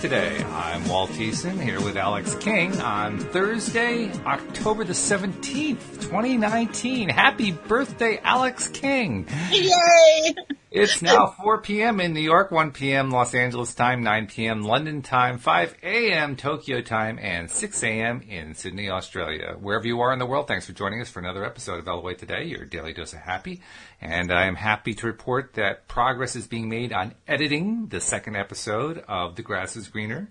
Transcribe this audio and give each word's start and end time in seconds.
Today. 0.00 0.42
I'm 0.42 0.86
Walt 0.88 1.10
Thiessen 1.10 1.60
here 1.60 1.80
with 1.80 1.96
Alex 1.96 2.34
King 2.34 2.78
on 2.80 3.18
Thursday, 3.18 4.10
October 4.26 4.84
the 4.84 4.92
17th, 4.92 6.00
2019. 6.00 7.08
Happy 7.08 7.52
birthday, 7.52 8.18
Alex 8.22 8.68
King! 8.68 9.26
Yay! 9.50 10.34
It's 10.76 11.02
now 11.02 11.28
4 11.40 11.60
p.m. 11.60 12.00
in 12.00 12.14
New 12.14 12.20
York, 12.20 12.50
1 12.50 12.72
p.m. 12.72 13.08
Los 13.08 13.32
Angeles 13.32 13.76
time, 13.76 14.02
9 14.02 14.26
p.m. 14.26 14.62
London 14.62 15.02
time, 15.02 15.38
5 15.38 15.76
a.m. 15.84 16.34
Tokyo 16.34 16.80
time, 16.80 17.16
and 17.22 17.48
6 17.48 17.84
a.m. 17.84 18.22
in 18.22 18.56
Sydney, 18.56 18.90
Australia. 18.90 19.54
Wherever 19.56 19.86
you 19.86 20.00
are 20.00 20.12
in 20.12 20.18
the 20.18 20.26
world, 20.26 20.48
thanks 20.48 20.66
for 20.66 20.72
joining 20.72 21.00
us 21.00 21.08
for 21.08 21.20
another 21.20 21.44
episode 21.44 21.78
of 21.78 21.86
LOA 21.86 22.16
Today, 22.16 22.46
your 22.46 22.64
daily 22.64 22.92
dose 22.92 23.12
of 23.12 23.20
happy. 23.20 23.62
And 24.00 24.32
I 24.32 24.48
am 24.48 24.56
happy 24.56 24.94
to 24.94 25.06
report 25.06 25.52
that 25.52 25.86
progress 25.86 26.34
is 26.34 26.48
being 26.48 26.68
made 26.68 26.92
on 26.92 27.14
editing 27.28 27.86
the 27.86 28.00
second 28.00 28.34
episode 28.34 28.98
of 29.06 29.36
The 29.36 29.42
Grass 29.42 29.76
is 29.76 29.86
Greener. 29.86 30.28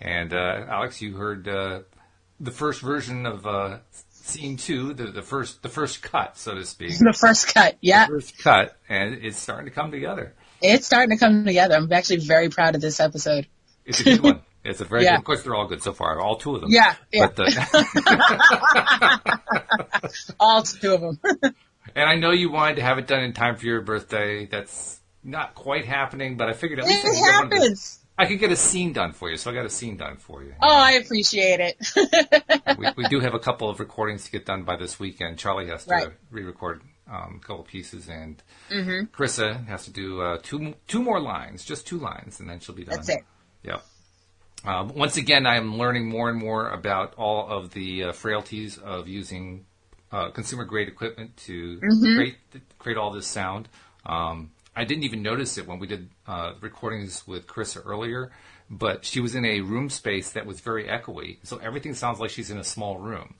And 0.00 0.34
uh, 0.34 0.66
Alex, 0.68 1.00
you 1.02 1.14
heard 1.14 1.46
uh, 1.46 1.82
the 2.40 2.50
first 2.50 2.80
version 2.80 3.26
of 3.26 3.46
uh, 3.46 3.78
scene 4.24 4.56
two, 4.56 4.94
the, 4.94 5.04
the 5.06 5.22
first 5.22 5.62
the 5.62 5.68
first 5.68 6.02
cut, 6.02 6.36
so 6.38 6.54
to 6.54 6.64
speak. 6.64 6.98
The 6.98 7.12
first 7.12 7.52
cut, 7.54 7.76
yeah. 7.80 8.06
First 8.06 8.38
cut, 8.38 8.76
and 8.88 9.14
it's 9.22 9.38
starting 9.38 9.66
to 9.66 9.70
come 9.72 9.90
together. 9.90 10.34
It's 10.62 10.86
starting 10.86 11.16
to 11.16 11.22
come 11.22 11.44
together. 11.44 11.74
I'm 11.76 11.92
actually 11.92 12.18
very 12.20 12.48
proud 12.48 12.74
of 12.74 12.80
this 12.80 13.00
episode. 13.00 13.46
It's 13.84 14.00
a 14.00 14.04
good 14.04 14.20
one. 14.22 14.40
It's 14.64 14.80
a 14.80 14.84
very 14.86 15.04
Yeah. 15.04 15.10
good. 15.12 15.18
Of 15.18 15.24
course, 15.24 15.42
they're 15.42 15.54
all 15.54 15.66
good 15.68 15.82
so 15.82 15.92
far. 15.92 16.18
All 16.20 16.36
two 16.36 16.54
of 16.54 16.62
them. 16.62 16.70
Yeah, 16.70 16.94
yeah. 17.12 17.28
But, 17.34 17.58
uh, 17.58 19.28
All 20.40 20.62
two 20.62 20.94
of 20.94 21.00
them. 21.00 21.20
and 21.94 22.08
I 22.08 22.16
know 22.16 22.30
you 22.30 22.50
wanted 22.50 22.76
to 22.76 22.82
have 22.82 22.98
it 22.98 23.06
done 23.06 23.22
in 23.22 23.34
time 23.34 23.56
for 23.56 23.66
your 23.66 23.82
birthday. 23.82 24.46
That's 24.46 25.00
not 25.22 25.54
quite 25.54 25.84
happening, 25.84 26.36
but 26.36 26.48
I 26.48 26.52
figured 26.54 26.80
at 26.80 26.86
least 26.86 27.04
it 27.04 27.08
could, 27.08 27.14
get 27.14 27.20
one 27.20 27.44
of 27.46 27.52
happens. 27.52 27.98
I 28.16 28.26
could 28.26 28.38
get 28.38 28.52
a 28.52 28.56
scene 28.56 28.92
done 28.92 29.12
for 29.12 29.28
you. 29.30 29.36
So 29.36 29.50
I 29.50 29.54
got 29.54 29.66
a 29.66 29.70
scene 29.70 29.96
done 29.96 30.16
for 30.18 30.42
you. 30.42 30.54
Oh, 30.62 30.72
I 30.76 30.92
appreciate 30.92 31.58
it. 31.60 32.78
we, 32.78 32.86
we 32.96 33.08
do 33.08 33.18
have 33.20 33.34
a 33.34 33.38
couple 33.40 33.68
of 33.68 33.80
recordings 33.80 34.24
to 34.26 34.30
get 34.30 34.46
done 34.46 34.62
by 34.62 34.76
this 34.76 35.00
weekend. 35.00 35.38
Charlie 35.38 35.66
has 35.68 35.84
to 35.86 35.90
Right. 35.90 36.08
re-record 36.30 36.82
um, 37.10 37.40
a 37.42 37.46
couple 37.46 37.64
pieces, 37.64 38.08
and 38.08 38.42
Mm-hmm. 38.70 39.06
Carissa 39.14 39.66
has 39.66 39.84
to 39.84 39.90
do 39.90 40.20
uh, 40.22 40.38
two 40.42 40.74
two 40.86 41.02
more 41.02 41.20
lines, 41.20 41.64
just 41.64 41.86
two 41.86 41.98
lines, 41.98 42.40
and 42.40 42.48
then 42.48 42.60
she'll 42.60 42.74
be 42.74 42.84
done. 42.84 42.96
That's 42.96 43.08
it. 43.10 43.24
Yep. 43.64 43.84
Um, 44.64 44.94
once 44.94 45.16
again, 45.18 45.44
I 45.44 45.56
am 45.56 45.76
learning 45.76 46.08
more 46.08 46.30
and 46.30 46.38
more 46.38 46.70
about 46.70 47.14
all 47.16 47.46
of 47.50 47.70
the 47.74 48.04
uh, 48.04 48.12
frailties 48.12 48.78
of 48.78 49.06
using 49.08 49.66
uh, 50.12 50.30
consumer 50.30 50.64
grade 50.64 50.88
equipment 50.88 51.36
to 51.48 51.78
Mm-hmm. 51.80 52.14
create 52.16 52.36
create 52.78 52.96
all 52.96 53.10
this 53.10 53.26
sound. 53.26 53.68
Um, 54.06 54.52
I 54.76 54.84
didn't 54.84 55.04
even 55.04 55.22
notice 55.22 55.58
it 55.58 55.66
when 55.66 55.78
we 55.78 55.86
did 55.86 56.10
uh, 56.26 56.54
recordings 56.60 57.26
with 57.26 57.46
Carissa 57.46 57.82
earlier, 57.84 58.32
but 58.70 59.04
she 59.04 59.20
was 59.20 59.34
in 59.34 59.44
a 59.44 59.60
room 59.60 59.88
space 59.90 60.32
that 60.32 60.46
was 60.46 60.60
very 60.60 60.84
echoey, 60.84 61.38
so 61.42 61.58
everything 61.58 61.94
sounds 61.94 62.20
like 62.20 62.30
she's 62.30 62.50
in 62.50 62.58
a 62.58 62.64
small 62.64 62.98
room, 62.98 63.34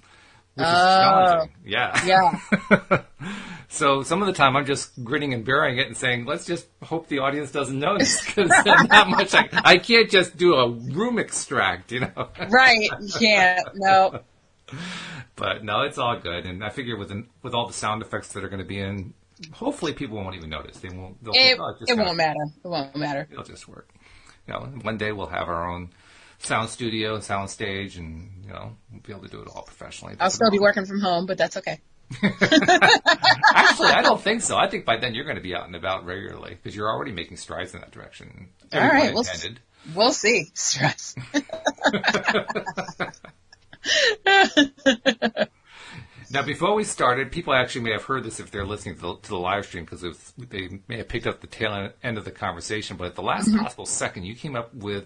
which 0.55 0.67
is 0.67 0.73
challenging. 0.73 1.55
Yeah. 1.65 1.93
Oh. 1.95 2.39
Yeah. 2.71 3.03
So 3.75 4.05
some 4.05 4.23
of 4.23 4.27
the 4.27 4.33
time 4.33 4.57
I'm 4.57 4.67
just 4.67 5.03
grinning 5.03 5.35
and 5.35 5.45
bearing 5.45 5.79
it 5.79 5.89
and 5.89 5.97
saying, 5.97 6.27
let's 6.27 6.47
just 6.47 6.69
hope 6.81 7.09
the 7.09 7.19
audience 7.19 7.51
doesn't 7.51 7.77
notice 7.77 8.25
because 8.25 8.48
not 8.65 9.09
much. 9.09 9.35
I, 9.35 9.48
I 9.53 9.79
can't 9.79 10.09
just 10.09 10.37
do 10.37 10.55
a 10.55 10.71
room 10.71 11.19
extract, 11.19 11.91
you 11.91 12.01
know. 12.01 12.29
Right. 12.48 12.89
You 13.01 13.13
can't. 13.19 13.69
No. 13.75 14.21
But 15.37 15.65
no, 15.65 15.81
it's 15.81 15.98
all 15.98 16.17
good. 16.17 16.47
And 16.47 16.63
I 16.63 16.71
figure 16.71 16.97
with 16.97 17.11
an, 17.11 17.29
with 17.42 17.55
all 17.55 17.67
the 17.67 17.73
sound 17.73 18.03
effects 18.03 18.29
that 18.35 18.45
are 18.45 18.48
going 18.48 18.61
to 18.63 18.64
be 18.64 18.79
in, 18.79 19.13
hopefully 19.52 19.92
people 19.92 20.17
won't 20.17 20.36
even 20.36 20.50
notice. 20.50 20.78
They 20.78 20.89
won't. 20.89 21.22
They'll 21.22 21.34
It, 21.34 21.56
think, 21.56 21.61
oh, 21.61 21.74
just 21.78 21.90
it 21.90 21.98
won't 21.98 22.17
matter. 22.17 22.40
It 22.64 22.68
won't 22.68 22.96
matter. 22.96 23.28
It'll 23.30 23.45
just 23.45 23.68
work. 23.68 23.89
You 24.46 24.55
know, 24.55 24.61
one 24.83 24.98
day 24.98 25.12
we'll 25.12 25.27
have 25.28 25.48
our 25.48 25.68
own 25.70 25.90
sound 26.39 26.68
studio, 26.68 27.20
sound 27.20 27.50
stage, 27.50 27.96
and 27.96 28.45
you 28.45 28.52
know, 28.52 28.77
we'll 28.92 29.00
be 29.00 29.12
able 29.12 29.22
to 29.22 29.28
do 29.28 29.40
it 29.40 29.48
all 29.55 29.62
professionally. 29.62 30.17
I'll 30.20 30.30
still 30.30 30.50
be 30.50 30.58
working 30.58 30.84
from 30.84 31.00
home, 31.00 31.27
but 31.27 31.39
that's 31.39 31.56
okay. 31.56 31.80
Actually, 32.22 33.89
I 33.90 34.02
don't 34.02 34.20
think 34.20 34.42
so. 34.42 34.56
I 34.56 34.68
think 34.68 34.84
by 34.84 34.98
then 34.98 35.14
you're 35.14 35.24
going 35.24 35.36
to 35.36 35.42
be 35.42 35.55
out 35.55 35.66
and 35.66 35.74
about 35.74 36.05
regularly 36.05 36.51
because 36.51 36.77
you're 36.77 36.89
already 36.90 37.12
making 37.12 37.39
strides 37.39 37.72
in 37.74 37.80
that 37.80 37.90
direction. 37.92 38.51
All 38.72 38.80
Every 38.80 39.12
we'll- 39.12 39.20
intended. 39.20 39.61
We'll 39.95 40.12
see. 40.12 40.51
Stress. 40.55 41.14
Now, 46.34 46.42
before 46.42 46.74
we 46.74 46.83
started, 46.83 47.30
people 47.30 47.55
actually 47.55 47.83
may 47.83 47.92
have 47.92 48.02
heard 48.02 48.24
this 48.24 48.40
if 48.40 48.50
they're 48.50 48.67
listening 48.67 48.96
to 48.96 49.00
the, 49.00 49.14
to 49.14 49.28
the 49.28 49.36
live 49.36 49.67
stream 49.67 49.84
because 49.84 50.02
they 50.36 50.80
may 50.89 50.96
have 50.96 51.06
picked 51.06 51.28
up 51.28 51.40
the 51.40 51.46
tail 51.46 51.90
end 52.02 52.18
of 52.18 52.24
the 52.24 52.33
conversation. 52.33 52.96
But 52.96 53.06
at 53.06 53.14
the 53.14 53.22
last 53.22 53.50
Mm-hmm. 53.50 53.61
possible 53.62 53.86
second, 53.86 54.24
you 54.24 54.34
came 54.34 54.56
up 54.56 54.74
with 54.74 55.05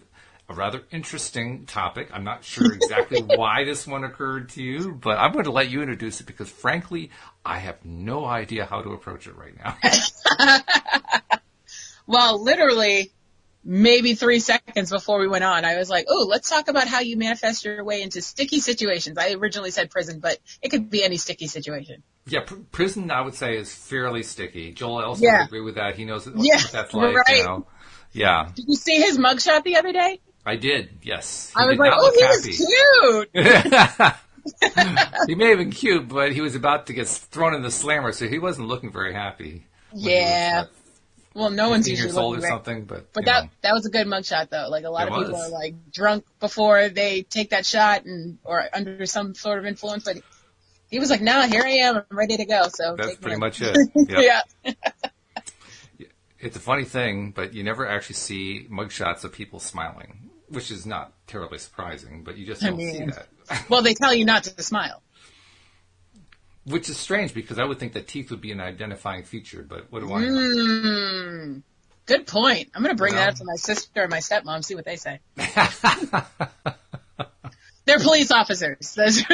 a 0.49 0.55
rather 0.55 0.85
interesting 0.91 1.67
topic. 1.67 2.09
I'm 2.15 2.25
not 2.25 2.45
sure 2.45 2.73
exactly 2.73 3.21
why 3.37 3.65
this 3.65 3.87
one 3.87 4.05
occurred 4.05 4.49
to 4.51 4.63
you, 4.63 4.95
but 4.95 5.19
I'm 5.19 5.33
going 5.33 5.45
to 5.45 5.51
let 5.51 5.69
you 5.69 5.83
introduce 5.83 6.19
it 6.23 6.27
because, 6.27 6.49
frankly, 6.49 7.11
I 7.45 7.59
have 7.59 7.85
no 7.85 8.25
idea 8.25 8.65
how 8.65 8.81
to 8.81 8.93
approach 8.93 9.27
it 9.27 9.37
right 9.37 9.55
now. 9.59 10.63
Well, 12.09 12.43
literally, 12.43 13.13
maybe 13.71 14.15
three 14.15 14.41
seconds 14.41 14.91
before 14.91 15.21
we 15.21 15.29
went 15.29 15.45
on, 15.45 15.65
I 15.67 15.77
was 15.77 15.91
like, 15.91 16.07
"Oh, 16.09 16.27
let's 16.29 16.49
talk 16.49 16.69
about 16.69 16.89
how 16.89 17.01
you 17.01 17.17
manifest 17.19 17.65
your 17.67 17.85
way 17.85 18.01
into 18.03 18.23
sticky 18.23 18.61
situations." 18.61 19.19
I 19.19 19.33
originally 19.35 19.71
said 19.71 19.91
prison, 19.91 20.21
but 20.21 20.39
it 20.63 20.71
could 20.71 20.89
be 20.91 21.05
any 21.05 21.19
sticky 21.19 21.47
situation. 21.49 22.03
yeah, 22.27 22.41
pr- 22.41 22.57
prison, 22.73 23.11
I 23.11 23.21
would 23.21 23.35
say, 23.35 23.57
is 23.57 23.73
fairly 23.75 24.23
sticky. 24.23 24.73
Joel 24.73 25.05
also 25.05 25.23
Yeah. 25.25 25.39
would 25.41 25.47
agree 25.49 25.61
with 25.61 25.75
that. 25.77 25.95
He 25.97 26.05
knows 26.05 26.27
what 26.27 26.37
Yeah, 26.45 26.59
that's 26.73 26.93
like. 26.95 27.15
right. 27.15 27.37
You 27.39 27.45
know? 27.45 27.67
Yeah, 28.13 28.49
Did 28.55 28.65
you 28.69 28.75
see 28.77 28.97
his 29.03 29.19
mugshot 29.19 29.65
the 29.65 29.77
other 29.77 29.93
day? 29.93 30.21
I 30.47 30.57
did. 30.57 30.89
Yes, 31.03 31.53
He 31.55 31.63
I 31.63 31.67
was 31.67 31.77
like, 31.79 31.93
"Oh, 31.95 32.11
he 32.15 32.23
happy. 32.23 32.49
was 32.49 33.27
cute." 33.35 34.17
he 35.29 35.35
may 35.35 35.49
have 35.51 35.59
been 35.59 35.71
cute, 35.71 36.09
but 36.09 36.33
he 36.33 36.41
was 36.41 36.55
about 36.55 36.87
to 36.87 36.93
get 36.95 37.07
thrown 37.07 37.55
in 37.55 37.63
the 37.63 37.71
slammer, 37.71 38.13
so 38.13 38.27
he 38.29 38.39
wasn't 38.39 38.67
looking 38.69 38.91
very 38.91 39.13
happy. 39.13 39.67
when 39.91 40.01
he 40.03 40.09
was, 40.09 40.15
Yeah. 40.15 40.65
Well, 41.39 41.51
no 41.51 41.69
one's 41.71 41.89
usually 41.89 42.09
years 42.09 42.17
old 42.17 42.37
or 42.39 42.41
right. 42.41 42.49
something, 42.49 42.85
but, 42.85 43.13
But 43.13 43.25
that 43.27 43.45
know. 43.45 43.51
that 43.63 43.73
was 43.73 43.87
a 43.87 43.91
good 43.91 44.07
mugshot 44.09 44.51
though. 44.51 44.69
Like 44.69 44.85
a 44.85 44.91
lot 44.91 45.07
It 45.07 45.13
of 45.13 45.19
people 45.19 45.33
was. 45.35 45.49
are 45.49 45.51
like 45.53 45.75
drunk 45.93 46.25
before 46.41 46.89
they 46.89 47.23
take 47.23 47.51
that 47.51 47.65
shot 47.65 48.05
and 48.05 48.39
or 48.43 48.65
under 48.73 49.07
some 49.07 49.35
sort 49.37 49.59
of 49.61 49.65
influence. 49.67 50.03
But 50.05 50.17
he 50.91 50.99
was 50.99 51.11
like, 51.11 51.21
"Nah, 51.21 51.43
here 51.47 51.63
I 51.63 51.71
am. 51.87 51.97
I'm 52.11 52.17
ready 52.17 52.37
to 52.39 52.45
go." 52.45 52.65
So 52.75 52.97
that's 52.97 53.17
pretty 53.17 53.37
me. 53.37 53.41
much 53.41 53.61
it. 53.63 53.77
Yep. 53.95 54.45
yeah. 54.65 54.73
It's 56.41 56.57
a 56.57 56.61
funny 56.61 56.85
thing, 56.85 57.33
but 57.33 57.53
you 57.53 57.65
never 57.65 57.85
actually 57.85 58.15
see 58.15 58.69
mugshots 58.71 59.25
of 59.25 59.33
people 59.33 59.59
smiling, 59.59 60.31
which 60.49 60.71
is 60.71 60.87
not 60.87 61.13
terribly 61.27 61.59
surprising, 61.59 62.23
but 62.23 62.37
you 62.39 62.47
just 62.47 62.63
I 62.63 62.71
don't 62.71 62.79
see 62.79 63.01
mean- 63.01 63.11
that. 63.11 63.27
Well, 63.69 63.83
they 63.83 63.95
tell 63.95 64.15
you 64.15 64.25
not 64.25 64.45
to 64.45 64.63
smile. 64.63 65.03
Which 66.69 66.89
is 66.89 66.97
strange 66.99 67.35
because 67.35 67.59
I 67.59 67.65
would 67.65 67.79
think 67.79 67.93
that 67.95 68.07
teeth 68.09 68.31
would 68.31 68.41
be 68.41 68.53
an 68.53 68.61
identifying 68.61 69.23
feature, 69.25 69.65
but 69.69 69.91
what 69.91 70.01
do 70.01 70.13
I 70.13 70.21
know? 70.25 70.29
Mm, 70.31 71.63
good 72.07 72.27
point. 72.27 72.69
I'm 72.75 72.83
gonna 72.83 72.95
bring 72.95 73.15
Well. 73.15 73.25
that 73.25 73.31
up 73.31 73.37
to 73.37 73.45
my 73.45 73.57
sister 73.57 74.03
and 74.03 74.11
my 74.11 74.19
stepmom. 74.19 74.65
See 74.65 74.75
what 74.75 74.85
they 74.85 74.97
say. 74.97 75.21
They're 77.87 77.99
police 78.01 78.31
officers. 78.31 78.95
That's- 78.95 79.25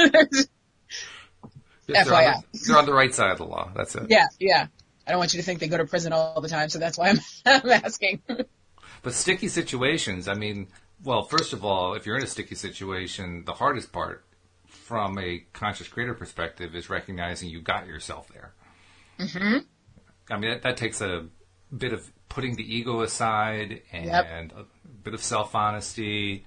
They're 1.87 1.97
on, 1.99 2.07
FYI. 2.07 2.43
the, 2.53 2.59
they're 2.67 2.79
on 2.79 2.87
the 2.87 2.95
right 2.95 3.15
side 3.15 3.31
of 3.33 3.39
the 3.39 3.45
law. 3.45 3.71
That's 3.77 3.95
it. 3.95 4.05
yeah, 4.09 4.27
yeah. 4.39 4.69
I 5.07 5.11
don't 5.11 5.19
want 5.19 5.35
you 5.35 5.41
to 5.41 5.45
think 5.45 5.61
they 5.61 5.69
go 5.69 5.77
to 5.77 5.85
prison 5.85 6.15
all 6.15 6.41
the 6.41 6.49
time, 6.49 6.71
so 6.71 6.79
that's 6.79 6.97
why 6.97 7.11
I'm, 7.11 7.19
I'm 7.47 7.69
asking. 7.71 8.23
But 9.03 9.13
sticky 9.13 9.49
situations, 9.49 10.27
I 10.27 10.33
mean, 10.35 10.69
well, 11.03 11.25
first 11.25 11.53
of 11.53 11.63
all, 11.63 11.93
if 11.95 12.07
you're 12.07 12.17
in 12.17 12.23
a 12.23 12.27
sticky 12.27 12.55
situation, 12.55 13.45
the 13.45 13.53
hardest 13.53 13.93
part 13.93 14.25
from 14.85 15.19
a 15.19 15.43
conscious 15.55 15.89
creator 15.89 16.13
perspective 16.13 16.75
is 16.75 16.91
recognizing 16.91 17.49
you 17.49 17.63
got 17.63 17.87
yourself 17.87 18.29
there. 18.29 18.53
Mm-hmm. 19.19 19.59
I 20.31 20.37
mean, 20.39 20.51
that, 20.51 20.63
that 20.63 20.77
takes 20.77 21.01
a 21.01 21.27
bit 21.77 21.95
of 21.95 22.07
putting 22.29 22.57
the 22.57 22.77
ego 22.77 23.01
aside 23.01 23.81
and 23.93 24.07
Yep. 24.07 24.53
a 24.57 24.65
bit 25.03 25.15
of 25.15 25.23
self 25.23 25.55
honesty 25.55 26.45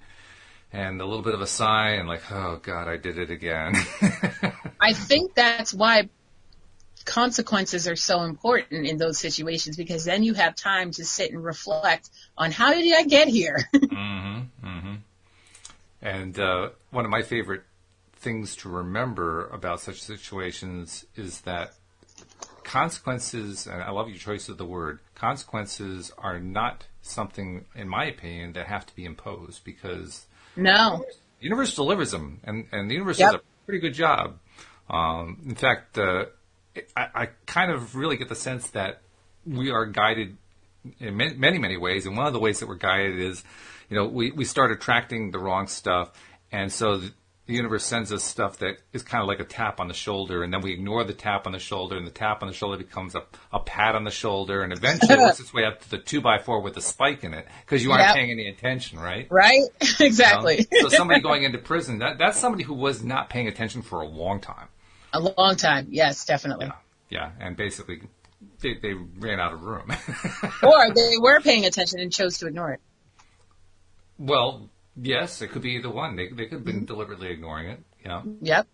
and 0.72 1.00
a 1.00 1.04
little 1.04 1.22
bit 1.22 1.34
of 1.34 1.40
a 1.40 1.46
sigh 1.48 1.94
and 1.94 2.08
like, 2.08 2.30
oh 2.30 2.60
God, 2.62 2.86
I 2.86 2.96
did 2.96 3.18
it 3.18 3.30
again. 3.30 3.74
I 4.80 4.92
think 4.92 5.34
that's 5.34 5.74
why 5.74 6.08
consequences 7.04 7.88
are 7.88 7.96
so 7.96 8.22
important 8.22 8.86
in 8.86 8.98
those 8.98 9.18
situations 9.18 9.76
because 9.76 10.04
then 10.04 10.22
you 10.22 10.34
have 10.34 10.54
time 10.54 10.92
to 10.92 11.04
sit 11.04 11.32
and 11.32 11.42
reflect 11.42 12.08
on 12.36 12.52
how 12.52 12.72
did 12.72 12.94
I 12.94 13.02
get 13.02 13.26
here? 13.26 13.68
Mm 13.80 14.46
hmm. 14.62 14.94
And 16.00 16.38
uh, 16.38 16.68
one 16.90 17.04
of 17.04 17.10
my 17.10 17.22
favorite 17.22 17.62
things 18.18 18.56
to 18.56 18.68
remember 18.68 19.46
about 19.48 19.80
such 19.80 20.02
situations 20.02 21.06
is 21.16 21.42
that 21.42 21.72
consequences, 22.64 23.66
and 23.66 23.82
I 23.82 23.90
love 23.90 24.08
your 24.08 24.18
choice 24.18 24.48
of 24.48 24.58
the 24.58 24.66
word, 24.66 24.98
consequences 25.14 26.12
are 26.18 26.38
not 26.38 26.84
something, 27.02 27.64
in 27.74 27.88
my 27.88 28.04
opinion, 28.04 28.52
that 28.52 28.66
have 28.66 28.84
to 28.86 28.94
be 28.94 29.04
imposed 29.04 29.64
because 29.64 30.26
no. 30.56 31.04
the 31.38 31.44
universe 31.44 31.74
delivers 31.74 32.10
them, 32.10 32.40
and, 32.44 32.66
and 32.72 32.90
the 32.90 32.94
universe 32.94 33.18
Yep. 33.18 33.32
does 33.32 33.40
a 33.40 33.64
pretty 33.64 33.80
good 33.80 33.94
job. 33.94 34.38
Um, 34.90 35.40
in 35.46 35.54
fact, 35.54 35.96
uh, 35.96 36.26
I, 36.96 37.06
I 37.14 37.28
kind 37.46 37.70
of 37.70 37.96
really 37.96 38.16
get 38.16 38.28
the 38.28 38.34
sense 38.34 38.70
that 38.70 39.00
we 39.46 39.70
are 39.70 39.86
guided 39.86 40.36
in 40.98 41.16
many, 41.16 41.34
many, 41.34 41.58
many 41.58 41.76
ways. 41.76 42.06
And 42.06 42.16
one 42.16 42.26
of 42.26 42.32
the 42.32 42.38
ways 42.38 42.60
that 42.60 42.68
we're 42.68 42.76
guided 42.76 43.18
is, 43.18 43.42
you 43.88 43.96
know, 43.96 44.06
we, 44.06 44.30
we 44.30 44.44
start 44.44 44.70
attracting 44.70 45.30
the 45.30 45.38
wrong 45.38 45.66
stuff. 45.66 46.12
And 46.52 46.72
so 46.72 46.98
the, 46.98 47.12
the 47.48 47.54
universe 47.54 47.82
sends 47.84 48.12
us 48.12 48.22
stuff 48.22 48.58
that 48.58 48.76
is 48.92 49.02
kind 49.02 49.22
of 49.22 49.26
like 49.26 49.40
a 49.40 49.44
tap 49.44 49.80
on 49.80 49.88
the 49.88 49.94
shoulder, 49.94 50.42
and 50.44 50.52
then 50.52 50.60
we 50.60 50.72
ignore 50.72 51.02
the 51.02 51.14
tap 51.14 51.46
on 51.46 51.52
the 51.54 51.58
shoulder, 51.58 51.96
and 51.96 52.06
the 52.06 52.10
tap 52.10 52.42
on 52.42 52.48
the 52.48 52.54
shoulder 52.54 52.76
becomes 52.76 53.14
a, 53.16 53.22
a 53.52 53.58
pat 53.58 53.96
on 53.96 54.04
the 54.04 54.10
shoulder, 54.10 54.62
and 54.62 54.72
eventually 54.72 55.14
it 55.14 55.18
works 55.18 55.40
its 55.44 55.52
way 55.52 55.64
up 55.64 55.80
to 55.80 55.90
the 55.90 55.98
two 55.98 56.20
by 56.20 56.38
four 56.38 56.60
with 56.60 56.76
a 56.76 56.80
spike 56.80 57.24
in 57.24 57.32
it 57.34 57.46
because 57.64 57.82
you 57.82 57.90
aren't 57.90 58.04
Yep. 58.04 58.14
paying 58.14 58.30
any 58.30 58.48
attention, 58.48 59.00
right? 59.00 59.26
Right? 59.30 59.62
You 59.80 59.88
know? 59.98 60.06
exactly. 60.06 60.66
so 60.80 60.88
somebody 60.90 61.20
going 61.20 61.42
into 61.42 61.58
prison, 61.58 61.98
that, 61.98 62.18
that's 62.18 62.38
somebody 62.38 62.62
who 62.64 62.74
was 62.74 63.02
not 63.02 63.30
paying 63.30 63.48
attention 63.48 63.82
for 63.82 64.02
a 64.02 64.06
long 64.06 64.40
time. 64.40 64.68
A 65.14 65.18
long 65.20 65.56
time. 65.56 65.88
Yes, 65.90 66.26
definitely. 66.26 66.66
Yeah, 66.66 67.30
yeah, 67.38 67.46
and 67.46 67.56
basically 67.56 68.02
they, 68.60 68.74
they 68.74 68.92
ran 68.92 69.40
out 69.40 69.54
of 69.54 69.62
room. 69.62 69.90
Or 70.62 70.92
they 70.94 71.14
were 71.18 71.40
paying 71.40 71.64
attention 71.64 71.98
and 72.00 72.12
chose 72.12 72.38
to 72.38 72.46
ignore 72.46 72.72
it. 72.72 72.80
well, 74.18 74.68
yes, 75.00 75.42
it 75.42 75.48
could 75.48 75.62
be 75.62 75.72
either 75.72 75.90
one. 75.90 76.16
They 76.16 76.28
they 76.28 76.44
could 76.44 76.58
have 76.58 76.64
been 76.64 76.76
mm-hmm. 76.76 76.84
deliberately 76.84 77.30
ignoring 77.30 77.68
it, 77.70 77.82
you 78.02 78.08
know, 78.08 78.22
Yep. 78.42 78.66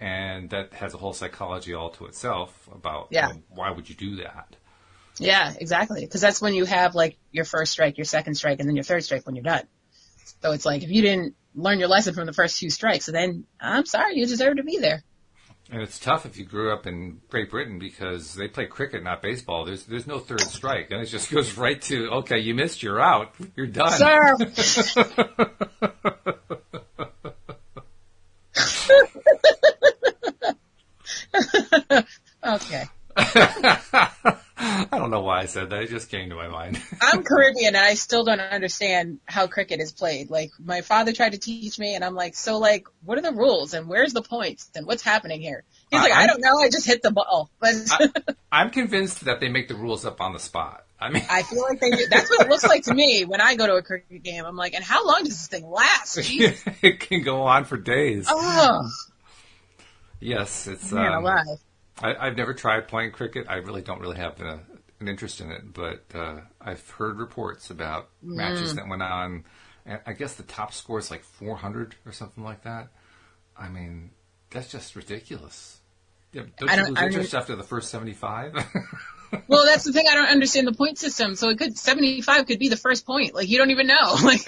and 0.00 0.50
that 0.50 0.74
has 0.74 0.94
a 0.94 0.98
whole 0.98 1.12
psychology 1.12 1.74
all 1.74 1.90
to 1.90 2.06
itself 2.06 2.68
about 2.72 3.08
Yeah. 3.10 3.28
you 3.28 3.34
know, 3.34 3.42
why 3.50 3.70
would 3.70 3.88
you 3.88 3.94
do 3.94 4.16
that. 4.16 4.56
Yeah, 5.18 5.52
exactly. 5.58 6.02
Because 6.02 6.20
that's 6.20 6.40
when 6.40 6.54
you 6.54 6.64
have 6.64 6.94
like 6.94 7.18
your 7.32 7.44
first 7.44 7.72
strike, 7.72 7.98
your 7.98 8.04
second 8.04 8.36
strike, 8.36 8.60
and 8.60 8.68
then 8.68 8.76
your 8.76 8.84
third 8.84 9.02
strike 9.04 9.26
when 9.26 9.34
you're 9.34 9.42
done. 9.42 9.66
So 10.42 10.52
it's 10.52 10.64
like 10.64 10.82
if 10.82 10.90
you 10.90 11.02
didn't 11.02 11.34
learn 11.54 11.80
your 11.80 11.88
lesson 11.88 12.14
from 12.14 12.26
the 12.26 12.32
first 12.32 12.58
few 12.58 12.70
strikes, 12.70 13.06
then 13.06 13.44
I'm 13.60 13.86
sorry, 13.86 14.16
you 14.16 14.26
deserve 14.26 14.56
to 14.58 14.62
be 14.62 14.78
there. 14.78 15.02
And 15.70 15.82
it's 15.82 15.98
tough 15.98 16.24
if 16.24 16.38
you 16.38 16.46
grew 16.46 16.72
up 16.72 16.86
in 16.86 17.20
Great 17.28 17.50
Britain 17.50 17.78
because 17.78 18.34
they 18.34 18.48
play 18.48 18.64
cricket, 18.66 19.04
not 19.04 19.20
baseball. 19.20 19.66
There's 19.66 19.84
there's 19.84 20.06
no 20.06 20.18
third 20.18 20.40
strike, 20.40 20.90
and 20.90 21.02
it 21.02 21.06
just 21.06 21.30
goes 21.34 21.58
right 21.58 21.80
to 21.82 22.08
okay, 22.10 22.38
you 22.38 22.54
missed, 22.54 22.82
you're 22.82 23.00
out, 23.00 23.34
you're 23.54 23.66
done. 23.66 23.92
Sir. 23.92 24.36
okay. 32.44 32.84
I 35.38 35.42
why 35.42 35.44
I 35.44 35.46
said 35.46 35.70
that. 35.70 35.82
It 35.82 35.90
just 35.90 36.10
came 36.10 36.30
to 36.30 36.34
my 36.36 36.48
mind. 36.48 36.80
I'm 37.00 37.22
Caribbean 37.22 37.74
and 37.74 37.84
I 37.84 37.94
still 37.94 38.24
don't 38.24 38.40
understand 38.40 39.20
how 39.26 39.46
cricket 39.46 39.80
is 39.80 39.92
played. 39.92 40.30
Like 40.30 40.50
my 40.58 40.80
father 40.82 41.12
tried 41.12 41.32
to 41.32 41.38
teach 41.38 41.78
me 41.78 41.94
and 41.94 42.04
I'm 42.04 42.14
like, 42.14 42.34
so 42.34 42.58
like, 42.58 42.86
what 43.04 43.18
are 43.18 43.22
the 43.22 43.32
rules 43.32 43.74
and 43.74 43.88
where's 43.88 44.12
the 44.12 44.22
points 44.22 44.70
and 44.74 44.86
what's 44.86 45.02
happening 45.02 45.40
here? 45.40 45.64
He's 45.90 46.00
I- 46.00 46.02
like, 46.04 46.12
I, 46.12 46.18
I'm- 46.20 46.28
don't 46.28 46.40
know. 46.40 46.58
I 46.58 46.68
just 46.68 46.86
hit 46.86 47.02
the 47.02 47.10
ball. 47.12 47.50
But 47.60 47.74
I'm 48.52 48.70
convinced 48.70 49.24
that 49.26 49.40
they 49.40 49.48
make 49.48 49.68
the 49.68 49.74
rules 49.76 50.04
up 50.04 50.20
on 50.20 50.32
the 50.32 50.38
spot. 50.38 50.84
I 51.00 51.10
mean, 51.10 51.22
I 51.30 51.42
feel 51.42 51.62
like 51.62 51.78
they 51.80 51.90
do. 51.90 52.06
That's 52.10 52.28
what 52.28 52.40
it 52.46 52.48
looks 52.48 52.66
like 52.66 52.82
to 52.84 52.94
me 52.94 53.24
when 53.24 53.40
I 53.40 53.54
go 53.54 53.66
to 53.66 53.74
a 53.76 53.82
cricket 53.82 54.22
game. 54.24 54.44
I'm 54.44 54.56
like, 54.56 54.74
and 54.74 54.82
how 54.82 55.06
long 55.06 55.20
does 55.24 55.28
this 55.38 55.46
thing 55.46 55.68
last? 55.70 56.18
It 56.82 56.98
can 57.00 57.22
go 57.22 57.42
on 57.42 57.64
for 57.66 57.76
days. 57.76 58.26
Oh, 58.28 58.88
Yes, 60.20 60.66
it's. 60.66 60.90
man 60.90 61.12
Um, 61.12 61.24
alive. 61.24 61.46
I, 62.02 62.14
I've 62.14 62.36
never 62.36 62.54
tried 62.54 62.88
playing 62.88 63.12
cricket. 63.12 63.46
I 63.48 63.56
really 63.56 63.82
don't 63.82 64.00
really 64.00 64.16
have 64.16 64.40
a, 64.40 64.60
an 65.00 65.08
interest 65.08 65.40
in 65.40 65.50
it, 65.50 65.72
but 65.72 66.04
uh, 66.14 66.40
I've 66.60 66.88
heard 66.90 67.18
reports 67.18 67.70
about 67.70 68.08
Mm. 68.24 68.36
matches 68.36 68.74
that 68.74 68.88
went 68.88 69.02
on. 69.02 69.44
And 69.86 70.00
I 70.06 70.12
guess 70.12 70.34
the 70.34 70.42
top 70.42 70.72
score 70.74 70.98
is 70.98 71.10
like 71.10 71.22
400 71.24 71.94
or 72.04 72.12
something 72.12 72.42
like 72.44 72.62
that. 72.64 72.88
I 73.56 73.68
mean, 73.68 74.10
that's 74.50 74.70
just 74.70 74.96
ridiculous. 74.96 75.80
Yeah, 76.32 76.42
don't 76.58 76.68
I 76.70 76.76
don't- 76.76 76.88
lose 76.90 76.98
I 76.98 77.06
interest 77.06 77.34
after 77.34 77.56
the 77.56 77.62
first 77.64 77.90
75? 77.90 78.54
Well, 79.46 79.66
that's 79.66 79.84
the 79.84 79.92
thing. 79.92 80.06
I 80.10 80.14
don't 80.14 80.28
understand 80.30 80.66
the 80.66 80.72
point 80.72 80.96
system. 80.98 81.36
So 81.36 81.50
it 81.50 81.58
could 81.58 81.76
75 81.76 82.46
could 82.46 82.58
be 82.58 82.70
the 82.70 82.78
first 82.78 83.04
point. 83.04 83.34
Like 83.34 83.46
you 83.46 83.58
don't 83.58 83.70
even 83.70 83.86
know. 83.86 84.16
Like 84.24 84.40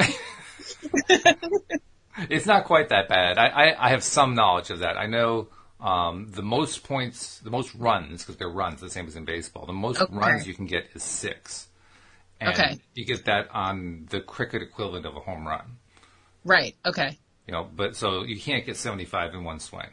it's 2.31 2.47
not 2.47 2.65
quite 2.65 2.89
that 2.89 3.09
bad. 3.09 3.37
I, 3.39 3.47
I, 3.49 3.87
I 3.87 3.89
have 3.91 4.03
some 4.03 4.35
knowledge 4.35 4.71
of 4.71 4.79
that. 4.81 4.97
I 4.97 5.05
know 5.07 5.49
um, 5.81 6.31
the 6.31 6.43
most 6.43 6.85
points, 6.85 7.39
the 7.41 7.51
most 7.51 7.75
runs, 7.75 8.23
because 8.23 8.37
they're 8.37 8.49
runs, 8.51 8.81
the 8.81 8.91
same 8.91 9.07
as 9.07 9.17
in 9.17 9.25
baseball. 9.25 9.67
The 9.67 9.73
most 9.73 10.01
Okay. 10.01 10.15
runs 10.15 10.47
you 10.47 10.55
can 10.55 10.67
get 10.67 10.89
is 10.95 11.03
six. 11.03 11.69
And 12.41 12.51
Okay. 12.55 12.79
you 12.95 13.05
get 13.05 13.25
that 13.27 13.49
on 13.53 14.07
the 14.11 14.21
cricket 14.21 14.63
equivalent 14.63 15.07
of 15.07 15.17
a 15.17 15.21
home 15.21 15.47
run. 15.47 15.77
right. 16.45 16.75
Okay. 16.87 17.19
You 17.47 17.53
know, 17.53 17.65
but 17.75 17.97
so 17.97 18.23
you 18.23 18.39
can't 18.41 18.65
get 18.65 18.77
75 18.77 19.35
in 19.35 19.43
one 19.45 19.59
swing, 19.61 19.89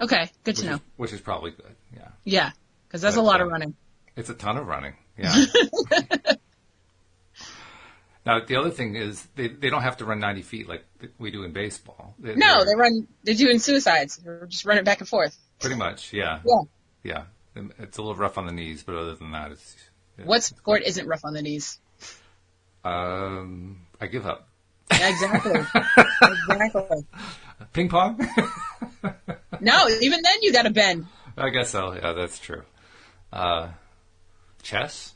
Okay. 0.00 0.30
Good 0.44 0.52
which, 0.52 0.58
to 0.60 0.66
know. 0.66 0.74
is, 0.76 0.80
which 0.96 1.12
is 1.12 1.20
probably 1.20 1.50
good. 1.50 1.74
Yeah. 1.94 2.08
Yeah. 2.24 2.50
Because 2.86 3.00
that's 3.02 3.16
But, 3.16 3.22
a 3.22 3.24
lot 3.24 3.40
uh, 3.40 3.44
of 3.46 3.50
running. 3.50 3.74
It's 4.16 4.28
a 4.30 4.34
ton 4.34 4.56
of 4.56 4.66
running. 4.66 4.94
Yeah. 5.18 5.34
now, 8.28 8.44
the 8.44 8.56
other 8.56 8.70
thing 8.70 8.94
is 8.94 9.26
they, 9.36 9.48
they 9.48 9.70
don't 9.70 9.82
have 9.82 9.96
to 9.98 10.04
run 10.04 10.20
90 10.20 10.42
feet 10.42 10.68
like 10.68 10.84
we 11.18 11.30
do 11.30 11.42
in 11.44 11.52
baseball. 11.52 12.14
They- 12.18 12.34
No, 12.36 12.64
they're- 12.64 12.76
run. 12.76 13.08
They're 13.24 13.34
doing 13.34 13.58
suicides. 13.58 14.16
They're 14.18 14.46
just 14.46 14.64
running 14.66 14.84
back 14.84 15.00
and 15.00 15.08
forth. 15.08 15.36
Pretty 15.60 15.76
much, 15.76 16.12
yeah. 16.12 16.40
Yeah. 16.44 16.62
Yeah. 17.02 17.22
It's 17.80 17.98
a 17.98 18.02
little 18.02 18.14
rough 18.16 18.38
on 18.38 18.46
the 18.46 18.52
knees, 18.52 18.82
but 18.84 18.94
other 18.94 19.14
than 19.16 19.32
that, 19.32 19.50
it's. 19.52 19.74
yeah. 20.18 20.26
What 20.26 20.42
sport 20.44 20.82
isn't 20.84 21.06
rough 21.08 21.24
on 21.24 21.32
the 21.32 21.42
knees? 21.42 21.78
Um, 22.84 23.86
I 24.00 24.06
give 24.06 24.26
up. 24.26 24.46
Exactly. 24.90 25.52
exactly. 26.22 27.06
Ping 27.72 27.88
pong? 27.88 28.18
No, 29.60 29.88
even 29.88 30.20
then 30.22 30.36
you 30.42 30.52
got 30.52 30.62
to 30.62 30.70
bend. 30.70 31.06
I 31.36 31.50
guess 31.50 31.70
so. 31.70 31.92
Yeah, 31.94 32.12
that's 32.12 32.38
true. 32.38 32.62
Uh, 33.32 33.68
chess? 34.62 35.14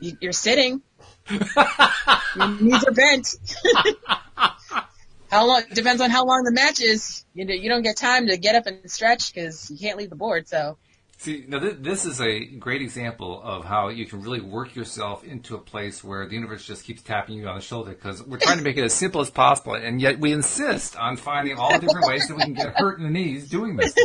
You're 0.00 0.32
sitting. 0.32 0.80
Your 2.36 2.60
knees 2.60 2.84
are 2.84 2.92
bent. 2.92 3.34
how 5.30 5.46
long? 5.46 5.62
Depends 5.72 6.00
on 6.00 6.10
how 6.10 6.24
long 6.24 6.42
the 6.44 6.52
match 6.52 6.80
is. 6.80 7.24
You 7.34 7.44
know, 7.44 7.54
you 7.54 7.68
don't 7.68 7.82
get 7.82 7.96
time 7.96 8.26
to 8.28 8.36
get 8.36 8.54
up 8.54 8.66
and 8.66 8.90
stretch 8.90 9.32
because 9.32 9.70
you 9.70 9.78
can't 9.78 9.98
leave 9.98 10.10
the 10.10 10.16
board. 10.16 10.48
So 10.48 10.76
See, 11.20 11.44
now 11.46 11.58
th- 11.58 11.76
this 11.80 12.06
is 12.06 12.18
a 12.22 12.46
great 12.46 12.80
example 12.80 13.42
of 13.44 13.62
how 13.66 13.88
you 13.90 14.06
can 14.06 14.22
really 14.22 14.40
work 14.40 14.74
yourself 14.74 15.22
into 15.22 15.54
a 15.54 15.58
place 15.58 16.02
where 16.02 16.26
the 16.26 16.32
universe 16.34 16.64
just 16.64 16.84
keeps 16.84 17.02
tapping 17.02 17.36
you 17.36 17.46
on 17.46 17.56
the 17.56 17.60
shoulder 17.60 17.90
because 17.90 18.22
we're 18.26 18.38
trying 18.38 18.56
to 18.56 18.64
make 18.64 18.78
it 18.78 18.84
as 18.84 18.94
simple 18.94 19.20
as 19.20 19.28
possible, 19.28 19.74
and 19.74 20.00
yet 20.00 20.18
we 20.18 20.32
insist 20.32 20.96
on 20.96 21.18
finding 21.18 21.58
all 21.58 21.78
different 21.78 22.06
ways 22.06 22.26
that 22.26 22.34
we 22.38 22.42
can 22.44 22.54
get 22.54 22.72
hurt 22.74 22.96
in 22.98 23.04
the 23.04 23.10
knees 23.10 23.50
doing 23.50 23.76
this. 23.76 23.94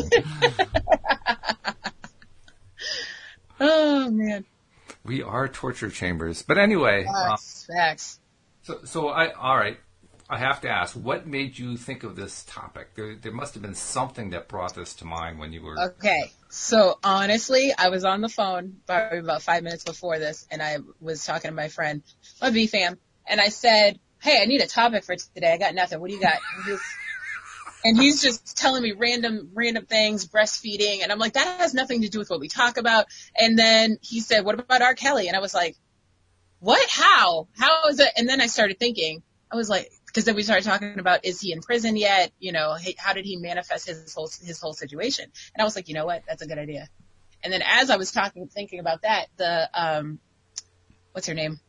Oh 3.58 4.10
man. 4.12 4.44
We 5.06 5.22
are 5.22 5.48
torture 5.48 5.90
chambers. 5.90 6.42
But 6.42 6.58
anyway, 6.58 7.06
uh, 7.06 7.30
Facts. 7.30 7.68
Facts. 7.72 8.20
so, 8.64 8.80
so 8.86 9.10
I, 9.10 9.32
all 9.34 9.56
right, 9.56 9.78
I 10.28 10.40
have 10.40 10.62
to 10.62 10.70
ask, 10.70 10.96
what 10.96 11.28
made 11.28 11.60
you 11.60 11.78
think 11.78 12.04
of 12.04 12.16
this 12.16 12.44
topic? 12.48 12.96
There, 12.96 13.16
there 13.16 13.32
must 13.32 13.54
have 13.54 13.62
been 13.62 13.76
something 13.76 14.32
that 14.32 14.48
brought 14.48 14.74
this 14.74 14.96
to 14.96 15.06
mind 15.06 15.38
when 15.38 15.54
you 15.54 15.62
were. 15.62 15.80
Okay. 15.80 16.32
So 16.50 16.98
honestly, 17.04 17.72
I 17.78 17.90
was 17.90 18.04
on 18.04 18.22
the 18.22 18.30
phone 18.30 18.78
probably 18.88 19.20
about 19.20 19.44
five 19.44 19.62
minutes 19.62 19.84
before 19.84 20.18
this 20.18 20.48
and 20.50 20.64
I 20.64 20.78
was 21.00 21.24
talking 21.24 21.52
to 21.52 21.56
my 21.56 21.68
friend, 21.68 22.02
my 22.42 22.50
B 22.50 22.66
fam, 22.66 22.98
and 23.28 23.40
I 23.40 23.50
said, 23.50 24.00
Hey, 24.20 24.42
I 24.42 24.46
need 24.46 24.62
a 24.62 24.68
topic 24.68 25.04
for 25.04 25.16
today. 25.16 25.54
I 25.54 25.58
got 25.58 25.76
nothing. 25.76 26.00
What 26.00 26.10
do 26.10 26.16
you 26.16 26.22
got? 26.22 26.40
And 27.86 27.96
he's, 28.00 28.20
just 28.20 28.58
telling 28.58 28.82
me 28.82 28.94
random, 28.94 29.52
random 29.54 29.86
things, 29.86 30.28
breastfeeding. 30.28 31.04
And 31.04 31.12
I'm 31.12 31.20
like, 31.20 31.34
that 31.34 31.60
has 31.60 31.76
nothing 31.76 32.02
to 32.02 32.10
do 32.10 32.18
with 32.18 32.32
what 32.32 32.40
we 32.40 32.48
talk 32.48 32.78
about. 32.78 33.06
And 33.38 33.60
then 33.60 34.00
he 34.02 34.22
said, 34.22 34.44
what 34.44 34.60
about 34.60 34.82
R. 34.82 34.96
Kelly? 34.96 35.28
And 35.28 35.38
I 35.38 35.40
was 35.40 35.54
like, 35.54 35.76
what? 36.60 36.90
How? 36.90 37.48
How 37.56 37.88
is 37.90 38.00
it? 38.00 38.10
And 38.18 38.28
then 38.28 38.42
I 38.42 38.48
started 38.48 38.80
thinking, 38.80 39.22
I 39.52 39.56
was 39.56 39.70
like, 39.70 39.92
because 40.08 40.26
then 40.26 40.36
we 40.36 40.42
started 40.42 40.66
talking 40.66 40.98
about, 40.98 41.26
is 41.26 41.40
he 41.40 41.52
in 41.52 41.62
prison 41.62 41.96
yet? 41.96 42.32
You 42.40 42.54
know, 42.54 42.76
how 42.98 43.14
did 43.14 43.24
he 43.24 43.38
manifest 43.38 43.88
his 43.88 44.16
whole, 44.16 44.32
his 44.44 44.60
whole 44.60 44.74
situation? 44.74 45.26
And 45.54 45.62
I 45.62 45.64
was 45.64 45.76
like, 45.76 45.88
you 45.88 45.94
know 45.94 46.08
what? 46.08 46.24
That's 46.28 46.42
a 46.42 46.48
good 46.48 46.58
idea. 46.58 46.90
And 47.44 47.54
then 47.54 47.62
as 47.64 47.92
I 47.92 47.98
was 47.98 48.12
talking, 48.12 48.48
thinking 48.48 48.80
about 48.80 49.04
that, 49.04 49.28
the, 49.38 49.70
um, 49.76 50.20
what's 51.12 51.28
her 51.28 51.36
name? 51.36 51.60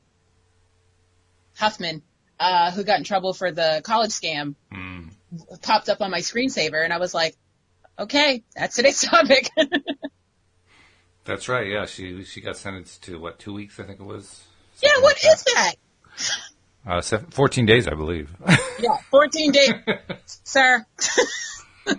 Huffman, 1.58 2.02
uh, 2.40 2.70
who 2.70 2.84
got 2.84 2.96
in 2.96 3.04
trouble 3.04 3.34
for 3.34 3.52
the 3.52 3.82
college 3.84 4.12
scam 4.12 4.54
Mm. 4.72 5.10
Popped 5.62 5.88
up 5.88 6.00
on 6.00 6.10
my 6.10 6.20
screensaver 6.20 6.82
and 6.82 6.92
I 6.92 6.98
was 6.98 7.14
like, 7.14 7.34
okay, 7.98 8.42
that's 8.54 8.76
today's 8.76 9.00
topic. 9.02 9.50
That's 11.24 11.48
right. 11.48 11.66
Yeah, 11.66 11.86
she 11.86 12.24
she 12.24 12.40
got 12.40 12.56
sentenced 12.56 13.02
to 13.04 13.18
what 13.18 13.38
two 13.38 13.52
weeks? 13.52 13.80
I 13.80 13.84
think 13.84 14.00
it 14.00 14.06
was. 14.06 14.44
yeah, 14.82 14.90
what 15.00 15.16
like 15.24 15.32
is 15.32 15.42
that? 15.44 15.74
that. 16.16 16.36
Uh, 16.86 17.00
seven, 17.00 17.26
Fourteen 17.30 17.66
days, 17.66 17.88
I 17.88 17.94
believe. 17.94 18.30
Yeah, 18.78 18.98
14 19.10 19.52
days, 19.52 19.72
sir. 20.44 20.84
I'm 21.86 21.96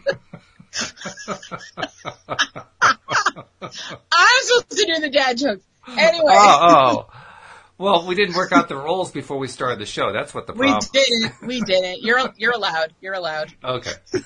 supposed 4.41 4.69
to 4.69 4.86
do 4.86 5.00
the 5.01 5.10
dad 5.12 5.39
jokes. 5.39 5.63
Anyway, 5.88 6.34
oh, 6.36 7.07
oh. 7.10 7.26
Well, 7.79 8.07
we 8.07 8.15
didn't 8.15 8.36
work 8.36 8.51
out 8.51 8.69
the 8.69 8.75
roles 8.75 9.12
before 9.12 9.38
we 9.38 9.48
started 9.48 9.79
the 9.79 9.86
show. 9.86 10.12
That's 10.12 10.34
what 10.34 10.48
the 10.48 10.53
problem. 10.53 10.79
we 10.93 11.00
didn't. 11.00 11.34
We 11.48 11.62
didn't. 11.62 12.01
You're 12.01 12.34
you're 12.38 12.53
allowed. 12.53 12.93
You're 13.01 13.13
allowed. 13.13 13.53
Okay. 13.63 13.91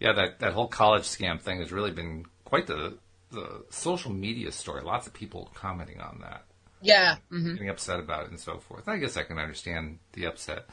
yeah, 0.00 0.12
that 0.12 0.40
that 0.40 0.52
whole 0.52 0.68
college 0.68 1.04
scam 1.04 1.40
thing 1.40 1.60
has 1.60 1.72
really 1.72 1.90
been 1.90 2.26
quite 2.44 2.66
the 2.66 2.98
the 3.30 3.64
social 3.70 4.12
media 4.12 4.52
story. 4.52 4.82
Lots 4.82 5.06
of 5.06 5.14
people 5.14 5.50
commenting 5.54 6.00
on 6.00 6.18
that, 6.20 6.44
Yeah. 6.82 7.16
hmm 7.30 7.54
getting 7.54 7.70
upset 7.70 7.98
about 7.98 8.24
it, 8.24 8.30
and 8.30 8.38
so 8.38 8.58
forth. 8.58 8.86
I 8.88 8.98
guess 8.98 9.16
I 9.16 9.22
can 9.22 9.38
understand 9.38 9.98
the 10.12 10.26
upset. 10.26 10.66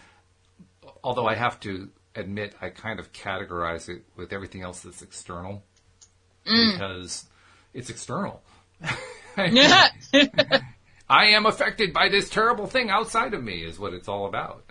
Although 1.03 1.27
I 1.27 1.35
have 1.35 1.59
to 1.61 1.89
admit, 2.15 2.55
I 2.61 2.69
kind 2.69 2.99
of 2.99 3.13
categorize 3.13 3.87
it 3.89 4.03
with 4.17 4.33
everything 4.33 4.61
else 4.63 4.81
that's 4.81 5.01
external 5.01 5.63
because 6.43 7.25
it's 7.73 7.89
external. 7.89 8.43
I 11.09 11.25
am 11.27 11.45
affected 11.45 11.93
by 11.93 12.09
this 12.09 12.29
terrible 12.29 12.67
thing 12.67 12.89
outside 12.89 13.33
of 13.33 13.43
me, 13.43 13.63
is 13.63 13.77
what 13.79 13.93
it's 13.93 14.07
all 14.07 14.25
about. 14.25 14.63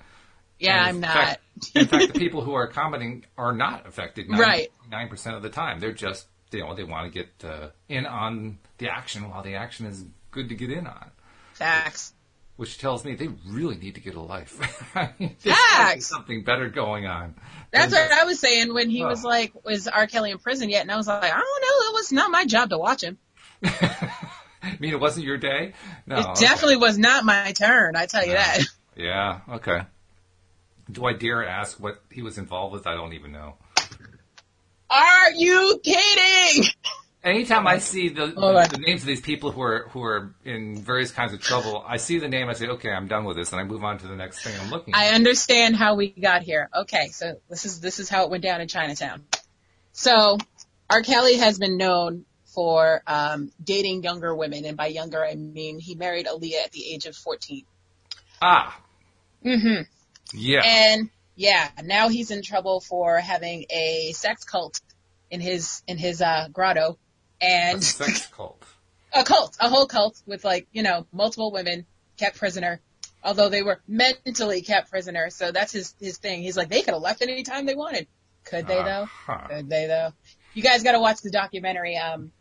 yeah, 0.59 0.83
I'm 0.85 1.01
not. 1.01 1.13
fact- 1.13 1.41
in 1.75 1.87
fact, 1.87 2.13
the 2.15 2.19
people 2.19 2.41
who 2.43 2.55
are 2.55 2.67
commenting 2.69 3.25
are 3.37 3.53
not 3.53 3.87
affected 3.87 4.27
Right. 4.31 4.69
nine 4.91 5.09
percent 5.09 5.37
of 5.37 5.43
the 5.43 5.51
time. 5.51 5.79
They're 5.81 5.93
just 5.93 6.27
you 6.53 6.61
know 6.61 6.75
they 6.75 6.85
want 6.85 7.13
to 7.13 7.19
get 7.19 7.49
uh, 7.49 7.69
in 7.89 8.07
on 8.07 8.59
the 8.79 8.89
action 8.89 9.29
while 9.29 9.43
the 9.43 9.57
action 9.57 9.85
is 9.87 10.05
good 10.31 10.49
to 10.49 10.55
get 10.55 10.71
in 10.71 10.87
on, 10.87 11.11
Facts. 11.53 12.15
which 12.57 12.79
tells 12.79 13.05
me 13.05 13.15
they 13.15 13.29
really 13.47 13.77
need 13.77 13.97
to 13.97 14.01
get 14.01 14.15
a 14.15 14.21
life. 14.23 14.59
I 14.97 15.11
mean, 15.19 15.37
There's 15.43 15.55
gotta 15.57 15.85
be 15.85 15.93
Facts. 15.93 16.07
something 16.07 16.45
better 16.45 16.71
going 16.71 17.07
on. 17.07 17.35
That's 17.73 17.93
what 17.93 18.11
I 18.11 18.25
was 18.25 18.41
saying 18.41 18.73
when 18.73 18.89
he 18.89 19.05
was 19.05 19.23
like, 19.23 19.53
"Was 19.65 19.87
R. 19.87 20.07
Kelly 20.07 20.31
in 20.31 20.39
prison 20.39 20.71
yet?" 20.71 20.81
And 20.83 20.91
I 20.91 20.97
was 20.97 21.07
like, 21.07 21.23
"I 21.23 21.29
don't 21.29 21.39
know. 21.41 21.91
It 21.91 21.95
was 21.95 22.11
not 22.13 22.31
my 22.31 22.47
job 22.47 22.71
to 22.71 22.79
watch 22.79 23.03
him. 23.03 23.19
I 23.65 24.11
mean, 24.81 24.93
it 24.93 25.01
wasn't 25.01 25.27
your 25.27 25.37
day. 25.39 25.73
No, 26.07 26.17
it 26.19 26.27
okay. 26.27 26.41
definitely 26.41 26.77
was 26.77 26.99
not 26.99 27.25
my 27.25 27.53
turn. 27.53 27.97
I 27.97 28.07
tell 28.07 28.23
you 28.25 28.33
No. 28.35 28.39
that." 28.39 28.61
Yeah. 28.97 29.41
Okay. 29.49 29.81
Do 30.91 31.07
I 31.07 31.15
dare 31.15 31.47
ask 31.47 31.79
what 31.81 32.03
he 32.11 32.21
was 32.23 32.37
involved 32.37 32.75
with? 32.75 32.87
I 32.87 32.95
don't 32.95 33.15
even 33.15 33.33
know. 33.33 33.55
Are 34.91 35.31
you 35.31 35.81
kidding? 35.83 36.65
Anytime 37.23 37.67
I 37.67 37.79
see 37.79 38.09
the, 38.09 38.33
Oh, 38.37 38.61
the, 38.63 38.69
the 38.69 38.79
names 38.79 39.03
of 39.03 39.07
these 39.07 39.21
people 39.21 39.53
who 39.53 39.63
are 39.63 39.89
who 39.91 40.03
are 40.03 40.35
in 40.45 40.77
various 40.83 41.13
kinds 41.13 41.33
of 41.33 41.41
trouble, 41.41 41.83
I 41.87 41.99
see 41.99 42.19
the 42.19 42.29
name. 42.29 42.49
I 42.49 42.55
say, 42.55 42.67
okay, 42.67 42.91
I'm 42.91 43.07
done 43.09 43.25
with 43.25 43.37
this, 43.37 43.53
and 43.53 43.61
I 43.61 43.65
move 43.65 43.85
on 43.85 43.99
to 43.99 44.07
the 44.07 44.17
next 44.17 44.43
thing 44.43 44.55
I'm 44.61 44.71
looking. 44.71 44.93
At. 44.93 45.01
I 45.01 45.07
at. 45.09 45.15
understand 45.15 45.77
how 45.77 45.95
we 45.95 46.09
got 46.11 46.43
here. 46.43 46.69
Okay, 46.75 47.09
so 47.09 47.41
this 47.49 47.65
is 47.67 47.81
this 47.81 48.01
is 48.01 48.09
how 48.09 48.25
it 48.25 48.31
went 48.31 48.43
down 48.43 48.61
in 48.61 48.69
Chinatown. 48.69 49.23
So 49.93 50.39
R. 50.91 51.03
Kelly 51.03 51.37
has 51.37 51.59
been 51.59 51.77
known 51.77 52.25
for 52.55 53.03
um, 53.07 53.51
dating 53.63 54.03
younger 54.03 54.35
women, 54.35 54.65
and 54.65 54.77
by 54.77 54.87
younger 54.89 55.25
I 55.25 55.35
mean 55.35 55.79
he 55.79 55.95
married 55.95 56.27
Aaliyah 56.27 56.65
at 56.65 56.73
the 56.73 56.93
age 56.93 57.07
of 57.07 57.17
14. 57.17 57.65
Ah, 58.43 58.81
Mm-hmm. 59.45 59.83
yeah. 60.35 60.63
And 60.65 61.09
yeah, 61.35 61.69
now 61.85 62.09
he's 62.09 62.31
in 62.31 62.43
trouble 62.43 62.81
for 62.81 63.19
having 63.19 63.65
a 63.71 64.13
sex 64.15 64.45
cult 64.45 64.81
in 65.31 65.41
his 65.41 65.83
in 65.87 65.97
his 65.97 66.21
uh, 66.21 66.49
grotto, 66.53 66.99
a 67.41 67.81
sex 67.81 68.27
cult. 68.37 68.63
a 69.15 69.25
cult, 69.25 69.57
a 69.61 69.69
whole 69.69 69.87
cult 69.87 70.21
with 70.27 70.45
like 70.45 70.67
you 70.73 70.83
know 70.83 71.07
multiple 71.13 71.53
women 71.53 71.87
kept 72.19 72.37
prisoner. 72.39 72.81
Although 73.23 73.49
they 73.51 73.63
were 73.63 73.81
mentally 73.87 74.63
kept 74.63 74.91
prisoner, 74.91 75.31
so 75.31 75.53
that's 75.53 75.73
his 75.73 75.95
his 76.01 76.19
thing. 76.19 76.43
He's 76.43 76.57
like 76.57 76.69
they 76.69 76.83
could 76.83 76.95
have 76.95 77.03
left 77.03 77.23
any 77.23 77.43
time 77.43 77.65
they 77.67 77.75
wanted. 77.75 78.07
Could 78.45 78.67
they 78.67 78.83
though? 78.83 79.03
Uh-huh. 79.05 79.47
Could 79.49 79.69
they 79.71 79.87
though? 79.87 80.13
You 80.55 80.63
guys 80.63 80.83
got 80.83 80.93
to 80.93 81.01
watch 81.01 81.21
the 81.23 81.31
documentary 81.31 81.97
um 81.97 82.33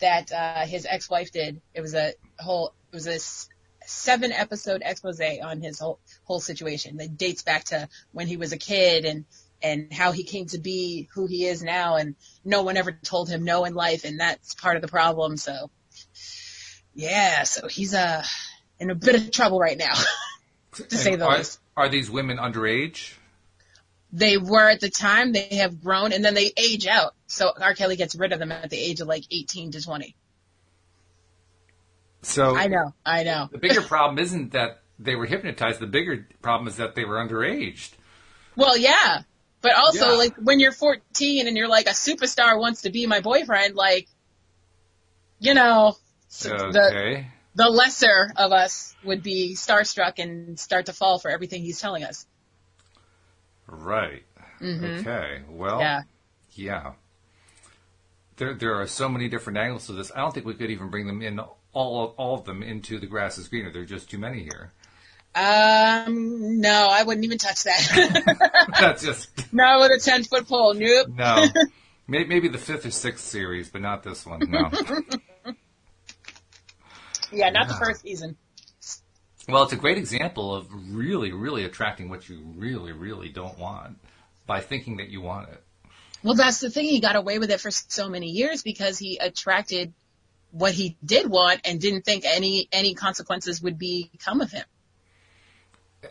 that 0.00 0.32
uh 0.32 0.66
his 0.66 0.86
ex-wife 0.88 1.30
did. 1.32 1.60
It 1.74 1.80
was 1.80 1.94
a 1.94 2.14
whole 2.38 2.74
it 2.92 2.96
was 2.96 3.06
a 3.06 3.14
s- 3.14 3.48
seven 3.86 4.32
episode 4.32 4.82
expose 4.84 5.20
on 5.20 5.60
his 5.60 5.78
whole 5.78 6.00
whole 6.24 6.40
situation 6.40 6.96
that 6.96 7.16
dates 7.16 7.42
back 7.42 7.64
to 7.64 7.88
when 8.12 8.26
he 8.26 8.36
was 8.36 8.52
a 8.52 8.58
kid 8.58 9.04
and 9.04 9.24
and 9.62 9.92
how 9.92 10.12
he 10.12 10.24
came 10.24 10.46
to 10.46 10.58
be 10.58 11.08
who 11.14 11.26
he 11.26 11.46
is 11.46 11.62
now 11.62 11.96
and 11.96 12.16
no 12.44 12.62
one 12.62 12.76
ever 12.76 12.92
told 12.92 13.28
him 13.28 13.44
no 13.44 13.64
in 13.64 13.74
life 13.74 14.04
and 14.04 14.20
that's 14.20 14.54
part 14.54 14.76
of 14.76 14.82
the 14.82 14.88
problem 14.88 15.36
so 15.36 15.70
yeah 16.94 17.42
so 17.42 17.68
he's 17.68 17.94
uh 17.94 18.22
in 18.78 18.90
a 18.90 18.94
bit 18.94 19.14
of 19.14 19.30
trouble 19.30 19.58
right 19.58 19.78
now 19.78 19.94
to 20.72 20.96
say 20.96 21.16
the 21.16 21.24
are, 21.26 21.38
least 21.38 21.60
are 21.76 21.88
these 21.88 22.10
women 22.10 22.38
underage? 22.38 23.14
They 24.16 24.38
were 24.38 24.70
at 24.70 24.80
the 24.80 24.88
time 24.88 25.32
they 25.32 25.56
have 25.56 25.82
grown 25.82 26.12
and 26.12 26.24
then 26.24 26.34
they 26.34 26.52
age 26.56 26.86
out 26.86 27.14
so 27.26 27.52
r 27.60 27.74
kelly 27.74 27.96
gets 27.96 28.14
rid 28.14 28.32
of 28.32 28.38
them 28.38 28.52
at 28.52 28.70
the 28.70 28.78
age 28.78 29.00
of 29.00 29.08
like 29.08 29.24
18 29.30 29.72
to 29.72 29.82
20 29.82 30.14
So 32.22 32.56
i 32.56 32.68
know 32.68 32.94
i 33.04 33.24
know 33.24 33.48
the 33.52 33.58
bigger 33.58 33.82
problem 33.82 34.18
isn't 34.18 34.52
that 34.52 34.80
they 34.98 35.16
were 35.16 35.26
hypnotized. 35.26 35.80
The 35.80 35.88
bigger 35.88 36.28
problem 36.40 36.68
is 36.68 36.76
that 36.76 36.94
they 36.94 37.04
were 37.04 37.16
underage. 37.16 37.90
Well, 38.56 38.76
yeah. 38.76 39.22
But 39.60 39.74
also, 39.74 40.10
Yeah. 40.10 40.16
like, 40.16 40.34
when 40.36 40.60
you're 40.60 40.70
14 40.72 41.48
and 41.48 41.56
you're 41.56 41.68
like, 41.68 41.86
a 41.86 41.90
superstar 41.90 42.58
wants 42.58 42.82
to 42.82 42.90
be 42.90 43.06
my 43.06 43.20
boyfriend, 43.20 43.74
like, 43.74 44.06
you 45.40 45.54
know, 45.54 45.96
s- 46.30 46.42
the, 46.42 47.24
the 47.56 47.68
lesser 47.68 48.30
of 48.36 48.52
us 48.52 48.94
would 49.02 49.22
be 49.22 49.54
starstruck 49.56 50.18
and 50.18 50.60
start 50.60 50.86
to 50.86 50.92
fall 50.92 51.18
for 51.18 51.30
everything 51.30 51.62
he's 51.62 51.80
telling 51.80 52.04
us. 52.04 52.24
Right. 53.66 54.24
Okay. 54.62 55.42
Well. 55.48 55.80
Yeah. 55.80 56.02
Yeah. 56.52 56.92
There, 58.36 58.54
there 58.54 58.74
are 58.80 58.86
so 58.86 59.08
many 59.08 59.28
different 59.28 59.58
angles 59.58 59.86
to 59.86 59.92
this. 59.92 60.10
I 60.14 60.18
don't 60.18 60.32
think 60.32 60.46
we 60.46 60.54
could 60.54 60.70
even 60.70 60.88
bring 60.88 61.06
them 61.06 61.22
in 61.22 61.38
all, 61.72 62.14
all 62.16 62.34
of 62.34 62.44
them 62.44 62.62
into 62.62 62.98
the 62.98 63.06
grass 63.06 63.38
is 63.38 63.48
greener. 63.48 63.70
There 63.70 63.82
are 63.82 63.86
just 63.86 64.10
too 64.10 64.18
many 64.18 64.42
here. 64.42 64.72
Um, 65.34 66.60
no, 66.60 66.88
I 66.90 67.02
wouldn't 67.02 67.24
even 67.24 67.38
touch 67.38 67.64
that. 67.64 68.66
That's 68.80 69.02
just 69.02 69.30
no, 69.52 69.80
with 69.80 69.90
a 69.90 70.00
10 70.00 70.24
foot 70.24 70.48
pole. 70.48 70.74
Nope. 70.74 71.08
no. 71.08 71.46
Maybe, 72.06 72.28
maybe 72.28 72.48
the 72.48 72.58
fifth 72.58 72.84
or 72.84 72.90
sixth 72.90 73.24
series, 73.24 73.70
but 73.70 73.80
not 73.80 74.02
this 74.02 74.26
one. 74.26 74.40
No. 74.50 74.70
Yeah, 77.32 77.48
not 77.48 77.68
the 77.68 77.74
first 77.82 78.02
season. 78.02 78.36
Well, 79.48 79.62
it's 79.64 79.72
a 79.72 79.76
great 79.76 79.98
example 79.98 80.54
of 80.54 80.66
really, 80.90 81.32
really 81.32 81.64
attracting 81.64 82.08
what 82.08 82.28
you 82.28 82.40
really, 82.56 82.92
really 82.92 83.28
don't 83.28 83.58
want 83.58 83.98
by 84.46 84.60
thinking 84.60 84.98
that 84.98 85.08
you 85.08 85.20
want 85.20 85.48
it. 85.48 85.62
Well, 86.22 86.34
that's 86.34 86.60
the 86.60 86.70
thing. 86.70 86.86
He 86.86 87.00
got 87.00 87.16
away 87.16 87.38
with 87.38 87.50
it 87.50 87.60
for 87.60 87.70
so 87.70 88.08
many 88.08 88.28
years 88.28 88.62
because 88.62 88.98
he 88.98 89.18
attracted 89.18 89.92
what 90.50 90.72
he 90.72 90.96
did 91.04 91.28
want 91.28 91.60
and 91.64 91.80
didn't 91.80 92.02
think 92.02 92.24
any, 92.24 92.68
any 92.72 92.94
consequences 92.94 93.60
would 93.60 93.78
be 93.78 94.10
come 94.18 94.40
of 94.40 94.50
him. 94.50 94.64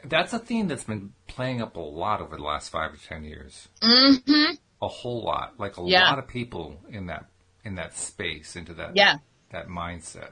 That's 0.06 0.34
a 0.34 0.40
theme 0.40 0.68
that's 0.68 0.84
been 0.84 1.14
playing 1.28 1.62
up 1.62 1.76
a 1.76 1.80
lot 1.80 2.22
over 2.22 2.36
the 2.36 2.44
last 2.44 2.70
five 2.70 2.94
to 3.00 3.08
ten 3.08 3.24
years. 3.24 3.68
Mm-hmm. 3.82 4.56
A 4.82 4.88
whole 4.88 5.24
lot, 5.24 5.60
like 5.60 5.78
a 5.78 5.84
Yeah. 5.84 6.10
lot 6.10 6.20
of 6.20 6.28
people 6.28 6.80
in 6.90 7.08
that 7.08 7.26
in 7.64 7.76
that 7.76 7.96
space, 7.96 8.56
into 8.56 8.74
that 8.74 8.96
Yeah. 8.96 9.18
that 9.52 9.68
mindset, 9.68 10.32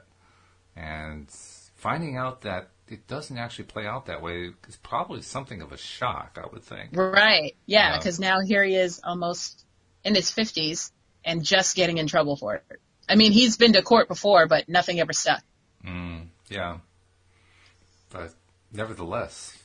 and 0.76 1.30
finding 1.76 2.16
out 2.16 2.42
that 2.42 2.70
it 2.92 3.06
doesn't 3.06 3.38
actually 3.38 3.64
play 3.64 3.86
out 3.86 4.06
that 4.06 4.20
way 4.20 4.50
It's 4.68 4.76
probably 4.76 5.22
something 5.22 5.62
of 5.62 5.72
a 5.72 5.78
shock. 5.78 6.38
I 6.42 6.46
would 6.52 6.62
think. 6.62 6.90
Right. 6.94 7.56
Yeah, 7.66 7.96
because 7.96 8.20
now 8.20 8.40
here 8.40 8.62
he 8.62 8.74
is 8.74 9.00
almost 9.02 9.64
in 10.04 10.14
his 10.14 10.30
50s 10.30 10.90
and 11.24 11.42
just 11.42 11.74
getting 11.74 11.96
in 11.98 12.06
trouble 12.06 12.36
for 12.36 12.56
it. 12.56 12.64
I 13.08 13.14
mean, 13.16 13.32
he's 13.32 13.56
been 13.56 13.72
to 13.72 13.82
court 13.82 14.08
before, 14.08 14.46
but 14.46 14.68
nothing 14.68 15.00
ever 15.00 15.12
stuck. 15.12 15.42
Mm, 15.86 16.26
yeah, 16.48 16.78
but 18.10 18.34
nevertheless, 18.72 19.56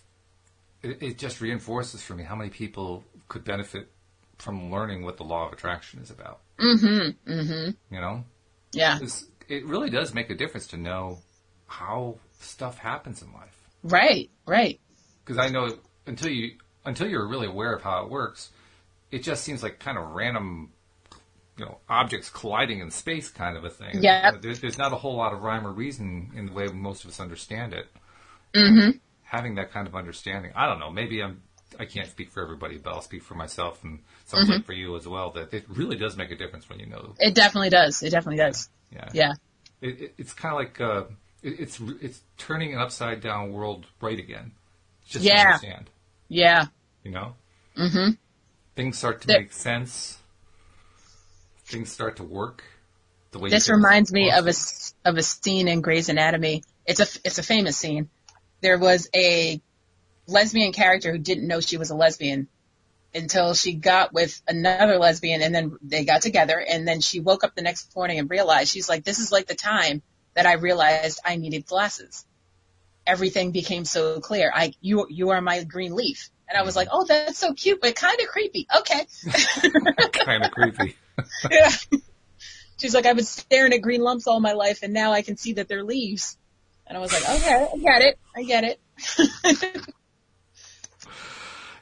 it, 0.81 1.03
it 1.03 1.17
just 1.17 1.41
reinforces 1.41 2.01
for 2.01 2.15
me 2.15 2.23
how 2.23 2.35
many 2.35 2.49
people 2.49 3.03
could 3.27 3.43
benefit 3.43 3.89
from 4.37 4.71
learning 4.71 5.03
what 5.03 5.17
the 5.17 5.23
law 5.23 5.45
of 5.47 5.53
attraction 5.53 5.99
is 6.01 6.09
about. 6.11 6.39
Mm-hmm. 6.59 7.31
Mm-hmm. 7.31 7.95
You 7.95 8.01
know. 8.01 8.23
Yeah. 8.71 8.97
'Cause 8.99 9.27
it 9.47 9.65
really 9.65 9.89
does 9.89 10.13
make 10.13 10.29
a 10.29 10.35
difference 10.35 10.67
to 10.67 10.77
know 10.77 11.19
how 11.67 12.15
stuff 12.39 12.77
happens 12.77 13.21
in 13.21 13.31
life. 13.33 13.55
Right. 13.83 14.29
Right. 14.45 14.79
Because 15.23 15.37
I 15.37 15.49
know 15.49 15.77
until 16.05 16.29
you 16.31 16.55
until 16.85 17.07
you're 17.07 17.27
really 17.27 17.47
aware 17.47 17.73
of 17.73 17.81
how 17.81 18.03
it 18.03 18.09
works, 18.09 18.49
it 19.11 19.23
just 19.23 19.43
seems 19.43 19.61
like 19.61 19.79
kind 19.79 19.97
of 19.97 20.11
random, 20.11 20.71
you 21.57 21.65
know, 21.65 21.77
objects 21.89 22.29
colliding 22.29 22.79
in 22.79 22.91
space 22.91 23.29
kind 23.29 23.57
of 23.57 23.65
a 23.65 23.69
thing. 23.69 24.01
Yep. 24.01 24.23
Uh, 24.33 24.37
There's, 24.41 24.59
there's 24.61 24.77
not 24.77 24.93
a 24.93 24.95
whole 24.95 25.15
lot 25.17 25.33
of 25.33 25.41
rhyme 25.41 25.67
or 25.67 25.71
reason 25.71 26.31
in 26.35 26.45
the 26.47 26.53
way 26.53 26.67
most 26.67 27.03
of 27.03 27.09
us 27.09 27.19
understand 27.19 27.73
it. 27.73 27.87
Mm-hmm. 28.53 28.97
Having 29.23 29.55
that 29.55 29.71
kind 29.71 29.87
of 29.87 29.95
understanding, 29.95 30.51
I 30.55 30.65
don't 30.67 30.79
know. 30.79 30.89
Maybe 30.89 31.21
I'm. 31.21 31.41
I 31.77 31.83
can't 31.83 32.07
speak 32.09 32.31
for 32.31 32.41
everybody, 32.41 32.77
but 32.77 32.93
I'll 32.93 33.01
speak 33.01 33.21
for 33.23 33.35
myself 33.35 33.83
and 33.83 33.99
sounds 34.25 34.45
Mm-hmm. 34.45 34.53
like 34.53 34.65
for 34.65 34.71
you 34.73 34.95
as 34.95 35.05
well. 35.05 35.31
That 35.31 35.53
it 35.53 35.65
really 35.67 35.97
does 35.97 36.15
make 36.15 36.31
a 36.31 36.35
difference 36.37 36.69
when 36.69 36.79
you 36.79 36.85
know. 36.85 37.13
It 37.19 37.35
definitely 37.35 37.69
does. 37.69 38.01
It 38.01 38.11
definitely 38.11 38.37
does. 38.37 38.69
Yeah. 38.91 39.09
Yeah. 39.13 39.33
it, 39.81 40.01
it, 40.01 40.13
it's 40.17 40.33
kind 40.33 40.53
of 40.53 40.59
like 40.59 40.79
uh, 40.79 41.03
it's 41.47 41.79
it's 42.01 42.21
turning 42.37 42.73
an 42.73 42.79
upside 42.79 43.21
down 43.21 43.51
world 43.53 43.85
right 44.01 44.17
again. 44.19 44.51
Just 45.05 45.25
to 45.25 45.31
Yeah. 45.31 45.45
understand, 45.47 45.89
Yeah. 46.27 46.65
you 47.03 47.11
know, 47.11 47.35
Mm-hmm. 47.77 48.11
things 48.75 48.97
start 48.97 49.21
to 49.21 49.27
There- 49.27 49.39
make 49.41 49.53
sense. 49.53 50.17
Things 51.65 51.91
start 51.91 52.17
to 52.17 52.23
work. 52.23 52.63
The 53.31 53.39
way 53.39 53.49
This 53.49 53.69
reminds 53.69 54.11
me 54.11 54.31
of 54.31 54.47
a 54.47 54.53
of 55.05 55.17
a 55.17 55.23
scene 55.23 55.67
in 55.67 55.81
Grey's 55.81 56.09
Anatomy. 56.09 56.63
It's 56.85 56.99
a 56.99 57.07
it's 57.25 57.37
a 57.39 57.43
famous 57.43 57.77
scene. 57.77 58.09
There 58.61 58.77
was 58.77 59.09
a 59.15 59.61
lesbian 60.27 60.71
character 60.73 61.11
who 61.11 61.17
didn't 61.17 61.47
know 61.47 61.59
she 61.59 61.77
was 61.77 61.89
a 61.89 61.95
lesbian 61.95 62.47
until 63.13 63.53
she 63.53 63.73
got 63.73 64.13
with 64.13 64.41
another 64.47 64.97
lesbian 64.97 65.41
and 65.41 65.53
then 65.55 65.77
they 65.81 66.03
got 66.05 66.21
together 66.21 66.59
and 66.59 66.87
then 66.87 66.99
she 67.01 67.19
woke 67.19 67.43
up 67.43 67.55
the 67.55 67.61
next 67.61 67.95
morning 67.95 68.19
and 68.19 68.29
realized 68.29 68.71
she's 68.71 68.89
like, 68.89 69.03
this 69.05 69.19
is 69.19 69.31
like 69.31 69.47
the 69.47 69.55
time 69.55 70.01
that 70.37 70.45
I 70.45 70.53
realized 70.53 71.19
I 71.25 71.35
needed 71.35 71.65
glasses. 71.65 72.23
Everything 73.07 73.51
became 73.51 73.85
so 73.85 74.19
clear. 74.19 74.51
I, 74.53 74.73
you, 74.81 75.07
you 75.09 75.29
are 75.31 75.41
my 75.41 75.63
green 75.63 75.95
leaf. 75.95 76.29
And 76.47 76.55
I 76.55 76.61
was 76.61 76.75
like, 76.75 76.89
oh, 76.91 77.05
that's 77.05 77.39
so 77.39 77.53
cute, 77.55 77.81
but 77.81 77.95
kind 77.95 78.19
of 78.21 78.27
creepy. 78.27 78.67
Okay. 78.77 79.07
kind 80.11 80.45
of 80.45 80.51
creepy. 80.51 80.95
yeah. 81.51 81.71
She's 82.79 82.93
like, 82.93 83.07
I've 83.07 83.15
been 83.15 83.25
staring 83.25 83.73
at 83.73 83.81
green 83.81 84.01
lumps 84.01 84.27
all 84.27 84.39
my 84.39 84.53
life 84.53 84.83
and 84.83 84.93
now 84.93 85.11
I 85.11 85.23
can 85.23 85.37
see 85.37 85.53
that 85.53 85.67
they're 85.67 85.83
leaves. 85.83 86.37
And 86.85 86.95
I 86.95 87.01
was 87.01 87.11
like, 87.11 87.27
okay, 87.27 87.65
I 87.73 87.77
get 87.79 88.01
it. 88.03 88.19
I 88.35 88.43
get 88.43 88.63
it. 88.63 89.87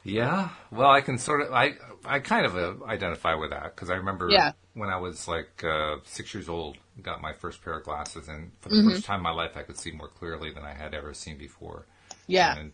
yeah. 0.06 0.50
Well, 0.72 0.90
I 0.90 1.02
can 1.02 1.18
sort 1.18 1.42
of, 1.42 1.52
I, 1.52 1.74
I 2.06 2.20
kind 2.20 2.46
of 2.46 2.56
uh, 2.56 2.86
identify 2.86 3.36
with 3.36 3.50
that 3.50 3.76
because 3.76 3.90
I 3.90 3.96
remember 3.96 4.30
Yeah. 4.32 4.54
when 4.74 4.90
I 4.90 4.98
was 4.98 5.28
like 5.28 5.62
uh, 5.64 5.98
six 6.06 6.34
years 6.34 6.48
old, 6.48 6.78
got 7.02 7.22
my 7.22 7.34
first 7.34 7.62
pair 7.64 7.78
of 7.78 7.84
glasses, 7.84 8.28
and 8.28 8.52
for 8.62 8.70
the 8.70 8.76
Mm-hmm. 8.76 8.90
first 8.92 9.06
time 9.06 9.18
in 9.18 9.24
my 9.24 9.32
life, 9.32 9.58
I 9.58 9.64
could 9.64 9.78
see 9.78 9.92
more 9.92 10.08
clearly 10.08 10.52
than 10.52 10.64
I 10.64 10.74
had 10.74 10.94
ever 10.94 11.14
seen 11.14 11.38
before. 11.38 11.86
Yeah. 12.28 12.58
And 12.58 12.72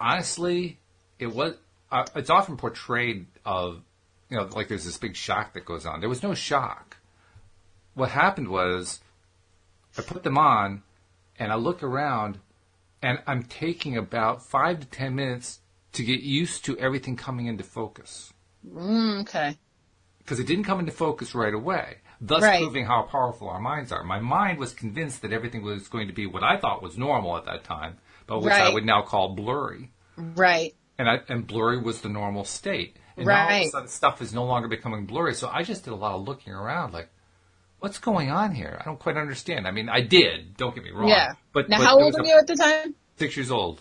honestly, 0.00 0.78
it 1.18 1.28
was. 1.34 1.54
Uh, 1.90 2.04
it's 2.14 2.28
often 2.28 2.56
portrayed 2.58 3.26
of, 3.46 3.80
you 4.28 4.36
know, 4.36 4.44
like 4.54 4.68
there's 4.68 4.84
this 4.84 4.98
big 4.98 5.16
shock 5.16 5.54
that 5.54 5.64
goes 5.64 5.86
on. 5.86 6.00
There 6.00 6.08
was 6.08 6.22
no 6.22 6.34
shock. 6.34 6.98
What 7.94 8.10
happened 8.10 8.48
was, 8.48 9.00
I 9.96 10.02
put 10.02 10.22
them 10.22 10.36
on, 10.36 10.82
and 11.38 11.50
I 11.50 11.54
look 11.54 11.82
around, 11.82 12.38
and 13.02 13.20
I'm 13.26 13.42
taking 13.42 13.96
about 13.96 14.42
five 14.44 14.80
to 14.80 14.86
ten 14.86 15.14
minutes 15.14 15.60
to 15.92 16.04
get 16.04 16.20
used 16.20 16.64
to 16.66 16.76
everything 16.78 17.16
coming 17.16 17.46
into 17.46 17.64
focus 17.64 18.32
Mm, 18.68 19.22
okay. 19.22 19.56
because 20.18 20.38
it 20.38 20.46
didn't 20.46 20.64
come 20.64 20.78
into 20.80 20.92
focus 20.92 21.34
right 21.34 21.54
away, 21.54 21.96
thus 22.20 22.42
Right. 22.42 22.60
proving 22.62 22.84
how 22.86 23.02
powerful 23.02 23.48
our 23.48 23.60
minds 23.60 23.92
are. 23.92 24.02
My 24.04 24.18
mind 24.20 24.58
was 24.58 24.72
convinced 24.72 25.22
that 25.22 25.32
everything 25.32 25.62
was 25.62 25.88
going 25.88 26.08
to 26.08 26.12
be 26.12 26.26
what 26.26 26.42
I 26.42 26.56
thought 26.56 26.82
was 26.82 26.98
normal 26.98 27.36
at 27.36 27.44
that 27.46 27.64
time, 27.64 27.98
but 28.26 28.40
which 28.40 28.52
I 28.54 28.68
would 28.72 28.84
now 28.84 29.02
call 29.02 29.34
blurry. 29.34 29.90
Right. 30.16 30.74
And 30.98 31.08
I, 31.08 31.20
and 31.28 31.46
blurry 31.46 31.78
was 31.78 32.00
the 32.00 32.08
normal 32.08 32.44
state. 32.44 32.96
And 33.16 33.26
now 33.26 33.34
all 33.42 33.44
of 33.46 33.50
a 33.50 33.54
Right. 33.58 33.70
sudden 33.70 33.88
stuff 33.88 34.20
is 34.22 34.32
no 34.34 34.44
longer 34.44 34.68
becoming 34.68 35.06
blurry. 35.06 35.34
So 35.34 35.48
I 35.52 35.62
just 35.62 35.84
did 35.84 35.92
a 35.92 35.96
lot 35.96 36.14
of 36.14 36.26
looking 36.26 36.52
around, 36.52 36.92
like, 36.92 37.08
what's 37.78 37.98
going 37.98 38.30
on 38.30 38.52
here? 38.54 38.76
I 38.80 38.84
don't 38.84 38.98
quite 38.98 39.16
understand. 39.16 39.66
I 39.68 39.70
mean, 39.70 39.88
I 39.88 40.00
did. 40.00 40.56
Don't 40.56 40.74
get 40.74 40.82
me 40.84 40.90
wrong. 40.90 41.08
Yeah. 41.08 41.28
But 41.52 41.68
Now, 41.68 41.78
but 41.78 41.84
how 41.86 42.00
old 42.00 42.14
were 42.14 42.24
you 42.24 42.36
at 42.38 42.46
the 42.48 42.56
time? 42.56 42.94
Six 43.16 43.36
years 43.36 43.50
old. 43.52 43.80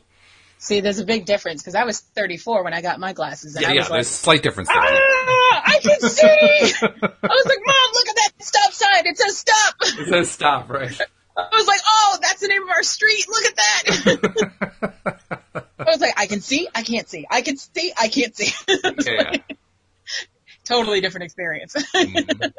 See, 0.60 0.82
there's 0.82 0.98
a 1.00 1.06
big 1.06 1.25
difference 1.25 1.62
because 1.62 1.75
I 1.75 1.84
was 1.84 2.00
34 2.00 2.63
when 2.63 2.74
I 2.74 2.82
got 2.82 3.00
my 3.00 3.13
glasses, 3.13 3.56
and 3.56 3.62
Yeah, 3.62 3.70
I 3.70 3.72
yeah. 3.74 3.79
was 3.82 3.89
There's 3.89 3.91
like, 3.91 4.01
a 4.01 4.03
slight 4.06 4.44
difference 4.44 4.70
there. 4.70 4.77
"Ah, 4.79 5.37
I 5.67 5.79
can 5.79 6.00
see!" 6.09 6.25
I 6.27 7.27
was 7.27 7.45
like, 7.45 7.59
"Mom, 7.65 7.89
look 7.93 8.07
at 8.09 8.15
that 8.15 8.31
stop 8.39 8.74
sign! 8.74 9.05
It 9.05 9.17
says 9.17 9.38
stop!" 9.38 9.75
it 9.81 10.07
says 10.09 10.31
stop, 10.31 10.69
right? 10.69 11.00
I 11.38 11.50
was 11.53 11.67
like, 11.67 11.81
"Oh, 11.88 12.17
that's 12.21 12.41
the 12.41 12.47
name 12.47 12.63
of 12.63 12.69
our 12.69 12.83
street! 12.83 13.25
Look 13.29 13.45
at 13.45 13.55
that!" 13.55 15.21
I 15.79 15.83
was 15.91 16.01
like, 16.01 16.13
"I 16.17 16.25
can 16.25 16.41
see, 16.41 16.67
I 16.74 16.81
can't 16.83 17.07
see, 17.07 17.25
I 17.29 17.41
can 17.41 17.57
see, 17.57 17.93
I 17.97 18.07
can't 18.07 18.36
see." 18.36 18.51
yeah. 19.05 19.38
totally 20.65 21.01
different 21.01 21.25
experience. 21.25 21.75
Mhm. 21.95 22.51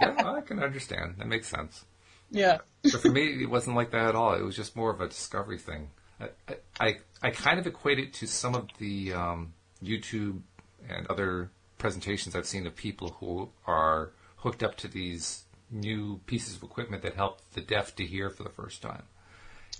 yeah, 0.00 0.32
I 0.34 0.40
can 0.40 0.58
understand. 0.62 1.14
That 1.18 1.26
makes 1.28 1.48
sense. 1.48 1.84
yeah. 2.30 2.58
But 2.82 3.00
for 3.00 3.10
me, 3.10 3.42
it 3.42 3.50
wasn't 3.50 3.76
like 3.76 3.90
that 3.92 4.08
at 4.08 4.14
all. 4.14 4.34
It 4.34 4.42
was 4.42 4.56
just 4.56 4.76
more 4.76 4.90
of 4.90 5.00
a 5.00 5.08
discovery 5.08 5.58
thing. 5.58 5.90
I, 6.20 6.28
I, 6.80 6.96
I 7.22 7.30
kind 7.30 7.58
of 7.58 7.66
equate 7.66 7.98
it 7.98 8.14
to 8.14 8.26
some 8.26 8.54
of 8.54 8.68
the 8.78 9.12
um, 9.12 9.52
YouTube 9.82 10.40
and 10.88 11.06
other 11.08 11.50
presentations 11.90 12.34
I've 12.34 12.46
seen 12.46 12.66
of 12.66 12.74
people 12.74 13.10
who 13.20 13.48
are 13.64 14.10
hooked 14.38 14.64
up 14.64 14.74
to 14.78 14.88
these 14.88 15.44
new 15.70 16.20
pieces 16.26 16.56
of 16.56 16.62
equipment 16.64 17.00
that 17.04 17.14
help 17.14 17.38
the 17.52 17.60
deaf 17.60 17.94
to 17.94 18.04
hear 18.04 18.28
for 18.28 18.42
the 18.42 18.48
first 18.50 18.82
time, 18.82 19.04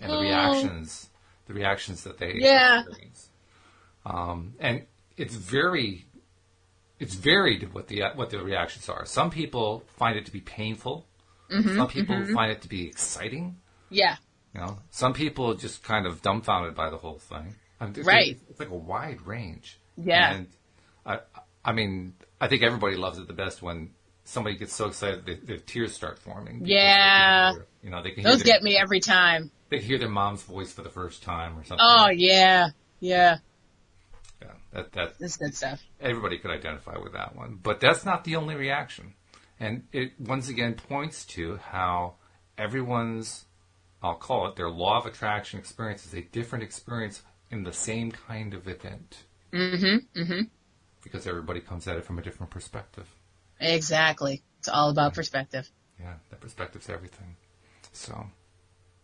and 0.01 0.12
the 0.12 0.16
Oh. 0.16 0.21
reactions, 0.21 1.09
the 1.49 1.55
reactions 1.55 2.05
that 2.05 2.19
they 2.19 2.35
Yeah. 2.37 2.83
experience. 2.83 3.29
Um, 4.05 4.55
and 4.61 4.87
it's 5.16 5.35
very, 5.35 6.07
it's 7.01 7.16
varied 7.16 7.73
what 7.75 7.88
the 7.88 7.99
what 8.14 8.31
the 8.31 8.38
reactions 8.40 8.88
are. 8.88 9.05
Some 9.05 9.31
people 9.31 9.81
find 10.01 10.16
it 10.16 10.25
to 10.27 10.33
be 10.33 10.40
painful. 10.61 11.09
Some 11.79 11.88
people 11.88 12.16
find 12.38 12.53
it 12.53 12.62
to 12.62 12.69
be 12.69 12.87
exciting. 12.87 13.61
Yeah. 13.90 14.16
You 14.55 14.61
know, 14.61 14.79
some 14.90 15.12
people 15.12 15.55
just 15.55 15.83
kind 15.83 16.07
of 16.07 16.23
dumbfounded 16.23 16.75
by 16.77 16.88
the 16.88 16.99
whole 16.99 17.19
thing. 17.19 17.57
I 17.81 17.85
mean, 17.85 17.90
it's- 17.95 18.07
Right. 18.07 18.38
It's 18.49 18.61
like 18.61 18.71
a 18.71 18.83
wide 18.95 19.21
range. 19.27 19.79
Yeah. 19.97 20.35
And 20.35 20.49
I, 21.05 21.21
I 21.66 21.72
mean, 21.72 22.14
I 22.40 22.48
think 22.48 22.62
everybody 22.62 22.96
loves 22.96 23.18
it 23.18 23.26
the 23.26 23.33
best 23.35 23.61
when 23.61 23.90
somebody 24.24 24.57
gets 24.57 24.74
so 24.74 24.87
excited 24.87 25.26
that 25.26 25.46
their 25.46 25.59
tears 25.59 25.92
start 25.94 26.18
forming. 26.18 26.62
Yeah. 26.64 27.52
they 27.52 27.61
You 27.83 27.90
know, 27.90 28.02
they 28.02 28.12
can 28.12 28.22
Those 28.24 28.37
hear 28.37 28.44
their, 28.44 28.55
get 28.55 28.62
me 28.62 28.76
every 28.79 29.00
time. 29.00 29.50
they 29.68 29.79
hear 29.81 29.98
their 29.98 30.09
mom's 30.09 30.42
voice 30.44 30.72
for 30.72 30.83
the 30.83 30.88
first 30.90 31.22
time 31.22 31.59
or 31.59 31.64
something. 31.64 31.79
Oh 31.87 32.09
yeah. 32.11 32.68
Yeah. 33.00 33.38
Yeah, 34.40 34.48
that 34.72 34.92
that 34.92 35.18
That's 35.18 35.37
good 35.37 35.55
stuff. 35.55 35.83
everybody 36.00 36.38
could 36.38 36.50
identify 36.50 36.96
with 36.98 37.12
that 37.14 37.35
one. 37.37 37.59
But 37.62 37.81
that's 37.81 38.05
not 38.05 38.24
the 38.24 38.37
only 38.37 38.55
reaction. 38.55 39.14
And 39.59 39.85
it 39.92 40.12
once 40.20 40.48
again 40.48 40.74
points 40.74 41.24
to 41.26 41.57
how 41.57 42.14
everyone's, 42.59 43.46
I'll 44.02 44.14
call 44.16 44.46
it, 44.48 44.57
their 44.57 44.68
law 44.70 44.98
of 44.98 45.07
attraction 45.07 45.59
experience 45.59 46.05
is 46.07 46.14
a 46.14 46.20
different 46.20 46.62
experience 46.64 47.22
in 47.50 47.64
the 47.64 47.72
same 47.72 48.12
kind 48.12 48.55
of 48.55 48.68
event. 48.68 49.24
Mm-hmm. 49.52 50.20
Mm-hmm. 50.20 50.40
Because 51.07 51.27
everybody 51.27 51.61
comes 51.61 51.87
at 51.87 51.97
it 51.97 52.05
from 52.05 52.19
a 52.19 52.23
different 52.23 52.51
perspective. 52.51 53.07
Exactly. 53.61 54.42
It's 54.59 54.69
all 54.69 54.90
about 54.90 55.14
perspective. 55.14 55.71
Yeah, 56.01 56.14
that 56.31 56.40
perspective's 56.40 56.90
everything. 56.90 57.37
So, 57.92 58.27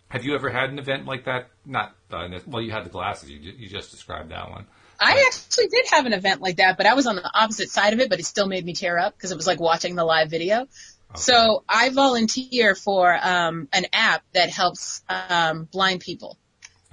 have 0.08 0.24
you 0.24 0.34
ever 0.34 0.50
had 0.50 0.70
an 0.70 0.80
event 0.80 1.06
like 1.06 1.26
that? 1.26 1.50
Not, 1.64 1.94
uh, 2.10 2.28
well, 2.46 2.60
you 2.60 2.72
had 2.72 2.84
the 2.84 2.90
glasses. 2.90 3.30
You, 3.30 3.38
you 3.38 3.68
just 3.68 3.92
described 3.92 4.32
that 4.32 4.50
one. 4.50 4.66
I 5.00 5.24
actually 5.26 5.68
did 5.68 5.86
have 5.92 6.06
an 6.06 6.12
event 6.12 6.40
like 6.40 6.56
that, 6.56 6.76
but 6.76 6.86
I 6.86 6.94
was 6.94 7.06
on 7.06 7.16
the 7.16 7.30
opposite 7.32 7.70
side 7.70 7.92
of 7.92 8.00
it, 8.00 8.10
but 8.10 8.18
it 8.18 8.26
still 8.26 8.46
made 8.46 8.64
me 8.64 8.72
tear 8.72 8.98
up 8.98 9.16
because 9.16 9.30
it 9.30 9.36
was 9.36 9.46
like 9.46 9.60
watching 9.60 9.94
the 9.94 10.04
live 10.04 10.28
video. 10.28 10.66
So 11.14 11.62
I 11.68 11.90
volunteer 11.90 12.74
for 12.74 13.14
um, 13.14 13.68
an 13.72 13.86
app 13.92 14.22
that 14.32 14.50
helps 14.50 15.02
um, 15.08 15.68
blind 15.70 16.00
people. 16.00 16.38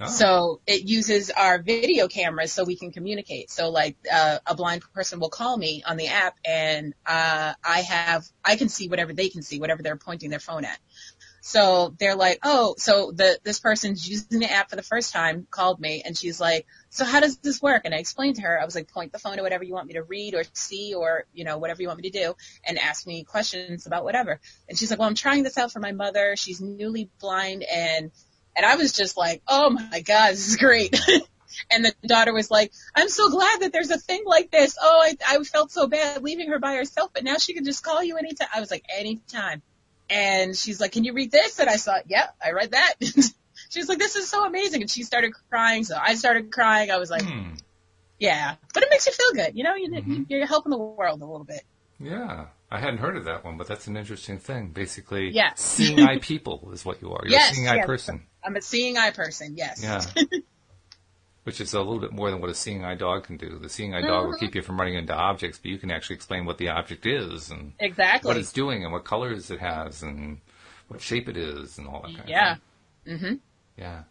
Oh. 0.00 0.06
So 0.06 0.60
it 0.66 0.88
uses 0.88 1.30
our 1.30 1.60
video 1.60 2.08
cameras 2.08 2.52
so 2.52 2.64
we 2.64 2.76
can 2.76 2.90
communicate. 2.90 3.50
So 3.50 3.68
like 3.68 3.96
uh, 4.10 4.38
a 4.46 4.54
blind 4.54 4.82
person 4.94 5.20
will 5.20 5.28
call 5.28 5.56
me 5.56 5.82
on 5.86 5.98
the 5.98 6.08
app 6.08 6.36
and 6.44 6.94
uh, 7.04 7.52
I 7.62 7.80
have 7.82 8.24
I 8.42 8.56
can 8.56 8.70
see 8.70 8.88
whatever 8.88 9.12
they 9.12 9.28
can 9.28 9.42
see, 9.42 9.60
whatever 9.60 9.82
they're 9.82 9.96
pointing 9.96 10.30
their 10.30 10.40
phone 10.40 10.64
at. 10.64 10.78
So 11.42 11.94
they're 11.98 12.16
like, 12.16 12.38
oh, 12.42 12.74
so 12.78 13.12
the 13.12 13.38
this 13.44 13.60
person's 13.60 14.08
using 14.08 14.40
the 14.40 14.50
app 14.50 14.70
for 14.70 14.76
the 14.76 14.82
first 14.82 15.12
time 15.12 15.46
called 15.50 15.80
me 15.80 16.02
and 16.04 16.16
she's 16.16 16.40
like, 16.40 16.66
so 16.90 17.04
how 17.04 17.20
does 17.20 17.38
this 17.38 17.60
work? 17.60 17.82
And 17.84 17.94
I 17.94 17.98
explained 17.98 18.36
to 18.36 18.42
her, 18.42 18.60
I 18.60 18.64
was 18.64 18.74
like, 18.74 18.90
point 18.90 19.12
the 19.12 19.18
phone 19.18 19.36
to 19.36 19.42
whatever 19.42 19.64
you 19.64 19.74
want 19.74 19.86
me 19.86 19.94
to 19.94 20.02
read 20.02 20.34
or 20.34 20.44
see 20.54 20.94
or 20.94 21.24
you 21.32 21.44
know 21.44 21.58
whatever 21.58 21.82
you 21.82 21.88
want 21.88 22.00
me 22.00 22.10
to 22.10 22.18
do, 22.18 22.34
and 22.64 22.78
ask 22.78 23.06
me 23.06 23.24
questions 23.24 23.86
about 23.86 24.04
whatever. 24.04 24.40
And 24.68 24.78
she's 24.78 24.90
like, 24.90 24.98
well, 24.98 25.08
I'm 25.08 25.14
trying 25.14 25.42
this 25.42 25.58
out 25.58 25.72
for 25.72 25.80
my 25.80 25.92
mother. 25.92 26.36
She's 26.36 26.60
newly 26.60 27.10
blind 27.20 27.64
and 27.64 28.10
and 28.60 28.66
I 28.66 28.76
was 28.76 28.92
just 28.92 29.16
like, 29.16 29.40
oh 29.48 29.70
my 29.70 30.00
god, 30.02 30.32
this 30.32 30.46
is 30.48 30.56
great. 30.56 30.94
and 31.70 31.82
the 31.82 31.94
daughter 32.06 32.34
was 32.34 32.50
like, 32.50 32.72
I'm 32.94 33.08
so 33.08 33.30
glad 33.30 33.60
that 33.62 33.72
there's 33.72 33.88
a 33.90 33.96
thing 33.96 34.22
like 34.26 34.50
this. 34.50 34.76
Oh, 34.78 35.00
I 35.02 35.16
I 35.26 35.42
felt 35.44 35.70
so 35.70 35.86
bad 35.86 36.22
leaving 36.22 36.50
her 36.50 36.58
by 36.58 36.74
herself, 36.74 37.10
but 37.14 37.24
now 37.24 37.36
she 37.38 37.54
can 37.54 37.64
just 37.64 37.82
call 37.82 38.04
you 38.04 38.18
anytime. 38.18 38.48
I 38.54 38.60
was 38.60 38.70
like, 38.70 38.84
anytime. 38.94 39.62
And 40.10 40.54
she's 40.54 40.78
like, 40.78 40.92
can 40.92 41.04
you 41.04 41.14
read 41.14 41.30
this? 41.32 41.58
And 41.58 41.70
I 41.70 41.76
thought, 41.76 42.02
yeah, 42.08 42.26
I 42.44 42.50
read 42.50 42.72
that. 42.72 42.94
she's 43.70 43.88
like, 43.88 43.98
this 43.98 44.16
is 44.16 44.28
so 44.28 44.44
amazing. 44.44 44.82
And 44.82 44.90
she 44.90 45.04
started 45.04 45.32
crying. 45.48 45.84
So 45.84 45.96
I 45.98 46.16
started 46.16 46.52
crying. 46.52 46.90
I 46.90 46.98
was 46.98 47.10
like, 47.10 47.22
Hmm. 47.22 47.54
yeah, 48.18 48.56
but 48.74 48.82
it 48.82 48.90
makes 48.90 49.06
you 49.06 49.12
feel 49.12 49.32
good. 49.42 49.56
You 49.56 49.64
know, 49.64 49.74
you, 49.74 49.88
Mhm. 49.90 50.26
you're 50.28 50.46
helping 50.46 50.70
the 50.70 50.76
world 50.78 51.22
a 51.22 51.24
little 51.24 51.44
bit. 51.46 51.62
Yeah, 51.98 52.48
I 52.70 52.78
hadn't 52.78 52.98
heard 52.98 53.16
of 53.16 53.24
that 53.24 53.44
one, 53.44 53.56
but 53.56 53.66
that's 53.66 53.86
an 53.88 53.96
interesting 53.96 54.38
thing. 54.38 54.68
Basically, 54.68 55.30
Yeah. 55.30 55.52
seeing 55.56 56.00
eye 56.00 56.18
people 56.22 56.70
is 56.72 56.84
what 56.84 57.02
you 57.02 57.12
are. 57.12 57.20
You're 57.24 57.32
Yes, 57.32 57.50
a 57.50 57.54
seeing 57.54 57.68
eye 57.68 57.76
yes. 57.76 57.86
person. 57.86 58.22
I'm 58.44 58.54
a 58.56 58.62
seeing 58.62 58.96
eye 58.96 59.10
person. 59.10 59.56
Yes. 59.56 59.82
Yeah. 59.82 60.00
Which 61.44 61.60
is 61.60 61.72
a 61.74 61.78
little 61.78 61.98
bit 61.98 62.12
more 62.12 62.30
than 62.30 62.40
what 62.40 62.50
a 62.50 62.54
seeing 62.54 62.84
eye 62.84 62.94
dog 62.94 63.24
can 63.24 63.36
do. 63.38 63.58
The 63.58 63.68
seeing 63.68 63.94
eye 63.94 64.02
dog 64.02 64.26
will 64.26 64.34
Mhm. 64.34 64.40
keep 64.40 64.54
you 64.54 64.62
from 64.62 64.78
running 64.78 64.94
into 64.94 65.14
objects, 65.14 65.58
but 65.58 65.70
you 65.70 65.78
can 65.78 65.90
actually 65.90 66.16
explain 66.16 66.44
what 66.44 66.58
the 66.58 66.68
object 66.68 67.06
is 67.06 67.50
and 67.50 67.72
Exactly. 67.80 68.28
what 68.28 68.36
it's 68.36 68.52
doing 68.52 68.84
and 68.84 68.92
what 68.92 69.04
colors 69.04 69.50
it 69.50 69.58
has 69.58 70.02
and 70.02 70.40
what 70.88 71.00
shape 71.00 71.28
it 71.28 71.36
is 71.36 71.78
and 71.78 71.88
all 71.88 72.02
that 72.02 72.14
kind 72.14 72.28
yeah. 72.28 72.52
of 72.52 72.58
thing. 73.04 73.18
Mhm. 73.18 73.40
Yeah. 73.78 74.02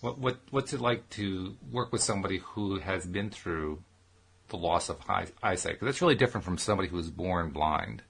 What 0.00 0.18
what 0.18 0.38
what's 0.50 0.72
it 0.72 0.80
like 0.80 1.08
to 1.10 1.54
work 1.70 1.92
with 1.92 2.02
somebody 2.02 2.38
who 2.38 2.78
has 2.80 3.06
been 3.06 3.30
through 3.30 3.82
the 4.48 4.56
loss 4.56 4.88
of 4.88 4.98
eyesight? 5.08 5.34
eyesight? 5.42 5.80
'Cause 5.80 5.86
that's 5.86 6.02
really 6.02 6.14
different 6.14 6.44
from 6.44 6.58
somebody 6.58 6.88
who 6.88 6.96
was 6.96 7.10
born 7.10 7.50
blind. 7.50 8.02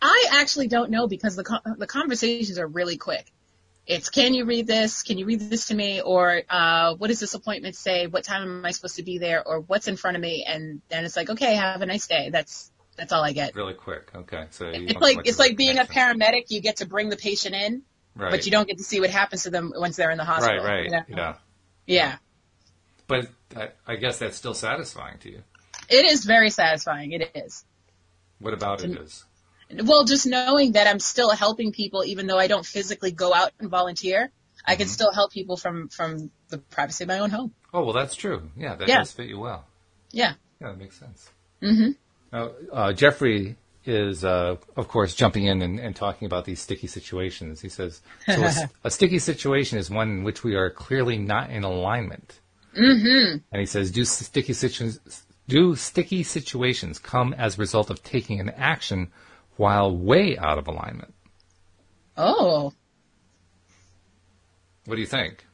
I 0.00 0.26
actually 0.32 0.68
don't 0.68 0.90
know 0.90 1.06
because 1.06 1.36
the 1.36 1.74
the 1.78 1.86
conversations 1.86 2.58
are 2.58 2.66
really 2.66 2.96
quick. 2.96 3.30
it's 3.86 4.10
can 4.10 4.32
you 4.34 4.44
read 4.44 4.66
this? 4.66 5.02
Can 5.02 5.18
you 5.18 5.26
read 5.26 5.40
this 5.40 5.66
to 5.66 5.74
me? 5.74 6.00
Or 6.00 6.42
uh, 6.48 6.94
what 6.94 7.08
does 7.08 7.18
this 7.20 7.34
appointment 7.34 7.74
say? 7.76 8.06
What 8.06 8.22
time 8.24 8.42
am 8.42 8.64
I 8.64 8.70
supposed 8.70 8.96
to 8.96 9.02
be 9.02 9.18
there? 9.18 9.46
Or 9.46 9.60
what's 9.60 9.88
in 9.88 9.96
front 9.96 10.16
of 10.16 10.20
me? 10.20 10.44
And 10.46 10.80
then 10.88 11.04
it's 11.04 11.16
like, 11.16 11.30
okay, 11.30 11.54
have 11.54 11.82
a 11.82 11.86
nice 11.86 12.06
day. 12.06 12.30
That's 12.30 12.70
that's 12.96 13.12
all 13.12 13.24
I 13.24 13.32
get. 13.32 13.54
Really 13.56 13.74
quick. 13.74 14.10
Okay. 14.14 14.46
So 14.50 14.66
It's 14.72 15.00
like 15.00 15.18
it's 15.24 15.38
like 15.38 15.56
being 15.56 15.78
a 15.78 15.84
paramedic. 15.84 16.44
You 16.50 16.60
get 16.60 16.76
to 16.76 16.86
bring 16.86 17.08
the 17.08 17.16
patient 17.16 17.54
in, 17.54 17.82
Right. 18.14 18.30
but 18.30 18.44
you 18.44 18.52
don't 18.52 18.68
get 18.68 18.78
to 18.78 18.84
see 18.84 19.00
what 19.00 19.10
happens 19.10 19.44
to 19.44 19.50
them 19.50 19.72
once 19.74 19.96
they're 19.96 20.10
in 20.10 20.18
the 20.18 20.24
Right. 20.24 20.34
hospital. 20.34 20.64
Right. 20.64 20.84
you 20.84 20.90
know? 20.90 21.02
Yeah. 21.08 21.34
Yeah. 21.86 22.16
But 23.08 23.28
I, 23.56 23.68
I 23.86 23.96
guess 23.96 24.18
that's 24.18 24.36
still 24.36 24.54
satisfying 24.54 25.18
to 25.18 25.30
you. 25.30 25.42
It 25.88 26.04
is 26.06 26.24
very 26.24 26.50
satisfying. 26.50 27.12
It 27.12 27.30
is. 27.34 27.64
What 28.38 28.54
about 28.54 28.82
it 28.82 28.90
is? 28.98 29.24
Well, 29.84 30.04
just 30.04 30.26
knowing 30.26 30.72
that 30.72 30.86
I'm 30.86 30.98
still 31.00 31.30
helping 31.30 31.72
people, 31.72 32.04
even 32.04 32.26
though 32.26 32.38
I 32.38 32.46
don't 32.46 32.66
physically 32.66 33.10
go 33.12 33.32
out 33.32 33.52
and 33.58 33.70
volunteer, 33.70 34.30
I 34.64 34.72
Mm-hmm. 34.72 34.78
can 34.78 34.88
still 34.88 35.12
help 35.12 35.32
people 35.32 35.56
from 35.56 35.88
from 35.88 36.30
the 36.48 36.58
privacy 36.58 37.04
of 37.04 37.08
my 37.08 37.18
own 37.18 37.30
home. 37.30 37.52
Oh 37.74 37.82
well, 37.84 37.92
that's 37.94 38.14
true. 38.14 38.50
Yeah, 38.56 38.76
that 38.76 38.86
Yeah. 38.88 38.98
does 38.98 39.10
fit 39.12 39.28
you 39.28 39.38
well. 39.40 39.64
Yeah. 40.12 40.34
Yeah, 40.60 40.68
that 40.68 40.78
makes 40.78 40.98
sense. 40.98 41.30
Mm-hmm. 41.62 41.90
Now, 42.32 42.50
uh, 42.72 42.92
Jeffrey 42.92 43.56
is, 43.84 44.24
uh, 44.24 44.56
of 44.76 44.86
course, 44.88 45.14
jumping 45.14 45.46
in 45.46 45.60
and, 45.62 45.80
and 45.80 45.96
talking 45.96 46.26
about 46.26 46.44
these 46.44 46.60
sticky 46.60 46.86
situations. 46.86 47.60
He 47.60 47.68
says, 47.68 48.00
so 48.26 48.40
a, 48.44 48.70
a 48.84 48.90
sticky 48.90 49.18
situation 49.18 49.78
is 49.78 49.90
one 49.90 50.08
in 50.10 50.22
which 50.24 50.44
we 50.44 50.54
are 50.54 50.70
clearly 50.70 51.18
not 51.18 51.50
in 51.50 51.64
alignment. 51.64 52.38
Mm-hmm. 52.76 53.38
And 53.50 53.60
he 53.60 53.66
says, 53.66 53.90
do 53.90 54.04
sticky 54.04 54.52
situations, 54.52 55.24
do 55.48 55.74
sticky 55.76 56.22
situations 56.22 56.98
come 56.98 57.34
as 57.34 57.56
a 57.56 57.60
result 57.60 57.90
of 57.90 58.02
taking 58.02 58.40
an 58.40 58.50
action 58.50 59.10
while 59.56 59.94
way 59.94 60.36
out 60.38 60.58
of 60.58 60.68
alignment? 60.68 61.14
Oh, 62.16 62.72
What 64.86 64.94
do 64.96 65.00
you 65.00 65.06
think? 65.06 65.44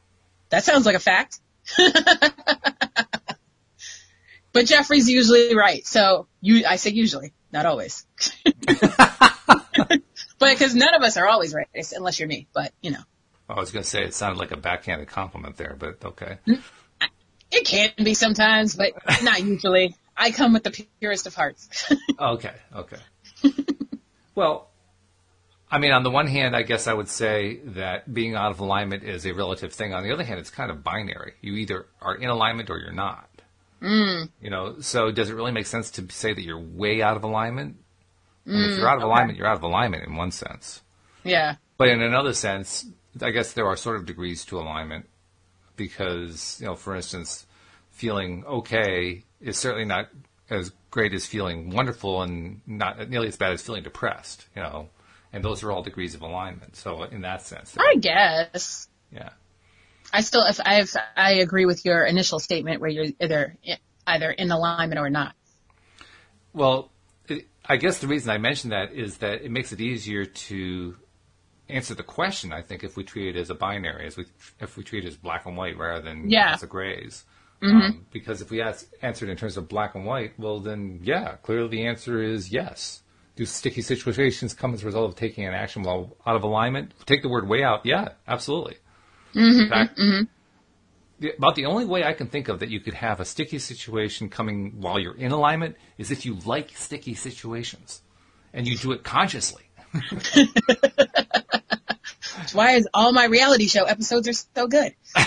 that 0.49 0.63
sounds 0.63 0.85
like 0.85 0.95
a 0.95 0.99
fact. 0.99 1.39
but 4.51 4.65
Jeffrey's 4.65 5.07
usually 5.09 5.55
right. 5.55 5.85
So 5.85 6.27
you, 6.41 6.65
I 6.65 6.77
say 6.77 6.89
usually, 6.89 7.33
not 7.51 7.65
always. 7.65 8.05
but 8.65 10.01
because 10.39 10.73
none 10.75 10.95
of 10.95 11.03
us 11.03 11.17
are 11.17 11.27
always 11.27 11.53
right, 11.53 11.67
unless 11.95 12.19
you're 12.19 12.27
me. 12.27 12.47
But 12.53 12.73
you 12.81 12.91
know, 12.91 13.03
I 13.47 13.59
was 13.59 13.71
going 13.71 13.83
to 13.83 13.89
say 13.89 14.03
it 14.03 14.13
sounded 14.13 14.39
like 14.39 14.51
a 14.51 14.57
backhanded 14.57 15.07
compliment 15.07 15.57
there, 15.57 15.75
but 15.77 16.03
okay. 16.03 16.39
It 17.51 17.65
can 17.65 17.91
be 18.03 18.13
sometimes, 18.13 18.75
but 18.75 18.93
not 19.23 19.43
usually. 19.43 19.95
I 20.15 20.31
come 20.31 20.53
with 20.53 20.63
the 20.63 20.85
purest 20.99 21.27
of 21.27 21.35
hearts. 21.35 21.69
Okay, 22.19 22.51
okay. 22.75 22.97
well, 24.35 24.67
I 25.71 25.77
mean, 25.77 25.93
on 25.93 26.03
the 26.03 26.09
one 26.09 26.27
hand, 26.27 26.53
I 26.53 26.63
guess 26.63 26.85
I 26.85 26.93
would 26.93 27.07
say 27.07 27.61
that 27.63 28.13
being 28.13 28.35
out 28.35 28.51
of 28.51 28.59
alignment 28.59 29.03
is 29.03 29.25
a 29.25 29.31
relative 29.31 29.71
thing. 29.71 29.93
On 29.93 30.03
the 30.03 30.11
other 30.11 30.25
hand, 30.25 30.37
it's 30.37 30.49
kind 30.49 30.69
of 30.69 30.83
binary. 30.83 31.35
You 31.39 31.53
either 31.53 31.85
are 32.01 32.15
in 32.15 32.27
alignment 32.27 32.69
or 32.69 32.77
you're 32.77 32.91
not. 32.91 33.29
Mm. 33.81 34.29
You 34.41 34.49
know, 34.49 34.81
so 34.81 35.11
does 35.11 35.29
it 35.29 35.33
really 35.33 35.53
make 35.53 35.65
sense 35.65 35.91
to 35.91 36.05
say 36.11 36.33
that 36.33 36.41
you're 36.41 36.59
way 36.59 37.01
out 37.01 37.15
of 37.15 37.23
alignment? 37.23 37.77
I 38.45 38.49
mean, 38.49 38.69
if 38.71 38.77
you're 38.77 38.89
out 38.89 38.97
of 38.97 39.03
alignment, 39.03 39.37
you're 39.37 39.47
out 39.47 39.57
of 39.57 39.63
alignment 39.63 40.03
in 40.05 40.15
one 40.15 40.31
sense. 40.31 40.81
yeah. 41.23 41.55
But 41.77 41.87
in 41.87 42.01
another 42.01 42.33
sense, 42.33 42.85
I 43.21 43.29
guess 43.29 43.53
there 43.53 43.67
are 43.67 43.77
sort 43.77 43.95
of 43.95 44.05
degrees 44.05 44.43
to 44.45 44.59
alignment 44.59 45.07
because, 45.79 46.57
you 46.59 46.67
know, 46.67 46.75
for 46.75 46.95
instance, 46.95 47.47
feeling 47.89 48.43
okay 48.45 49.23
is 49.41 49.57
certainly 49.57 49.85
not 49.85 50.09
as 50.49 50.71
great 50.91 51.13
as 51.13 51.25
feeling 51.25 51.71
wonderful 51.71 52.21
and 52.21 52.61
not 52.67 53.09
nearly 53.09 53.29
as 53.29 53.37
bad 53.37 53.53
as 53.53 53.61
feeling 53.61 53.81
depressed, 53.81 54.45
you 54.55 54.61
know, 54.61 54.89
and 55.31 55.43
those 55.43 55.63
are 55.63 55.71
all 55.71 55.81
degrees 55.81 56.13
of 56.13 56.21
alignment. 56.21 56.75
So 56.75 57.03
in 57.03 57.21
that 57.21 57.41
sense, 57.41 57.75
I 57.79 57.95
guess. 57.95 58.87
yeah. 59.11 59.29
I 60.11 60.21
still, 60.21 60.43
if 60.45 60.59
I 60.59 60.75
have, 60.75 60.89
I 61.15 61.33
agree 61.35 61.65
with 61.65 61.85
your 61.85 62.03
initial 62.03 62.39
statement 62.39 62.81
where 62.81 62.89
you're 62.89 63.07
either 63.19 63.55
either 64.05 64.31
in 64.31 64.51
alignment 64.51 64.99
or 64.99 65.09
not. 65.09 65.35
Well, 66.51 66.91
it, 67.27 67.47
I 67.63 67.77
guess 67.77 67.99
the 67.99 68.07
reason 68.07 68.31
I 68.31 68.39
mention 68.39 68.71
that 68.71 68.91
is 68.91 69.17
that 69.17 69.43
it 69.43 69.51
makes 69.51 69.71
it 69.71 69.79
easier 69.79 70.25
to 70.25 70.97
answer 71.69 71.93
the 71.93 72.03
question. 72.03 72.51
I 72.51 72.61
think 72.61 72.83
if 72.83 72.97
we 72.97 73.03
treat 73.03 73.35
it 73.35 73.39
as 73.39 73.49
a 73.49 73.55
binary, 73.55 74.07
as 74.07 74.17
we 74.17 74.25
if 74.59 74.77
we 74.77 74.83
treat 74.83 75.05
it 75.05 75.07
as 75.07 75.17
black 75.17 75.45
and 75.45 75.55
white 75.55 75.77
rather 75.77 76.01
than 76.01 76.29
Yeah. 76.29 76.53
as 76.53 76.63
a 76.63 76.67
grays. 76.67 77.25
Mm-hmm. 77.61 77.77
Um, 77.77 78.05
because 78.11 78.41
if 78.41 78.51
we 78.51 78.61
ask, 78.61 78.87
answer 79.01 79.25
it 79.25 79.29
in 79.31 79.37
terms 79.37 79.57
of 79.57 79.67
black 79.67 79.95
and 79.95 80.05
white, 80.05 80.33
well 80.39 80.59
then, 80.59 81.01
yeah, 81.03 81.35
clearly 81.43 81.69
the 81.69 81.87
answer 81.87 82.21
is 82.21 82.51
yes. 82.51 83.01
Do 83.35 83.45
sticky 83.45 83.81
situations 83.81 84.53
come 84.53 84.73
as 84.73 84.83
a 84.83 84.85
result 84.85 85.09
of 85.09 85.15
taking 85.15 85.45
an 85.45 85.53
action 85.53 85.83
while 85.83 86.15
out 86.25 86.35
of 86.35 86.43
alignment? 86.43 86.93
Take 87.05 87.21
the 87.21 87.29
word 87.29 87.47
way 87.47 87.63
out. 87.63 87.85
Yeah, 87.85 88.09
absolutely. 88.27 88.77
Mm-hmm, 89.33 89.59
in 89.61 89.69
fact, 89.69 89.97
mm-hmm. 89.97 90.23
the, 91.19 91.35
about 91.37 91.55
the 91.55 91.65
only 91.65 91.85
way 91.85 92.03
I 92.03 92.13
can 92.13 92.27
think 92.27 92.47
of 92.47 92.59
that 92.59 92.69
you 92.69 92.79
could 92.79 92.95
have 92.95 93.19
a 93.19 93.25
sticky 93.25 93.59
situation 93.59 94.29
coming 94.29 94.79
while 94.81 94.99
you're 94.99 95.15
in 95.15 95.31
alignment 95.31 95.75
is 95.97 96.11
if 96.11 96.25
you 96.25 96.35
like 96.45 96.75
sticky 96.75 97.13
situations 97.15 98.01
and 98.53 98.67
you 98.67 98.77
do 98.77 98.93
it 98.93 99.03
consciously. 99.03 99.63
Why 102.53 102.71
is 102.73 102.87
all 102.93 103.11
my 103.11 103.25
reality 103.25 103.67
show 103.67 103.83
episodes 103.85 104.27
are 104.27 104.33
so 104.33 104.67
good. 104.67 104.93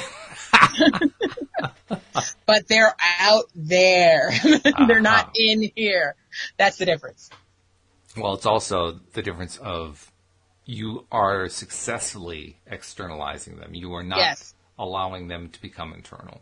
but 2.47 2.69
they're 2.69 2.95
out 3.21 3.45
there. 3.55 4.31
they're 4.87 5.01
not 5.01 5.25
Uh-huh. 5.27 5.33
in 5.35 5.71
here. 5.75 6.15
That's 6.57 6.77
the 6.79 6.87
difference. 6.87 7.31
Well, 8.17 8.35
it's 8.35 8.47
also 8.47 9.01
the 9.15 9.23
difference 9.23 9.57
of 9.59 10.11
you 10.65 11.07
are 11.11 11.49
successfully 11.49 12.59
externalizing 12.67 13.57
them. 13.57 13.75
You 13.75 13.95
are 13.95 14.03
not 14.03 14.19
Yes. 14.19 14.55
allowing 14.79 15.29
them 15.29 15.49
to 15.51 15.61
become 15.61 15.93
internal. 15.93 16.41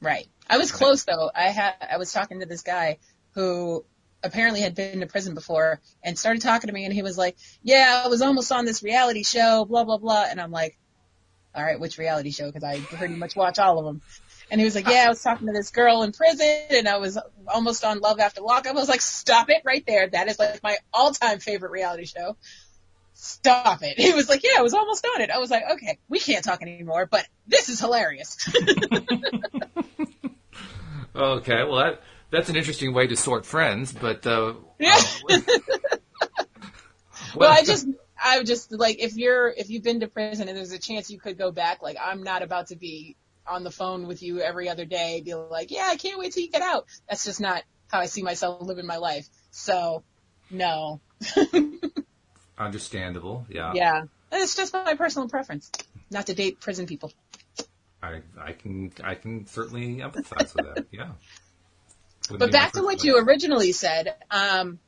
Right. 0.00 0.28
I 0.48 0.58
was 0.58 0.70
close 0.72 1.04
though. 1.04 1.30
I 1.34 1.48
had 1.50 1.74
I 1.90 1.96
was 1.96 2.12
talking 2.12 2.40
to 2.40 2.46
this 2.46 2.62
guy 2.62 2.98
who 3.32 3.84
apparently 4.24 4.60
had 4.60 4.74
been 4.74 5.00
to 5.00 5.06
prison 5.06 5.34
before 5.34 5.80
and 6.02 6.18
started 6.18 6.42
talking 6.42 6.68
to 6.68 6.74
me 6.74 6.84
and 6.84 6.92
he 6.92 7.02
was 7.02 7.16
like, 7.16 7.36
"Yeah, 7.62 8.02
I 8.04 8.08
was 8.08 8.22
almost 8.22 8.50
on 8.50 8.64
this 8.64 8.82
reality 8.82 9.22
show, 9.22 9.64
blah 9.64 9.84
blah 9.84 9.98
blah." 9.98 10.24
And 10.28 10.40
I'm 10.40 10.50
like, 10.50 10.76
"All 11.54 11.62
right, 11.62 11.78
which 11.78 11.98
reality 11.98 12.30
show?" 12.30 12.46
Because 12.46 12.64
I 12.64 12.78
pretty 12.80 13.14
much 13.14 13.36
watch 13.36 13.58
all 13.58 13.78
of 13.78 13.84
them. 13.84 14.00
And 14.50 14.60
he 14.60 14.64
was 14.64 14.74
like, 14.74 14.88
"Yeah, 14.88 15.04
I 15.06 15.08
was 15.08 15.22
talking 15.22 15.46
to 15.46 15.52
this 15.52 15.70
girl 15.70 16.02
in 16.02 16.12
prison 16.12 16.66
and 16.70 16.88
I 16.88 16.96
was 16.98 17.18
almost 17.46 17.84
on 17.84 18.00
Love 18.00 18.18
After 18.18 18.40
Lockup." 18.40 18.74
I 18.74 18.78
was 18.80 18.88
like, 18.88 19.02
"Stop 19.02 19.50
it 19.50 19.62
right 19.64 19.84
there. 19.86 20.08
That 20.08 20.28
is 20.28 20.38
like 20.38 20.62
my 20.62 20.78
all-time 20.92 21.38
favorite 21.38 21.70
reality 21.70 22.06
show." 22.06 22.36
Stop 23.16 23.82
it. 23.82 23.96
He 24.00 24.12
was 24.12 24.28
like, 24.28 24.42
yeah, 24.42 24.58
I 24.58 24.62
was 24.62 24.74
almost 24.74 25.06
on 25.14 25.20
it. 25.20 25.30
I 25.30 25.38
was 25.38 25.48
like, 25.48 25.62
okay, 25.74 25.98
we 26.08 26.18
can't 26.18 26.44
talk 26.44 26.62
anymore, 26.62 27.06
but 27.06 27.24
this 27.46 27.68
is 27.68 27.78
hilarious. 27.78 28.36
Okay, 31.16 31.62
well 31.62 31.76
that 31.76 32.00
that's 32.34 32.48
an 32.48 32.56
interesting 32.56 32.92
way 32.92 33.06
to 33.06 33.16
sort 33.16 33.46
friends, 33.46 33.92
but 33.92 34.26
uh, 34.26 34.54
Yeah. 34.78 35.00
uh, 35.30 35.38
Well, 37.36 37.50
I 37.52 37.62
just, 37.64 37.86
I 38.22 38.42
just 38.42 38.72
like 38.72 39.00
if 39.00 39.16
you're 39.16 39.48
if 39.48 39.70
you've 39.70 39.82
been 39.82 40.00
to 40.00 40.08
prison 40.08 40.48
and 40.48 40.56
there's 40.56 40.72
a 40.72 40.78
chance 40.78 41.10
you 41.10 41.18
could 41.18 41.38
go 41.38 41.50
back. 41.50 41.82
Like 41.82 41.96
I'm 42.00 42.22
not 42.22 42.42
about 42.42 42.68
to 42.68 42.76
be 42.76 43.16
on 43.46 43.64
the 43.64 43.70
phone 43.70 44.06
with 44.06 44.22
you 44.22 44.40
every 44.40 44.68
other 44.68 44.84
day, 44.84 45.20
be 45.24 45.34
like, 45.34 45.70
yeah, 45.70 45.86
I 45.86 45.96
can't 45.96 46.18
wait 46.18 46.32
till 46.32 46.42
you 46.42 46.50
get 46.50 46.62
out. 46.62 46.86
That's 47.08 47.24
just 47.24 47.40
not 47.40 47.62
how 47.88 48.00
I 48.00 48.06
see 48.06 48.22
myself 48.22 48.62
living 48.62 48.86
my 48.86 48.96
life. 48.96 49.28
So, 49.50 50.02
no, 50.50 51.00
understandable. 52.58 53.46
Yeah, 53.48 53.72
yeah, 53.74 54.02
it's 54.32 54.54
just 54.56 54.72
my 54.72 54.94
personal 54.94 55.28
preference, 55.28 55.70
not 56.10 56.26
to 56.26 56.34
date 56.34 56.60
prison 56.60 56.86
people. 56.86 57.12
I 58.02 58.20
I 58.40 58.52
can 58.52 58.92
I 59.02 59.14
can 59.14 59.46
certainly 59.46 59.96
empathize 59.96 60.54
with 60.54 60.74
that. 60.74 60.86
Yeah. 60.90 61.12
But 62.30 62.52
back 62.52 62.72
to 62.72 62.82
what 62.82 63.04
you 63.04 63.18
originally 63.18 63.72
said, 63.72 64.14
um, 64.30 64.78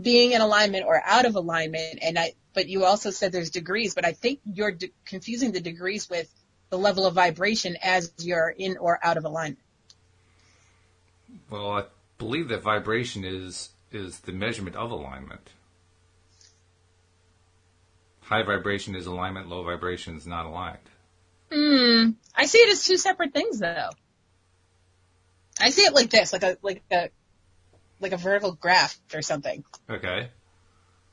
being 0.00 0.32
in 0.32 0.40
alignment 0.40 0.84
or 0.86 1.00
out 1.04 1.24
of 1.24 1.34
alignment, 1.34 2.00
and 2.02 2.18
I, 2.18 2.34
but 2.52 2.68
you 2.68 2.84
also 2.84 3.10
said 3.10 3.32
there's 3.32 3.50
degrees, 3.50 3.94
but 3.94 4.04
I 4.04 4.12
think 4.12 4.40
you're 4.44 4.72
de- 4.72 4.92
confusing 5.04 5.52
the 5.52 5.60
degrees 5.60 6.10
with 6.10 6.28
the 6.70 6.78
level 6.78 7.06
of 7.06 7.14
vibration 7.14 7.76
as 7.82 8.12
you're 8.18 8.48
in 8.48 8.76
or 8.76 8.98
out 9.02 9.16
of 9.16 9.24
alignment. 9.24 9.60
Well, 11.50 11.70
I 11.72 11.84
believe 12.18 12.48
that 12.48 12.62
vibration 12.62 13.24
is 13.24 13.70
is 13.90 14.20
the 14.20 14.32
measurement 14.32 14.76
of 14.76 14.90
alignment. 14.90 15.50
High 18.22 18.42
vibration 18.42 18.94
is 18.94 19.06
alignment, 19.06 19.48
low 19.48 19.62
vibration 19.62 20.16
is 20.16 20.26
not 20.26 20.46
aligned. 20.46 20.78
Hmm. 21.52 22.10
I 22.34 22.46
see 22.46 22.58
it 22.58 22.72
as 22.72 22.84
two 22.84 22.96
separate 22.96 23.32
things 23.32 23.58
though. 23.60 23.90
I 25.60 25.70
see 25.70 25.82
it 25.82 25.94
like 25.94 26.10
this, 26.10 26.32
like 26.32 26.42
a, 26.42 26.56
like 26.62 26.82
a, 26.90 27.08
like 28.00 28.12
a 28.12 28.16
vertical 28.16 28.52
graph 28.52 28.98
or 29.14 29.22
something. 29.22 29.64
Okay. 29.88 30.30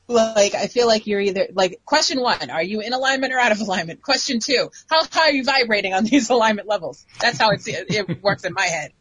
Like, 0.07 0.55
I 0.55 0.67
feel 0.67 0.87
like 0.87 1.07
you're 1.07 1.21
either, 1.21 1.47
like, 1.53 1.79
question 1.85 2.19
one, 2.19 2.49
are 2.49 2.63
you 2.63 2.81
in 2.81 2.91
alignment 2.91 3.33
or 3.33 3.39
out 3.39 3.51
of 3.53 3.61
alignment? 3.61 4.01
Question 4.01 4.39
two, 4.39 4.69
how 4.89 5.03
high 5.05 5.29
are 5.29 5.31
you 5.31 5.43
vibrating 5.45 5.93
on 5.93 6.03
these 6.03 6.29
alignment 6.31 6.67
levels? 6.67 7.05
That's 7.21 7.37
how 7.37 7.51
it's, 7.51 7.65
it 7.67 8.21
works 8.21 8.43
in 8.43 8.53
my 8.53 8.65
head. 8.65 8.91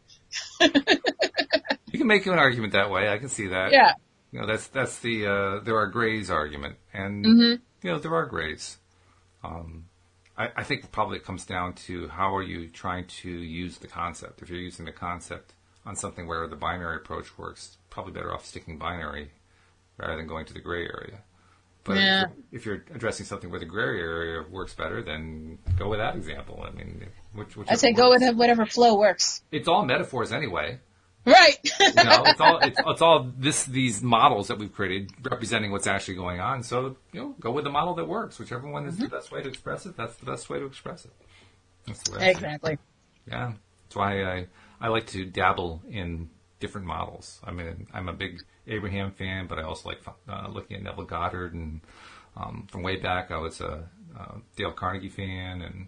You 1.91 1.99
can 1.99 2.07
make 2.07 2.25
an 2.25 2.39
argument 2.39 2.73
that 2.73 2.89
way. 2.89 3.09
I 3.09 3.17
can 3.17 3.27
see 3.29 3.47
that. 3.47 3.71
Yeah. 3.71 3.93
You 4.31 4.39
know, 4.39 4.47
that's 4.47 4.67
that's 4.67 4.99
the 4.99 5.27
uh, 5.27 5.59
there 5.59 5.75
are 5.77 5.87
grays 5.87 6.29
argument, 6.31 6.77
and 6.93 7.25
Mhm. 7.25 7.61
you 7.83 7.91
know 7.91 7.99
there 7.99 8.15
are 8.15 8.25
grays. 8.25 8.77
Um, 9.43 9.87
I, 10.37 10.49
I 10.55 10.63
think 10.63 10.91
probably 10.91 11.17
it 11.17 11.25
comes 11.25 11.45
down 11.45 11.73
to 11.87 12.07
how 12.07 12.35
are 12.35 12.43
you 12.43 12.67
trying 12.67 13.05
to 13.21 13.29
use 13.29 13.77
the 13.77 13.87
concept. 13.87 14.41
If 14.41 14.49
you're 14.49 14.59
using 14.59 14.85
the 14.85 14.91
concept 14.91 15.53
on 15.85 15.95
something 15.95 16.27
where 16.27 16.47
the 16.47 16.55
binary 16.55 16.97
approach 16.97 17.37
works, 17.37 17.77
probably 17.89 18.13
better 18.13 18.33
off 18.33 18.45
sticking 18.45 18.77
binary 18.77 19.31
rather 19.97 20.15
than 20.15 20.27
going 20.27 20.45
to 20.45 20.53
the 20.53 20.59
gray 20.59 20.83
area. 20.83 21.19
But 21.83 21.97
Yeah. 21.97 22.25
if, 22.51 22.65
you're, 22.65 22.75
if 22.75 22.87
you're 22.87 22.95
addressing 22.95 23.25
something 23.25 23.49
where 23.49 23.59
the 23.59 23.65
gray 23.65 23.99
area 23.99 24.43
works 24.49 24.73
better, 24.73 25.01
then 25.01 25.57
go 25.77 25.89
with 25.89 25.99
that 25.99 26.15
example. 26.15 26.63
I 26.65 26.71
mean, 26.71 27.07
which, 27.33 27.57
which 27.57 27.67
I 27.69 27.75
say 27.75 27.91
go 27.91 28.09
with 28.11 28.35
whatever 28.35 28.65
flow 28.65 28.95
works. 28.97 29.41
It's 29.51 29.67
all 29.67 29.83
metaphors 29.85 30.31
anyway. 30.31 30.79
Right. 31.25 31.57
You 31.81 32.03
know, 32.03 32.23
it's 32.25 32.39
all 32.39 32.57
it's, 32.59 32.79
it's 32.85 33.01
all 33.01 33.31
this 33.37 33.65
these 33.65 34.01
models 34.01 34.47
that 34.47 34.57
we've 34.57 34.73
created 34.73 35.11
representing 35.23 35.71
what's 35.71 35.87
actually 35.87 36.15
going 36.15 36.39
on. 36.39 36.63
So 36.63 36.95
you 37.11 37.19
know, 37.21 37.35
go 37.39 37.51
with 37.51 37.65
the 37.65 37.69
model 37.69 37.93
that 37.95 38.07
works. 38.07 38.39
Whichever 38.39 38.67
one 38.67 38.85
is 38.85 38.97
the 38.97 39.07
best 39.07 39.31
way 39.31 39.41
to 39.41 39.49
express 39.49 39.85
it, 39.85 39.97
that's 39.97 40.15
the 40.15 40.25
best 40.25 40.49
way 40.49 40.59
to 40.59 40.65
express 40.65 41.05
it. 41.05 41.11
That's 41.85 42.01
the 42.03 42.11
way 42.11 42.19
I 42.19 42.21
see 42.21 42.29
it. 42.29 42.31
exactly. 42.31 42.77
Yeah, 43.27 43.53
that's 43.83 43.95
why 43.95 44.23
I 44.23 44.47
I 44.79 44.87
like 44.87 45.07
to 45.07 45.25
dabble 45.25 45.81
in 45.89 46.29
different 46.59 46.87
models. 46.87 47.39
I 47.43 47.51
mean, 47.51 47.87
I'm 47.93 48.07
a 48.07 48.13
big 48.13 48.41
Abraham 48.67 49.11
fan, 49.11 49.47
but 49.47 49.59
I 49.59 49.63
also 49.63 49.89
like 49.89 50.01
uh, 50.29 50.47
looking 50.49 50.77
at 50.77 50.83
Neville 50.83 51.05
Goddard, 51.05 51.53
and 51.53 51.81
um, 52.37 52.67
from 52.71 52.83
way 52.83 52.95
back, 52.95 53.31
I 53.31 53.37
was 53.37 53.59
a 53.59 53.89
uh, 54.17 54.35
Dale 54.55 54.71
Carnegie 54.71 55.09
fan, 55.09 55.61
and 55.61 55.87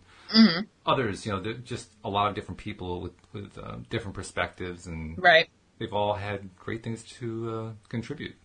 others. 0.86 1.26
You 1.26 1.34
know, 1.34 1.54
just 1.64 1.90
a 2.04 2.10
lot 2.10 2.30
of 2.30 2.36
different 2.36 2.58
people 2.58 3.02
with 3.02 3.14
with 3.34 3.58
uh, 3.58 3.78
different 3.90 4.16
perspectives, 4.16 4.88
and 4.88 5.18
Right. 5.18 5.50
they've 5.80 5.94
all 5.94 6.14
had 6.14 6.56
great 6.58 6.84
things 6.84 7.04
to 7.20 7.52
uh, 7.56 7.72
contribute. 7.90 8.36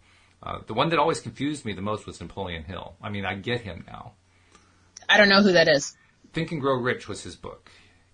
Uh, 0.42 0.60
the 0.66 0.74
one 0.74 0.88
that 0.90 0.98
always 0.98 1.20
confused 1.20 1.64
me 1.64 1.72
the 1.72 1.82
most 1.82 2.06
was 2.06 2.20
Napoleon 2.20 2.62
Hill. 2.62 2.94
I 3.02 3.10
mean, 3.10 3.24
I 3.24 3.34
get 3.34 3.60
him 3.62 3.84
now. 3.86 4.12
I 5.08 5.16
don't 5.16 5.28
know 5.28 5.42
who 5.42 5.52
that 5.52 5.68
is. 5.68 5.96
Think 6.32 6.52
and 6.52 6.60
Grow 6.60 6.76
Rich 6.76 7.08
was 7.08 7.22
his 7.22 7.34
book. 7.34 7.70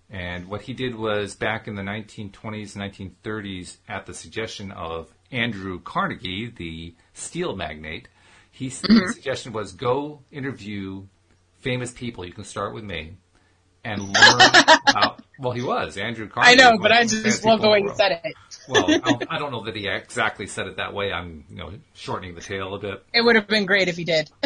And 0.09 0.47
what 0.47 0.61
he 0.61 0.73
did 0.73 0.95
was 0.95 1.35
back 1.35 1.67
in 1.67 1.75
the 1.75 1.81
1920s, 1.81 2.75
1930s, 2.75 3.77
at 3.87 4.05
the 4.05 4.13
suggestion 4.13 4.71
of 4.71 5.13
Andrew 5.31 5.79
Carnegie, 5.79 6.51
the 6.55 6.95
steel 7.13 7.55
magnate, 7.55 8.07
he, 8.51 8.65
his 8.69 9.13
suggestion 9.13 9.51
was 9.51 9.73
go 9.73 10.21
interview 10.31 11.05
famous 11.59 11.91
people. 11.91 12.25
You 12.25 12.33
can 12.33 12.43
start 12.43 12.73
with 12.73 12.83
me 12.83 13.17
and 13.85 14.01
learn 14.01 14.41
about. 14.87 15.21
Well, 15.37 15.51
he 15.51 15.61
was 15.61 15.97
Andrew 15.97 16.27
Carnegie. 16.27 16.51
I 16.51 16.55
know, 16.55 16.77
but 16.77 16.91
I 16.91 16.95
one 16.95 17.03
of 17.03 17.09
the 17.11 17.23
just 17.23 17.45
love 17.45 17.61
the 17.61 17.69
way 17.69 17.79
you 17.79 17.93
said 17.95 18.21
it. 18.23 18.33
Well, 18.67 18.85
I 19.29 19.37
don't, 19.37 19.51
know 19.51 19.63
that 19.65 19.75
he 19.75 19.87
exactly 19.87 20.47
said 20.47 20.67
it 20.67 20.77
that 20.77 20.93
way. 20.93 21.11
I'm, 21.11 21.45
you 21.49 21.57
know, 21.57 21.71
shortening 21.93 22.35
the 22.35 22.41
tale 22.41 22.73
a 22.73 22.79
bit. 22.79 23.03
It 23.13 23.21
would 23.21 23.35
have 23.35 23.47
been 23.47 23.65
great 23.65 23.87
if 23.87 23.97
he 23.97 24.03
did. 24.03 24.31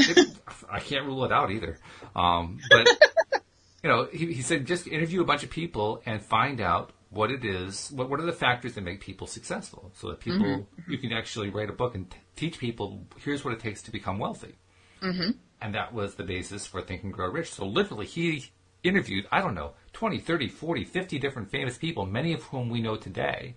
I 0.70 0.80
can't 0.80 1.06
rule 1.06 1.24
it 1.26 1.32
out 1.32 1.52
either. 1.52 1.78
Um, 2.16 2.60
but 2.70 2.88
you 3.84 3.90
know, 3.90 4.08
he, 4.12 4.34
he 4.34 4.42
said 4.42 4.66
just 4.66 4.88
interview 4.88 5.22
a 5.22 5.26
bunch 5.26 5.44
of 5.44 5.50
people 5.50 6.02
and 6.06 6.22
find 6.22 6.60
out 6.60 6.92
what 7.12 7.32
it 7.32 7.46
is. 7.46 7.92
What 7.92 8.10
what 8.10 8.20
are 8.20 8.26
the 8.26 8.34
factors 8.34 8.74
that 8.74 8.84
make 8.84 9.00
people 9.00 9.28
successful? 9.28 9.92
So 9.96 10.10
that 10.10 10.20
people 10.20 10.68
you 10.88 10.98
can 10.98 11.14
actually 11.14 11.50
write 11.50 11.70
a 11.70 11.74
book 11.74 11.96
and 11.96 12.10
t- 12.10 12.18
teach 12.36 12.60
people. 12.60 13.06
Here's 13.18 13.46
what 13.46 13.54
it 13.54 13.60
takes 13.60 13.84
to 13.84 13.92
become 13.92 14.20
wealthy. 14.20 14.56
Mm-hmm. 15.02 15.32
And 15.62 15.76
that 15.76 15.94
was 15.94 16.16
the 16.16 16.24
basis 16.24 16.66
for 16.66 16.82
Think 16.82 17.04
and 17.04 17.14
Grow 17.14 17.30
Rich. 17.30 17.52
So 17.52 17.66
literally, 17.66 18.06
he 18.06 18.52
interviewed 18.84 19.26
I 19.32 19.42
don't 19.42 19.56
know 19.56 19.72
20, 19.94 20.20
30, 20.20 20.48
40, 20.48 20.84
50 20.86 21.20
different 21.20 21.50
famous 21.52 21.78
people, 21.78 22.06
many 22.06 22.34
of 22.34 22.44
whom 22.44 22.70
we 22.70 22.82
know 22.82 22.96
today. 22.96 23.56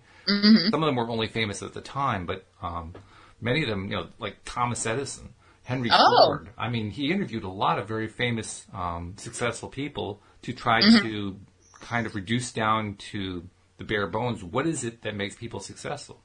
Some 0.71 0.81
of 0.83 0.87
them 0.87 0.95
were 0.95 1.09
only 1.09 1.27
famous 1.27 1.61
at 1.61 1.73
the 1.73 1.81
time, 1.81 2.25
but 2.25 2.45
um, 2.61 2.93
many 3.41 3.61
of 3.63 3.69
them, 3.69 3.85
you 3.89 3.95
know, 3.97 4.07
like 4.19 4.37
Thomas 4.45 4.85
Edison, 4.85 5.29
Henry 5.63 5.89
Oh. 5.93 6.25
Ford. 6.25 6.49
I 6.57 6.69
mean, 6.69 6.89
he 6.91 7.11
interviewed 7.11 7.43
a 7.43 7.49
lot 7.49 7.77
of 7.79 7.87
very 7.87 8.07
famous, 8.07 8.65
um, 8.73 9.13
successful 9.17 9.69
people 9.69 10.21
to 10.41 10.53
try 10.53 10.81
Mm-hmm. 10.81 11.05
to 11.07 11.39
kind 11.79 12.05
of 12.07 12.15
reduce 12.15 12.51
down 12.51 12.95
to 13.11 13.43
the 13.77 13.83
bare 13.83 14.07
bones. 14.07 14.43
What 14.43 14.65
is 14.67 14.83
it 14.83 15.01
that 15.03 15.15
makes 15.15 15.35
people 15.35 15.59
successful? 15.59 16.19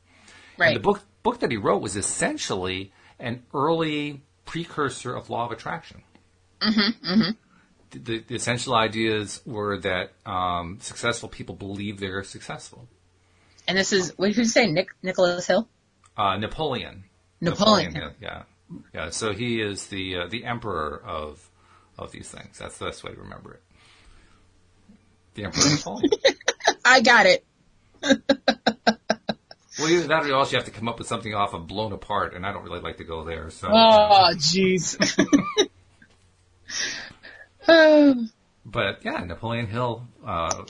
And 0.54 0.60
Right. 0.60 0.74
the 0.74 0.80
book 0.80 1.02
book 1.22 1.40
that 1.40 1.50
he 1.50 1.56
wrote 1.56 1.82
was 1.82 1.96
essentially 1.96 2.92
an 3.20 3.42
early 3.52 4.22
precursor 4.46 5.14
of 5.14 5.28
law 5.30 5.44
of 5.46 5.52
attraction. 5.52 6.02
Mm-hmm, 6.62 7.30
The, 7.90 8.18
the 8.18 8.34
essential 8.34 8.74
ideas 8.74 9.40
were 9.46 9.78
that 9.78 10.12
um, 10.26 10.78
successful 10.80 11.28
people 11.28 11.54
believe 11.54 11.98
they're 12.00 12.22
successful. 12.24 12.86
And 13.66 13.76
this 13.78 13.92
is, 13.92 14.12
what 14.16 14.28
did 14.28 14.36
you 14.36 14.44
say, 14.44 14.66
Nick, 14.66 14.88
Nicholas 15.02 15.46
Hill? 15.46 15.68
Uh, 16.16 16.36
Napoleon. 16.36 17.04
Napoleon. 17.40 17.94
Hill, 17.94 18.10
yeah, 18.20 18.42
yeah. 18.92 19.10
So 19.10 19.32
he 19.32 19.60
is 19.60 19.86
the 19.86 20.16
uh, 20.16 20.26
the 20.28 20.44
emperor 20.44 21.00
of 21.04 21.48
of 21.96 22.10
these 22.10 22.28
things. 22.28 22.58
That's 22.58 22.76
the 22.78 22.86
best 22.86 23.04
way 23.04 23.12
to 23.12 23.20
remember 23.20 23.54
it. 23.54 23.62
The 25.34 25.44
emperor 25.44 25.70
Napoleon. 25.70 26.10
I 26.84 27.00
got 27.00 27.26
it. 27.26 27.44
well, 28.02 29.88
either 29.88 30.08
that 30.08 30.24
or 30.26 30.32
else 30.34 30.52
you 30.52 30.58
have 30.58 30.66
to 30.66 30.72
come 30.72 30.88
up 30.88 30.98
with 30.98 31.06
something 31.06 31.34
off 31.34 31.54
of 31.54 31.66
blown 31.66 31.92
apart, 31.92 32.34
and 32.34 32.44
I 32.44 32.52
don't 32.52 32.64
really 32.64 32.80
like 32.80 32.96
to 32.96 33.04
go 33.04 33.24
there. 33.24 33.50
So, 33.50 33.68
Oh, 33.70 34.30
jeez. 34.34 34.96
But 38.70 39.02
yeah, 39.02 39.24
Napoleon 39.24 39.66
Hill. 39.66 40.06
Uh, 40.24 40.64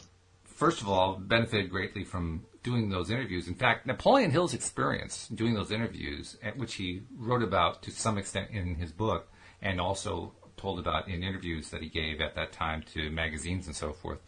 first 0.44 0.80
of 0.80 0.88
all, 0.88 1.16
benefited 1.16 1.68
greatly 1.68 2.04
from 2.04 2.44
doing 2.62 2.90
those 2.90 3.10
interviews. 3.10 3.48
In 3.48 3.54
fact, 3.54 3.86
Napoleon 3.86 4.30
Hill's 4.30 4.54
experience 4.54 5.26
doing 5.28 5.54
those 5.54 5.72
interviews, 5.72 6.36
which 6.56 6.74
he 6.74 7.02
wrote 7.16 7.42
about 7.42 7.82
to 7.82 7.90
some 7.90 8.18
extent 8.18 8.50
in 8.50 8.76
his 8.76 8.92
book, 8.92 9.28
and 9.62 9.80
also 9.80 10.32
told 10.56 10.78
about 10.78 11.08
in 11.08 11.22
interviews 11.22 11.70
that 11.70 11.82
he 11.82 11.88
gave 11.88 12.20
at 12.20 12.34
that 12.34 12.52
time 12.52 12.82
to 12.94 13.10
magazines 13.10 13.66
and 13.66 13.74
so 13.74 13.92
forth. 13.92 14.18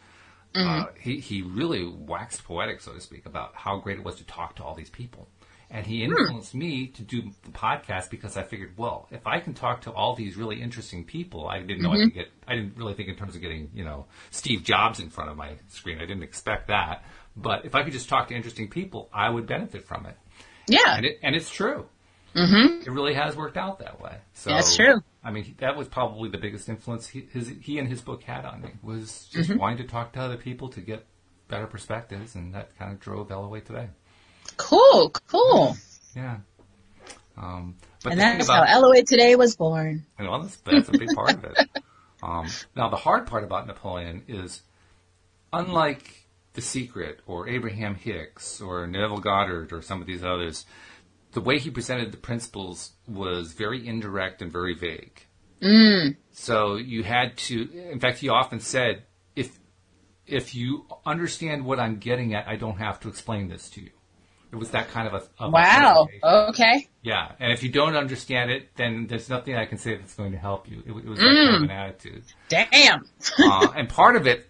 Uh, 0.53 0.87
he 0.99 1.19
he 1.19 1.41
really 1.41 1.85
waxed 1.85 2.43
poetic, 2.43 2.81
so 2.81 2.93
to 2.93 2.99
speak, 2.99 3.25
about 3.25 3.55
how 3.55 3.77
great 3.77 3.97
it 3.97 4.03
was 4.03 4.15
to 4.15 4.25
talk 4.25 4.55
to 4.57 4.63
all 4.63 4.75
these 4.75 4.89
people. 4.89 5.29
And 5.73 5.85
he 5.87 6.03
influenced 6.03 6.53
me 6.53 6.87
to 6.87 7.01
do 7.01 7.21
the 7.45 7.51
podcast 7.51 8.09
because 8.09 8.35
I 8.35 8.43
figured, 8.43 8.73
well, 8.77 9.07
if 9.09 9.25
I 9.25 9.39
can 9.39 9.53
talk 9.53 9.81
to 9.83 9.91
all 9.91 10.15
these 10.15 10.35
really 10.35 10.61
interesting 10.61 11.05
people, 11.05 11.47
I 11.47 11.59
didn't 11.61 11.81
know 11.81 11.93
I 11.93 11.95
could 11.97 12.13
get. 12.13 12.27
I 12.45 12.55
didn't 12.55 12.75
really 12.75 12.93
think 12.93 13.07
in 13.07 13.15
terms 13.15 13.35
of 13.35 13.41
getting, 13.41 13.71
you 13.73 13.85
know, 13.85 14.05
Steve 14.31 14.63
Jobs 14.63 14.99
in 14.99 15.09
front 15.09 15.29
of 15.31 15.37
my 15.37 15.53
screen. 15.69 15.97
I 15.99 16.05
didn't 16.05 16.23
expect 16.23 16.67
that. 16.67 17.05
But 17.37 17.63
if 17.63 17.73
I 17.73 17.83
could 17.83 17.93
just 17.93 18.09
talk 18.09 18.27
to 18.27 18.35
interesting 18.35 18.67
people, 18.69 19.09
I 19.13 19.29
would 19.29 19.47
benefit 19.47 19.85
from 19.85 20.05
it. 20.07 20.17
yeah. 20.67 20.97
And 20.97 21.05
it 21.05 21.19
and 21.23 21.35
it's 21.37 21.49
true. 21.49 21.85
Mm-hmm. 22.35 22.81
It 22.81 22.91
really 22.91 23.13
has 23.13 23.35
worked 23.37 23.55
out 23.57 23.79
that 23.79 24.01
way. 24.01 24.17
So 24.33 24.49
That's 24.49 24.75
true. 24.75 25.01
I 25.23 25.31
mean, 25.31 25.55
that 25.59 25.77
was 25.77 25.87
probably 25.87 26.29
the 26.29 26.37
biggest 26.37 26.67
influence 26.67 27.07
he, 27.07 27.27
his, 27.31 27.49
he 27.61 27.77
and 27.79 27.87
his 27.87 28.01
book 28.01 28.23
had 28.23 28.43
on 28.45 28.61
me 28.61 28.71
was 28.83 29.27
just 29.31 29.49
Mm-hmm. 29.49 29.59
wanting 29.59 29.77
to 29.79 29.83
talk 29.85 30.11
to 30.13 30.19
other 30.21 30.37
people 30.37 30.67
to 30.69 30.81
get 30.81 31.05
better 31.47 31.67
perspectives, 31.67 32.35
and 32.35 32.53
that 32.55 32.77
kind 32.77 32.91
of 32.93 32.99
drove 32.99 33.29
LOA 33.29 33.59
today. 33.61 33.89
Cool, 34.57 35.11
cool. 35.27 35.75
Yeah. 36.15 36.37
Um, 37.37 37.75
but 38.03 38.13
And 38.13 38.19
that's 38.21 38.45
about, 38.45 38.67
how 38.67 38.81
LOA 38.81 39.03
today 39.03 39.35
was 39.35 39.55
born. 39.55 40.05
you 40.19 40.25
know, 40.25 40.41
that's, 40.41 40.57
that's 40.57 40.89
a 40.89 40.91
big 40.91 41.09
part 41.15 41.33
of 41.33 41.43
it. 41.43 41.57
Um, 42.23 42.47
now, 42.75 42.89
the 42.89 42.97
hard 42.97 43.27
part 43.27 43.43
about 43.43 43.67
Napoleon 43.67 44.23
is, 44.27 44.61
unlike 45.51 46.27
The 46.53 46.61
Secret 46.61 47.19
or 47.25 47.47
Abraham 47.47 47.95
Hicks 47.95 48.61
or 48.61 48.85
Neville 48.87 49.17
Goddard 49.17 49.73
or 49.73 49.81
some 49.81 50.01
of 50.01 50.07
these 50.07 50.23
others, 50.23 50.65
the 51.33 51.41
way 51.41 51.59
he 51.59 51.69
presented 51.69 52.11
the 52.11 52.17
principles 52.17 52.91
was 53.07 53.53
very 53.53 53.87
indirect 53.87 54.41
and 54.41 54.51
very 54.51 54.73
vague. 54.75 55.25
Mm. 55.61 56.17
So 56.31 56.75
you 56.75 57.03
had 57.03 57.37
to. 57.37 57.69
In 57.91 57.99
fact, 57.99 58.17
he 58.17 58.29
often 58.29 58.59
said, 58.59 59.03
"If 59.35 59.59
if 60.25 60.55
you 60.55 60.85
understand 61.05 61.65
what 61.65 61.79
I'm 61.79 61.97
getting 61.97 62.33
at, 62.33 62.47
I 62.47 62.55
don't 62.55 62.77
have 62.77 62.99
to 63.01 63.09
explain 63.09 63.47
this 63.47 63.69
to 63.71 63.81
you." 63.81 63.91
It 64.51 64.57
was 64.57 64.71
that 64.71 64.89
kind 64.89 65.07
of 65.07 65.13
a 65.13 65.43
of 65.43 65.51
Wow. 65.53 66.07
presentation. 66.09 66.49
Okay. 66.49 66.87
Yeah, 67.03 67.31
and 67.39 67.51
if 67.53 67.63
you 67.63 67.69
don't 67.71 67.95
understand 67.95 68.51
it, 68.51 68.75
then 68.75 69.07
there's 69.07 69.29
nothing 69.29 69.55
I 69.55 69.65
can 69.65 69.77
say 69.77 69.95
that's 69.95 70.13
going 70.13 70.33
to 70.33 70.37
help 70.37 70.69
you. 70.69 70.83
It, 70.85 70.89
it 70.91 71.05
was 71.05 71.19
that 71.19 71.25
kind 71.25 71.55
of 71.55 71.61
an 71.63 71.71
attitude. 71.71 72.23
Damn. 72.49 73.05
Uh, 73.39 73.67
and 73.75 73.87
part 73.89 74.15
of 74.17 74.27
it, 74.27 74.47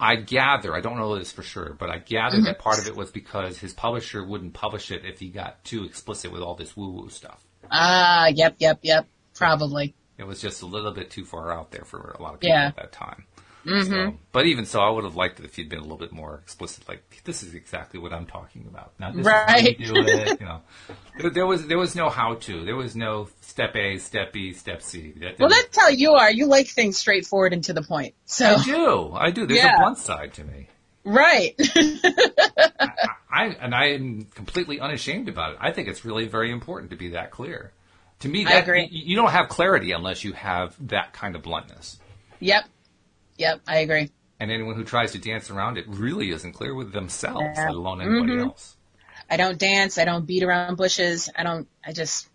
I 0.00 0.16
gather, 0.16 0.74
I 0.74 0.80
don't 0.80 0.96
know 0.96 1.16
this 1.18 1.30
for 1.32 1.42
sure, 1.42 1.76
but 1.78 1.90
I 1.90 1.98
gather 1.98 2.40
that 2.42 2.58
part 2.58 2.78
of 2.78 2.86
it 2.86 2.96
was 2.96 3.10
because 3.10 3.58
his 3.58 3.72
publisher 3.74 4.24
wouldn't 4.24 4.52
publish 4.54 4.90
it 4.90 5.04
if 5.04 5.18
he 5.20 5.28
got 5.28 5.62
too 5.64 5.84
explicit 5.84 6.32
with 6.32 6.42
all 6.42 6.54
this 6.54 6.76
woo-woo 6.76 7.08
stuff. 7.10 7.44
Ah, 7.70 8.26
yep, 8.28 8.56
yep, 8.58 8.78
yep. 8.82 9.06
Probably. 9.34 9.94
It 10.18 10.24
was 10.24 10.40
just 10.40 10.62
a 10.62 10.66
little 10.66 10.92
bit 10.92 11.10
too 11.10 11.24
far 11.24 11.52
out 11.52 11.70
there 11.72 11.84
for 11.84 12.14
a 12.18 12.22
lot 12.22 12.34
of 12.34 12.40
people 12.40 12.56
Yeah. 12.56 12.66
at 12.68 12.76
that 12.76 12.92
time. 12.92 13.24
So, 13.64 13.70
mm-hmm. 13.70 14.16
but 14.32 14.46
even 14.46 14.64
so, 14.66 14.80
I 14.80 14.90
would 14.90 15.04
have 15.04 15.14
liked 15.14 15.38
it 15.38 15.44
if 15.44 15.54
he'd 15.54 15.68
been 15.68 15.78
a 15.78 15.82
little 15.82 15.96
bit 15.96 16.10
more 16.12 16.34
explicit. 16.42 16.88
Like, 16.88 17.22
this 17.24 17.44
is 17.44 17.54
exactly 17.54 18.00
what 18.00 18.12
I'm 18.12 18.26
talking 18.26 18.66
about. 18.68 18.92
Now, 18.98 19.12
this 19.12 19.24
Right. 19.24 19.78
is 19.80 19.88
how 19.88 19.94
you 19.96 20.04
do 20.04 20.10
it. 20.10 20.40
You 20.40 20.46
know, 20.46 20.60
there, 21.20 21.30
there 21.30 21.46
was 21.46 21.66
there 21.68 21.78
was 21.78 21.94
no 21.94 22.08
how 22.08 22.34
to. 22.34 22.64
There 22.64 22.74
was 22.74 22.96
no 22.96 23.28
step 23.40 23.76
A, 23.76 23.98
step 23.98 24.32
B, 24.32 24.52
step 24.52 24.82
C. 24.82 25.12
That- 25.20 25.38
Well, 25.38 25.48
that's 25.48 25.76
how 25.76 25.88
you 25.88 26.12
are. 26.14 26.30
You 26.30 26.46
like 26.46 26.66
things 26.68 26.98
straightforward 26.98 27.52
and 27.52 27.62
to 27.64 27.72
the 27.72 27.82
point. 27.82 28.14
So, 28.24 28.46
I 28.56 28.64
do. 28.64 29.12
I 29.14 29.30
do. 29.30 29.46
There's 29.46 29.60
Yeah. 29.60 29.76
a 29.76 29.78
blunt 29.78 29.98
side 29.98 30.34
to 30.34 30.44
me. 30.44 30.66
right. 31.04 31.54
I 33.30 33.46
and 33.60 33.74
I 33.74 33.88
am 33.90 34.24
completely 34.34 34.80
unashamed 34.80 35.28
about 35.28 35.52
it. 35.52 35.58
I 35.60 35.72
think 35.72 35.88
it's 35.88 36.04
really 36.04 36.26
very 36.26 36.50
important 36.50 36.90
to 36.90 36.96
be 36.96 37.10
that 37.10 37.30
clear. 37.30 37.72
To 38.20 38.28
me, 38.28 38.46
I 38.46 38.54
agree. 38.58 38.88
You 38.90 39.16
don't 39.16 39.30
have 39.32 39.48
clarity 39.48 39.92
unless 39.92 40.22
you 40.22 40.32
have 40.32 40.76
that 40.88 41.12
kind 41.12 41.34
of 41.34 41.42
bluntness. 41.42 41.98
yep. 42.40 42.64
Yep, 43.42 43.60
I 43.66 43.78
agree. 43.78 44.08
And 44.38 44.52
anyone 44.52 44.76
who 44.76 44.84
tries 44.84 45.10
to 45.12 45.18
dance 45.18 45.50
around 45.50 45.78
it 45.78 45.84
really 45.88 46.30
isn't 46.30 46.52
clear 46.52 46.74
with 46.76 46.92
themselves, 46.92 47.42
Yeah. 47.56 47.64
let 47.66 47.74
alone 47.74 48.00
anybody 48.00 48.34
Mhm. 48.34 48.46
else. 48.46 48.76
I 49.28 49.36
don't 49.36 49.58
dance. 49.58 49.98
I 49.98 50.04
don't 50.04 50.24
beat 50.26 50.44
around 50.44 50.76
bushes. 50.76 51.28
I 51.36 51.42
don't. 51.42 51.66
I 51.84 51.92
just 51.92 52.28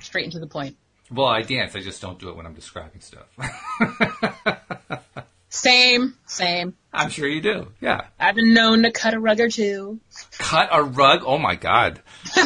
straight 0.00 0.24
into 0.24 0.40
the 0.40 0.48
point. 0.48 0.76
Well, 1.12 1.26
I 1.28 1.42
dance. 1.42 1.76
I 1.76 1.80
just 1.80 2.02
don't 2.02 2.18
do 2.18 2.28
it 2.30 2.36
when 2.36 2.44
I'm 2.44 2.54
describing 2.54 3.00
stuff. 3.00 3.26
Same, 5.50 6.14
same. 6.26 6.74
I'm 6.92 7.08
sure 7.08 7.26
you 7.26 7.40
do. 7.40 7.72
Yeah. 7.80 8.02
I've 8.20 8.34
been 8.34 8.52
known 8.52 8.82
to 8.82 8.90
cut 8.90 9.14
a 9.14 9.18
rug 9.20 9.40
or 9.40 9.48
two. 9.48 9.98
Cut 10.38 10.68
a 10.70 10.82
rug. 10.82 11.22
Oh 11.24 11.38
my 11.38 11.54
God. 11.54 12.02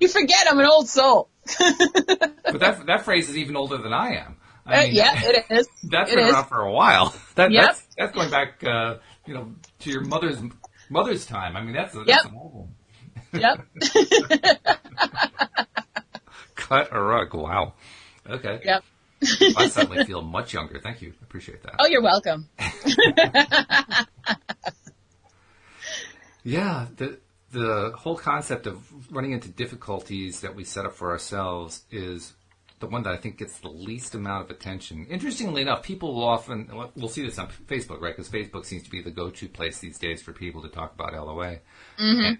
You 0.00 0.08
forget 0.08 0.46
I'm 0.50 0.58
an 0.58 0.64
old 0.64 0.88
soul. 0.88 1.28
But 1.58 2.58
that 2.60 2.86
that 2.86 3.04
phrase 3.04 3.28
is 3.28 3.36
even 3.36 3.54
older 3.54 3.76
than 3.76 3.92
I 3.92 4.16
am. 4.16 4.36
Uh, 4.66 4.70
I 4.70 4.82
mean, 4.86 4.94
yeah, 4.94 5.12
it 5.16 5.44
is. 5.50 5.68
That's 5.84 6.10
it 6.12 6.16
been 6.16 6.24
is. 6.26 6.32
around 6.32 6.46
for 6.46 6.60
a 6.62 6.72
while. 6.72 7.14
That, 7.36 7.50
Yep. 7.52 7.64
That's 7.64 7.86
that's 7.96 8.12
going 8.12 8.30
back, 8.30 8.62
uh, 8.64 8.96
you 9.26 9.34
know, 9.34 9.52
to 9.80 9.90
your 9.90 10.02
mother's 10.02 10.38
mother's 10.90 11.24
time. 11.24 11.56
I 11.56 11.62
mean, 11.62 11.72
that's, 11.74 11.94
a, 11.94 12.04
that's 12.04 12.24
Yep. 12.24 12.32
an 12.32 12.38
old 12.38 12.54
one. 12.54 12.74
Yep. 13.40 13.66
Cut 16.56 16.88
a 16.92 17.00
rug. 17.00 17.32
Wow. 17.34 17.74
Okay. 18.28 18.60
yep. 18.64 18.82
I 19.56 19.68
suddenly 19.68 20.04
feel 20.04 20.22
much 20.22 20.52
younger. 20.52 20.80
Thank 20.80 21.00
you. 21.02 21.14
Appreciate 21.22 21.62
that. 21.62 21.76
Oh, 21.78 21.86
you're 21.86 22.02
welcome. 22.02 22.48
Yeah, 26.42 26.86
the 26.96 27.18
the 27.52 27.92
whole 27.96 28.16
concept 28.16 28.66
of 28.66 28.78
running 29.12 29.32
into 29.32 29.48
difficulties 29.48 30.40
that 30.40 30.54
we 30.54 30.64
set 30.64 30.86
up 30.86 30.94
for 30.94 31.10
ourselves 31.10 31.82
is 31.90 32.32
the 32.80 32.86
one 32.86 33.02
that 33.02 33.12
I 33.12 33.16
think 33.18 33.38
gets 33.38 33.58
the 33.58 33.68
least 33.68 34.14
amount 34.14 34.44
of 34.44 34.50
attention. 34.50 35.06
Interestingly 35.08 35.62
enough, 35.62 35.82
people 35.82 36.14
will 36.14 36.24
often 36.24 36.68
well, 36.96 37.08
see 37.08 37.24
this 37.24 37.38
on 37.38 37.48
Facebook, 37.68 38.00
right? 38.00 38.16
Because 38.16 38.30
Facebook 38.30 38.64
seems 38.64 38.82
to 38.84 38.90
be 38.90 39.02
the 39.02 39.10
go-to 39.10 39.48
place 39.48 39.78
these 39.78 39.98
days 39.98 40.22
for 40.22 40.32
people 40.32 40.62
to 40.62 40.68
talk 40.68 40.94
about 40.94 41.12
LOA. 41.12 41.58
Mm-hmm. 41.98 42.20
And, 42.20 42.38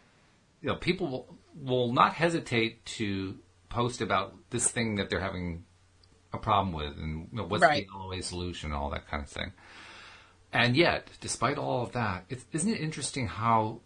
you 0.62 0.68
know, 0.68 0.76
people 0.76 1.09
will, 1.09 1.38
will 1.55 1.92
not 1.92 2.14
hesitate 2.14 2.85
to 2.87 3.38
post 3.68 4.00
about 4.00 4.35
this 4.48 4.68
thing 4.70 4.96
that 4.96 5.11
they're 5.11 5.20
having 5.20 5.64
a 6.33 6.38
problem 6.38 6.72
with 6.72 6.96
and 6.96 7.29
you 7.31 7.38
know, 7.38 7.44
what's 7.44 7.62
Right. 7.62 7.87
the 7.87 7.98
LOA 7.98 8.22
solution, 8.22 8.72
and 8.72 8.81
all 8.81 8.90
that 8.90 9.09
kind 9.09 9.22
of 9.22 9.29
thing. 9.29 9.53
And 10.53 10.76
yet, 10.76 11.09
despite 11.20 11.59
all 11.59 11.83
of 11.83 11.92
that, 11.92 12.24
it's, 12.29 12.44
isn't 12.53 12.72
it 12.72 12.81
interesting 12.81 13.26
how 13.29 13.81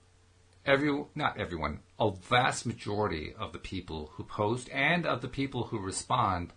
every 0.64 1.05
not 1.14 1.38
everyone, 1.38 1.81
a 1.98 2.11
vast 2.11 2.66
majority 2.66 3.35
of 3.38 3.52
the 3.52 3.59
people 3.59 4.11
who 4.14 4.24
post 4.24 4.68
and 4.72 5.07
of 5.07 5.20
the 5.20 5.28
people 5.28 5.64
who 5.64 5.78
respond 5.78 6.52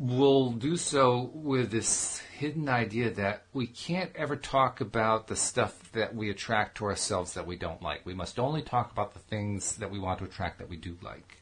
will 0.00 0.50
do 0.52 0.76
so 0.78 1.30
with 1.34 1.70
this 1.70 2.22
hidden 2.38 2.68
idea 2.70 3.10
that 3.10 3.44
we 3.52 3.66
can't 3.66 4.10
ever 4.16 4.34
talk 4.34 4.80
about 4.80 5.26
the 5.26 5.36
stuff 5.36 5.92
that 5.92 6.14
we 6.14 6.30
attract 6.30 6.78
to 6.78 6.86
ourselves 6.86 7.34
that 7.34 7.46
we 7.46 7.54
don't 7.54 7.82
like. 7.82 8.04
We 8.06 8.14
must 8.14 8.38
only 8.38 8.62
talk 8.62 8.90
about 8.90 9.12
the 9.12 9.18
things 9.18 9.76
that 9.76 9.90
we 9.90 9.98
want 9.98 10.18
to 10.20 10.24
attract 10.24 10.58
that 10.58 10.70
we 10.70 10.78
do 10.78 10.96
like. 11.02 11.36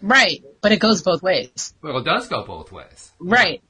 Right. 0.00 0.42
But 0.62 0.72
it 0.72 0.80
goes 0.80 1.02
both 1.02 1.22
ways. 1.22 1.74
Well, 1.82 1.98
it 1.98 2.04
does 2.04 2.26
go 2.28 2.42
both 2.42 2.72
ways. 2.72 3.12
Right. 3.20 3.62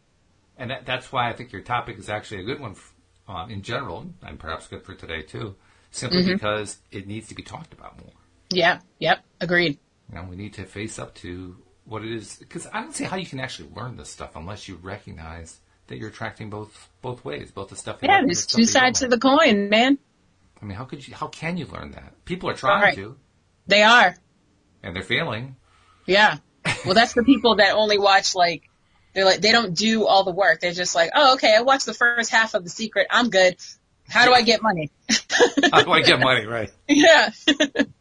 And 0.57 0.71
that, 0.71 0.87
that's 0.87 1.11
why 1.11 1.29
I 1.29 1.33
think 1.33 1.53
your 1.53 1.63
topic 1.63 1.99
is 1.99 2.09
actually 2.09 2.43
a 2.43 2.45
good 2.45 2.61
one 2.61 2.77
uh, 3.29 3.47
in 3.49 3.63
general, 3.63 4.07
and 4.23 4.39
perhaps 4.39 4.69
good 4.69 4.85
for 4.85 4.95
today 4.95 5.23
too, 5.23 5.57
simply 5.91 6.25
because 6.25 6.79
it 6.93 7.09
needs 7.09 7.29
to 7.29 7.35
be 7.35 7.43
talked 7.43 7.73
about 7.73 8.01
more. 8.01 8.13
Yeah. 8.51 8.81
Yep. 8.99 9.25
Agreed. 9.41 9.79
Know, 10.13 10.25
we 10.29 10.37
need 10.37 10.55
to 10.55 10.65
face 10.65 10.99
up 10.99 11.15
to 11.17 11.57
what 11.85 12.03
it 12.05 12.13
is, 12.13 12.37
because 12.37 12.67
I 12.73 12.81
don't 12.83 12.95
see 12.95 13.05
how 13.05 13.17
you 13.17 13.27
can 13.27 13.41
actually 13.41 13.69
learn 13.77 13.97
this 13.97 14.11
stuff 14.11 14.35
unless 14.37 14.69
you 14.69 14.77
recognize 14.83 15.59
that 15.87 15.99
you're 15.99 16.09
attracting 16.09 16.51
both 16.51 16.89
both 17.03 17.25
ways, 17.25 17.51
both 17.53 17.69
the 17.69 17.77
stuff. 17.77 17.99
Yeah. 18.03 18.23
There's 18.25 18.47
two 18.47 18.65
sides 18.65 19.01
to 19.01 19.09
the 19.09 19.19
coin, 19.19 19.69
man. 19.69 19.99
I 20.61 20.65
mean, 20.65 20.77
how 20.77 20.85
could 20.85 21.07
you? 21.07 21.15
How 21.15 21.29
can 21.29 21.57
you 21.57 21.67
learn 21.67 21.93
that? 21.93 22.25
People 22.25 22.51
are 22.51 22.55
trying 22.55 22.83
Right. 22.83 22.95
to, 22.97 23.17
They 23.67 23.83
are. 23.83 24.15
and 24.83 24.95
they're 24.95 25.03
failing. 25.03 25.57
Yeah. 26.07 26.39
Well, 26.85 26.95
that's 26.95 27.13
the 27.15 27.23
people 27.23 27.57
that 27.57 27.75
only 27.75 27.99
watch 27.99 28.35
like 28.35 28.65
they're 29.15 29.25
like 29.25 29.41
they 29.41 29.53
don't 29.53 29.75
do 29.75 30.07
all 30.07 30.25
the 30.25 30.31
work. 30.33 30.61
They're 30.61 30.73
just 30.73 30.95
like, 30.95 31.11
oh, 31.15 31.35
okay, 31.35 31.55
I 31.57 31.63
watched 31.63 31.87
the 31.87 31.95
first 31.95 32.31
half 32.31 32.55
of 32.55 32.65
The 32.65 32.71
Secret. 32.71 33.07
I'm 33.11 33.31
good. 33.31 33.57
How 34.09 34.25
do 34.27 34.33
I 34.33 34.43
get 34.43 34.61
money? 34.63 34.91
How 35.73 35.83
do 35.83 35.93
I 35.93 36.03
get 36.03 36.19
money 36.21 36.47
right? 36.47 36.71
yeah. 36.89 37.31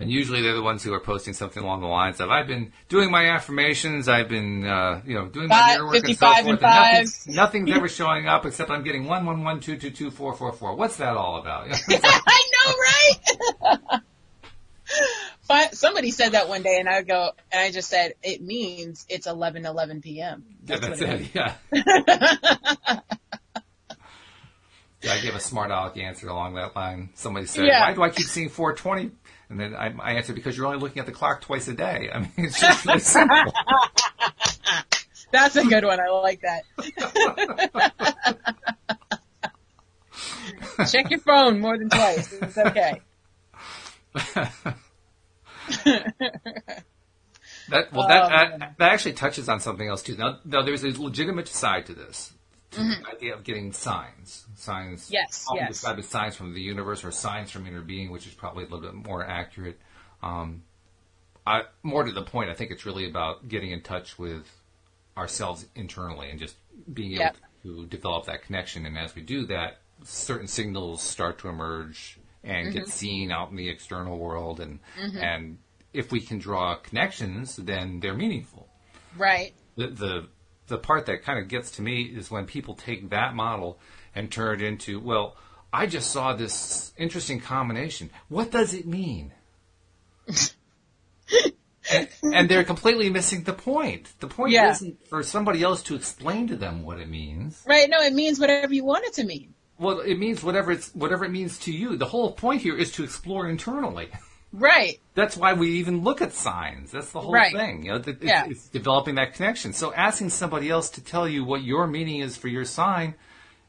And 0.00 0.08
usually 0.12 0.42
they're 0.42 0.54
the 0.54 0.62
ones 0.62 0.84
who 0.84 0.94
are 0.94 1.00
posting 1.00 1.34
something 1.34 1.60
along 1.60 1.80
the 1.80 1.88
lines 1.88 2.20
of, 2.20 2.30
"I've 2.30 2.46
been 2.46 2.72
doing 2.88 3.10
my 3.10 3.30
affirmations, 3.30 4.08
I've 4.08 4.28
been, 4.28 4.64
uh, 4.64 5.02
you 5.04 5.14
know, 5.14 5.26
doing 5.26 5.48
my 5.48 5.74
mirror 5.74 5.86
work 5.86 5.94
and 6.04 6.16
so 6.16 6.26
forth, 6.26 6.38
and 6.38 6.48
and 6.50 6.60
nothing's, 6.60 7.26
nothing's 7.26 7.70
ever 7.72 7.88
showing 8.00 8.28
up 8.28 8.46
except 8.46 8.70
I'm 8.70 8.84
getting 8.84 9.06
one 9.06 9.26
one 9.26 9.42
one 9.42 9.58
two 9.58 9.76
two 9.76 9.90
two 9.90 10.12
four 10.12 10.34
four 10.34 10.52
four. 10.52 10.76
What's 10.76 10.96
that 10.98 11.16
all 11.16 11.38
about?" 11.40 11.66
I 11.88 12.50
know, 12.54 13.78
right? 13.90 14.00
Fi- 15.48 15.70
Somebody 15.72 16.12
said 16.12 16.30
that 16.32 16.48
one 16.48 16.62
day, 16.62 16.76
and 16.78 16.88
I 16.88 17.02
go, 17.02 17.32
and 17.50 17.60
I 17.60 17.72
just 17.72 17.88
said 17.90 18.14
it 18.22 18.40
means 18.40 19.04
it's 19.08 19.26
11 19.26 19.66
11 19.66 20.00
p.m. 20.00 20.44
Yeah, 20.64 20.76
That's 20.78 21.00
that's 21.00 21.00
what 21.00 21.10
it. 21.10 21.34
Yeah. 21.34 23.00
yeah, 25.02 25.12
I 25.12 25.20
gave 25.20 25.34
a 25.34 25.40
smart 25.40 25.70
aleck 25.72 25.96
answer 25.98 26.28
along 26.28 26.54
that 26.54 26.76
line. 26.76 27.10
Somebody 27.14 27.46
said, 27.46 27.66
Yeah. 27.66 27.80
"Why 27.80 27.94
do 27.94 28.02
I 28.02 28.10
keep 28.10 28.26
seeing 28.26 28.48
420?" 28.48 29.10
And 29.50 29.58
then 29.58 29.74
I, 29.74 29.94
I 29.98 30.12
answered, 30.14 30.34
"Because 30.36 30.56
you're 30.56 30.66
only 30.66 30.78
looking 30.78 31.00
at 31.00 31.06
the 31.06 31.12
clock 31.12 31.40
twice 31.40 31.68
a 31.68 31.74
day." 31.74 32.10
I 32.12 32.18
mean, 32.20 32.30
it's 32.36 32.60
just 32.60 32.84
really 32.84 33.00
simple. 33.16 33.36
That's 35.32 35.56
a 35.56 35.64
good 35.64 35.84
one. 35.84 36.00
I 36.00 36.08
like 36.10 36.42
that. 36.42 36.64
Check 40.90 41.10
your 41.10 41.20
phone 41.20 41.60
more 41.60 41.76
than 41.78 41.88
twice. 41.88 42.32
It's 42.32 42.56
okay. 42.58 43.00
That 47.70 47.92
well, 47.92 48.04
Oh, 48.04 48.08
that, 48.08 48.30
man. 48.30 48.58
that 48.60 48.74
that 48.78 48.92
actually 48.92 49.12
touches 49.12 49.48
on 49.48 49.60
something 49.60 49.86
else 49.88 50.02
too. 50.02 50.16
Now, 50.16 50.38
now 50.44 50.62
there's 50.62 50.84
a 50.84 50.88
legitimate 51.00 51.48
side 51.48 51.86
to 51.86 51.94
this, 51.94 52.32
Mm-hmm. 52.72 53.02
the 53.02 53.08
idea 53.08 53.34
of 53.34 53.44
getting 53.44 53.72
signs. 53.72 54.46
Signs, 54.56 55.10
Yes, 55.10 55.46
often 55.48 55.62
yes. 55.64 55.68
described 55.72 55.98
as 56.00 56.08
signs 56.08 56.36
from 56.36 56.52
the 56.54 56.60
universe 56.60 57.02
or 57.04 57.10
signs 57.10 57.50
from 57.50 57.66
inner 57.66 57.80
being, 57.80 58.10
which 58.10 58.26
is 58.26 58.34
probably 58.34 58.64
a 58.64 58.66
little 58.66 58.80
bit 58.82 58.94
more 58.94 59.24
accurate. 59.24 59.78
Um, 60.22 60.62
I, 61.46 61.62
more 61.82 62.04
to 62.04 62.12
the 62.12 62.22
point, 62.22 62.50
I 62.50 62.54
think 62.54 62.70
it's 62.70 62.84
really 62.84 63.08
about 63.08 63.48
getting 63.48 63.70
in 63.70 63.80
touch 63.80 64.18
with 64.18 64.46
ourselves 65.16 65.66
internally 65.74 66.30
and 66.30 66.38
just 66.38 66.56
being 66.92 67.12
able 67.12 67.22
Yep. 67.24 67.36
to 67.62 67.86
develop 67.86 68.26
that 68.26 68.42
connection. 68.42 68.84
And 68.86 68.98
as 68.98 69.14
we 69.14 69.22
do 69.22 69.46
that, 69.46 69.78
certain 70.04 70.46
signals 70.46 71.02
start 71.02 71.38
to 71.38 71.48
emerge 71.48 72.18
and 72.44 72.68
Mm-hmm. 72.68 72.78
get 72.78 72.88
seen 72.88 73.32
out 73.32 73.50
in 73.50 73.56
the 73.56 73.68
external 73.68 74.18
world. 74.18 74.60
And 74.60 74.78
and 74.96 75.58
if 75.92 76.12
we 76.12 76.20
can 76.20 76.38
draw 76.38 76.76
connections, 76.76 77.56
then 77.56 77.98
they're 78.00 78.14
meaningful. 78.14 78.68
Right. 79.16 79.54
The 79.76 79.86
the 79.88 80.28
the 80.68 80.78
part 80.78 81.06
that 81.06 81.22
kind 81.22 81.38
of 81.38 81.48
gets 81.48 81.72
to 81.72 81.82
me 81.82 82.02
is 82.02 82.30
when 82.30 82.46
people 82.46 82.74
take 82.74 83.10
that 83.10 83.34
model 83.34 83.78
and 84.14 84.30
turn 84.30 84.60
it 84.60 84.64
into, 84.64 85.00
well, 85.00 85.36
I 85.72 85.86
just 85.86 86.10
saw 86.10 86.34
this 86.34 86.92
interesting 86.96 87.40
combination. 87.40 88.10
What 88.28 88.50
does 88.50 88.72
it 88.74 88.86
mean? 88.86 89.32
and, 91.90 92.08
and 92.22 92.48
they're 92.48 92.64
completely 92.64 93.10
missing 93.10 93.44
the 93.44 93.52
point. 93.52 94.12
The 94.20 94.28
point 94.28 94.52
Yeah. 94.52 94.70
isn't 94.70 95.08
for 95.08 95.22
somebody 95.22 95.62
else 95.62 95.82
to 95.84 95.94
explain 95.94 96.46
to 96.48 96.56
them 96.56 96.84
what 96.84 96.98
it 96.98 97.08
means. 97.08 97.62
Right. 97.66 97.88
No, 97.88 98.00
it 98.00 98.12
means 98.14 98.38
whatever 98.38 98.72
you 98.72 98.84
want 98.84 99.04
it 99.04 99.14
to 99.14 99.24
mean. 99.24 99.54
Well, 99.78 100.00
it 100.00 100.16
means 100.16 100.42
whatever 100.42 100.72
it's 100.72 100.92
whatever 100.94 101.24
it 101.24 101.30
means 101.30 101.58
to 101.60 101.72
you. 101.72 101.96
The 101.96 102.06
whole 102.06 102.32
point 102.32 102.62
here 102.62 102.76
is 102.76 102.90
to 102.92 103.04
explore 103.04 103.48
internally. 103.48 104.08
Right. 104.52 104.98
That's 105.14 105.36
why 105.36 105.52
we 105.52 105.72
even 105.72 106.02
look 106.04 106.22
at 106.22 106.32
signs. 106.32 106.90
That's 106.90 107.10
the 107.12 107.20
whole 107.20 107.32
Right. 107.32 107.52
thing. 107.52 107.84
You 107.84 107.92
know, 107.92 108.02
it's, 108.06 108.22
Yeah. 108.22 108.46
it's 108.48 108.68
developing 108.68 109.16
that 109.16 109.34
connection. 109.34 109.72
So 109.72 109.92
asking 109.92 110.30
somebody 110.30 110.70
else 110.70 110.88
to 110.90 111.00
tell 111.02 111.28
you 111.28 111.44
what 111.44 111.62
your 111.62 111.86
meaning 111.86 112.20
is 112.20 112.36
for 112.36 112.48
your 112.48 112.64
sign 112.64 113.14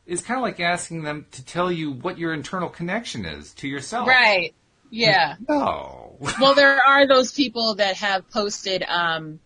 is 0.05 0.21
kind 0.21 0.37
of 0.37 0.41
like 0.43 0.59
asking 0.59 1.03
them 1.03 1.25
to 1.31 1.43
tell 1.43 1.71
you 1.71 1.91
what 1.91 2.17
your 2.17 2.33
internal 2.33 2.69
connection 2.69 3.25
is 3.25 3.53
to 3.55 3.67
yourself. 3.67 4.07
Right. 4.07 4.55
Yeah. 4.89 5.35
No. 5.47 6.15
well, 6.39 6.55
there 6.55 6.81
are 6.81 7.05
those 7.07 7.31
people 7.33 7.75
that 7.75 7.97
have 7.97 8.29
posted 8.31 8.81
um, 8.83 9.39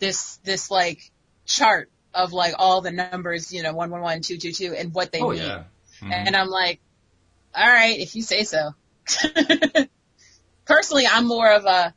this 0.00 0.36
this 0.44 0.70
like 0.70 1.10
chart 1.46 1.88
of 2.12 2.32
like 2.32 2.54
all 2.58 2.80
the 2.80 2.90
numbers, 2.90 3.52
you 3.52 3.62
know, 3.62 3.72
one 3.72 3.90
one 3.90 4.00
one 4.02 4.20
two 4.22 4.36
two 4.38 4.52
two, 4.52 4.74
and 4.74 4.92
what 4.92 5.12
they 5.12 5.20
oh 5.20 5.30
mean. 5.30 5.38
yeah. 5.42 5.62
Mhm. 6.02 6.12
And 6.12 6.36
I'm 6.36 6.48
like, 6.48 6.80
all 7.54 7.66
right, 7.66 7.98
if 7.98 8.16
you 8.16 8.22
say 8.22 8.42
so. 8.44 8.74
Personally, 10.70 11.04
I'm 11.04 11.26
more 11.26 11.52
of 11.52 11.64
a 11.64 11.92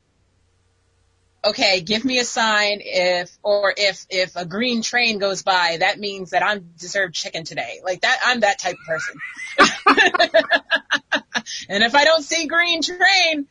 okay, 1.45 1.81
give 1.81 2.03
me 2.03 2.17
a 2.17 2.25
sign 2.25 2.79
if 2.81 3.37
or 3.43 3.71
if 3.77 4.07
if 4.09 4.35
a 4.35 4.47
green 4.47 4.81
train 4.81 5.19
goes 5.19 5.43
by, 5.43 5.77
that 5.79 5.99
means 5.99 6.31
that 6.31 6.41
I'm 6.41 6.71
deserved 6.79 7.13
chicken 7.13 7.43
today. 7.43 7.81
Like 7.83 8.01
that 8.01 8.17
I'm 8.25 8.39
that 8.39 8.57
type 8.57 8.73
of 8.73 8.79
person. 8.87 9.19
and 11.69 11.83
if 11.83 11.93
I 11.93 12.03
don't 12.03 12.23
see 12.23 12.47
green 12.47 12.81
train, 12.81 13.45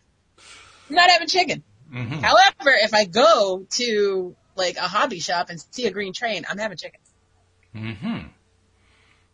I'm 0.89 0.97
not 0.97 1.09
having 1.09 1.29
chicken. 1.29 1.63
Mhm. 1.95 2.21
However, 2.21 2.77
if 2.83 2.93
I 2.93 3.05
go 3.05 3.65
to 3.71 4.35
like 4.57 4.77
a 4.77 4.89
hobby 4.89 5.21
shop 5.21 5.51
and 5.51 5.65
see 5.71 5.87
a 5.87 5.93
green 5.93 6.13
train, 6.13 6.47
I'm 6.51 6.59
having 6.59 6.79
chicken. 6.79 6.99
Mm-hmm. 7.77 8.27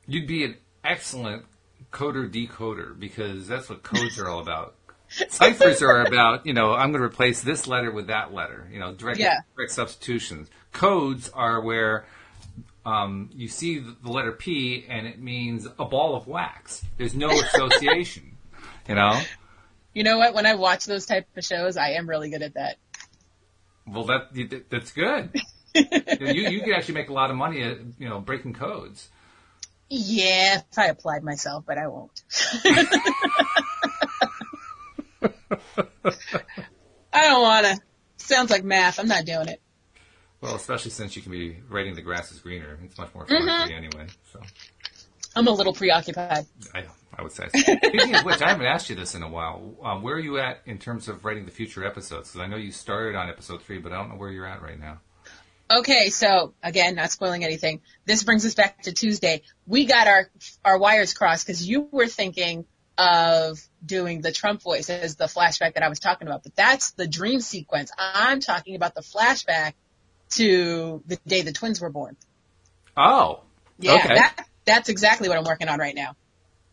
You'd 0.07 0.27
be 0.27 0.45
an 0.45 0.59
excellent 0.85 1.47
coder 1.91 2.31
decoder 2.31 2.99
because 2.99 3.49
that's 3.49 3.71
what 3.71 3.83
codes 3.83 4.19
are 4.19 4.29
all 4.29 4.41
about. 4.41 4.75
Ciphers 5.29 5.83
are 5.83 6.03
about, 6.05 6.47
you 6.47 6.53
know, 6.53 6.73
I'm 6.73 6.91
going 6.93 7.01
to 7.01 7.07
replace 7.07 7.41
this 7.43 7.67
letter 7.67 7.91
with 7.91 8.09
that 8.09 8.33
letter, 8.33 8.69
you 8.73 8.79
know, 8.79 8.93
direct, 8.95 9.19
Yeah. 9.19 9.39
direct 9.57 9.73
substitutions. 9.73 10.49
Codes 10.73 11.29
are 11.31 11.61
where 11.61 12.07
um, 12.85 13.31
you 13.35 13.49
see 13.49 13.79
the 13.79 14.11
letter 14.11 14.33
P 14.33 14.85
and 14.89 15.07
it 15.07 15.19
means 15.21 15.67
a 15.79 15.85
ball 15.85 16.15
of 16.17 16.27
wax. 16.27 16.83
There's 16.97 17.15
no 17.15 17.29
association, 17.41 18.37
you 18.89 18.95
know? 18.95 19.21
You 19.95 20.05
know 20.05 20.19
what? 20.19 20.35
When 20.35 20.47
I 20.47 20.55
watch 20.55 20.85
those 20.85 21.07
type 21.07 21.27
of 21.37 21.45
shows, 21.45 21.77
I 21.77 21.91
am 21.93 22.09
really 22.09 22.31
good 22.31 22.43
at 22.43 22.55
that. 22.55 22.77
Well, 23.87 24.05
that 24.05 24.65
that's 24.71 24.93
good. 24.93 25.35
you 25.75 26.49
you 26.51 26.61
could 26.61 26.75
actually 26.75 26.95
make 26.95 27.09
a 27.09 27.13
lot 27.13 27.31
of 27.31 27.37
money 27.37 27.63
at 27.63 27.79
you 27.99 28.09
know 28.09 28.21
breaking 28.21 28.53
codes. 28.53 29.09
Yeah, 29.89 30.59
if 30.71 30.79
I 30.79 30.87
applied 30.87 31.23
myself, 31.25 31.65
but 31.67 31.79
I 31.79 31.87
won't. 31.89 32.23
I 35.23 35.31
don't 37.13 37.43
wanna. 37.43 37.79
Sounds 38.17 38.51
like 38.51 38.65
math. 38.65 38.99
I'm 38.99 39.09
not 39.09 39.25
doing 39.25 39.49
it. 39.49 39.61
Well, 40.41 40.55
especially 40.55 40.93
since 40.93 41.17
you 41.17 41.23
can 41.23 41.33
be 41.33 41.59
writing 41.69 41.95
the 41.95 42.03
grass 42.03 42.31
is 42.31 42.39
greener. 42.39 42.79
It's 42.85 42.97
much 42.97 43.13
more 43.15 43.27
fun 43.27 43.43
you 43.69 43.77
anyway. 43.77 44.07
So 44.33 44.41
I'm 45.35 45.47
a 45.47 45.51
little 45.51 45.73
preoccupied. 45.73 46.47
I 46.75 46.85
I 47.19 47.23
would 47.23 47.33
say. 47.33 47.49
Speaking 47.49 48.15
of 48.15 48.25
which, 48.25 48.41
I 48.41 48.51
haven't 48.51 48.67
asked 48.67 48.89
you 48.89 48.95
this 48.95 49.15
in 49.17 49.23
a 49.23 49.29
while. 49.29 49.77
Um, 49.83 50.03
where 50.03 50.15
are 50.15 50.21
you 50.21 50.39
at 50.39 50.63
in 50.67 50.79
terms 50.79 51.09
of 51.09 51.25
writing 51.25 51.45
the 51.45 51.51
future 51.51 51.85
episodes? 51.85 52.31
Because 52.31 52.45
I 52.45 52.47
know 52.47 52.57
you 52.57 52.71
started 52.71 53.17
on 53.17 53.29
episode 53.29 53.63
three, 53.63 53.79
but 53.79 53.93
I 53.93 53.97
don't 53.97 54.11
know 54.11 54.17
where 54.17 54.31
you're 54.31 54.47
at 54.47 54.63
right 54.63 54.79
now. 54.79 55.01
Okay, 55.71 56.09
so 56.09 56.55
again, 56.63 56.95
not 56.95 57.11
spoiling 57.11 57.45
anything. 57.45 57.83
This 58.07 58.23
brings 58.23 58.47
us 58.47 58.55
back 58.55 58.83
to 58.83 58.93
Tuesday. 58.93 59.43
We 59.67 59.87
got 59.87 60.07
our 60.07 60.31
our 60.65 60.79
wires 60.79 61.13
crossed 61.13 61.47
because 61.47 61.67
you 61.69 61.89
were 61.91 62.07
thinking 62.07 62.65
of 62.99 63.61
doing 63.85 64.21
the 64.21 64.33
Trump 64.33 64.61
voice 64.63 64.91
as 64.91 65.17
the 65.17 65.27
flashback 65.27 65.75
that 65.75 65.83
I 65.83 65.89
was 65.89 66.01
talking 66.01 66.27
about, 66.29 66.43
but 66.43 66.57
that's 66.57 66.91
the 66.93 67.07
dream 67.07 67.41
sequence. 67.41 67.93
I'm 67.97 68.41
talking 68.41 68.75
about 68.75 68.95
the 68.95 69.03
flashback 69.03 69.75
to 70.31 71.03
the 71.07 71.17
day 71.27 71.43
the 71.43 71.53
twins 71.53 71.81
were 71.81 71.91
born. 71.91 72.17
Oh, 72.97 73.41
Yeah, 73.79 73.95
Okay. 73.95 74.15
that 74.17 74.47
that's 74.65 74.89
exactly 74.89 75.29
what 75.29 75.39
I'm 75.39 75.45
working 75.45 75.69
on 75.69 75.79
right 75.79 75.95
now. 75.95 76.17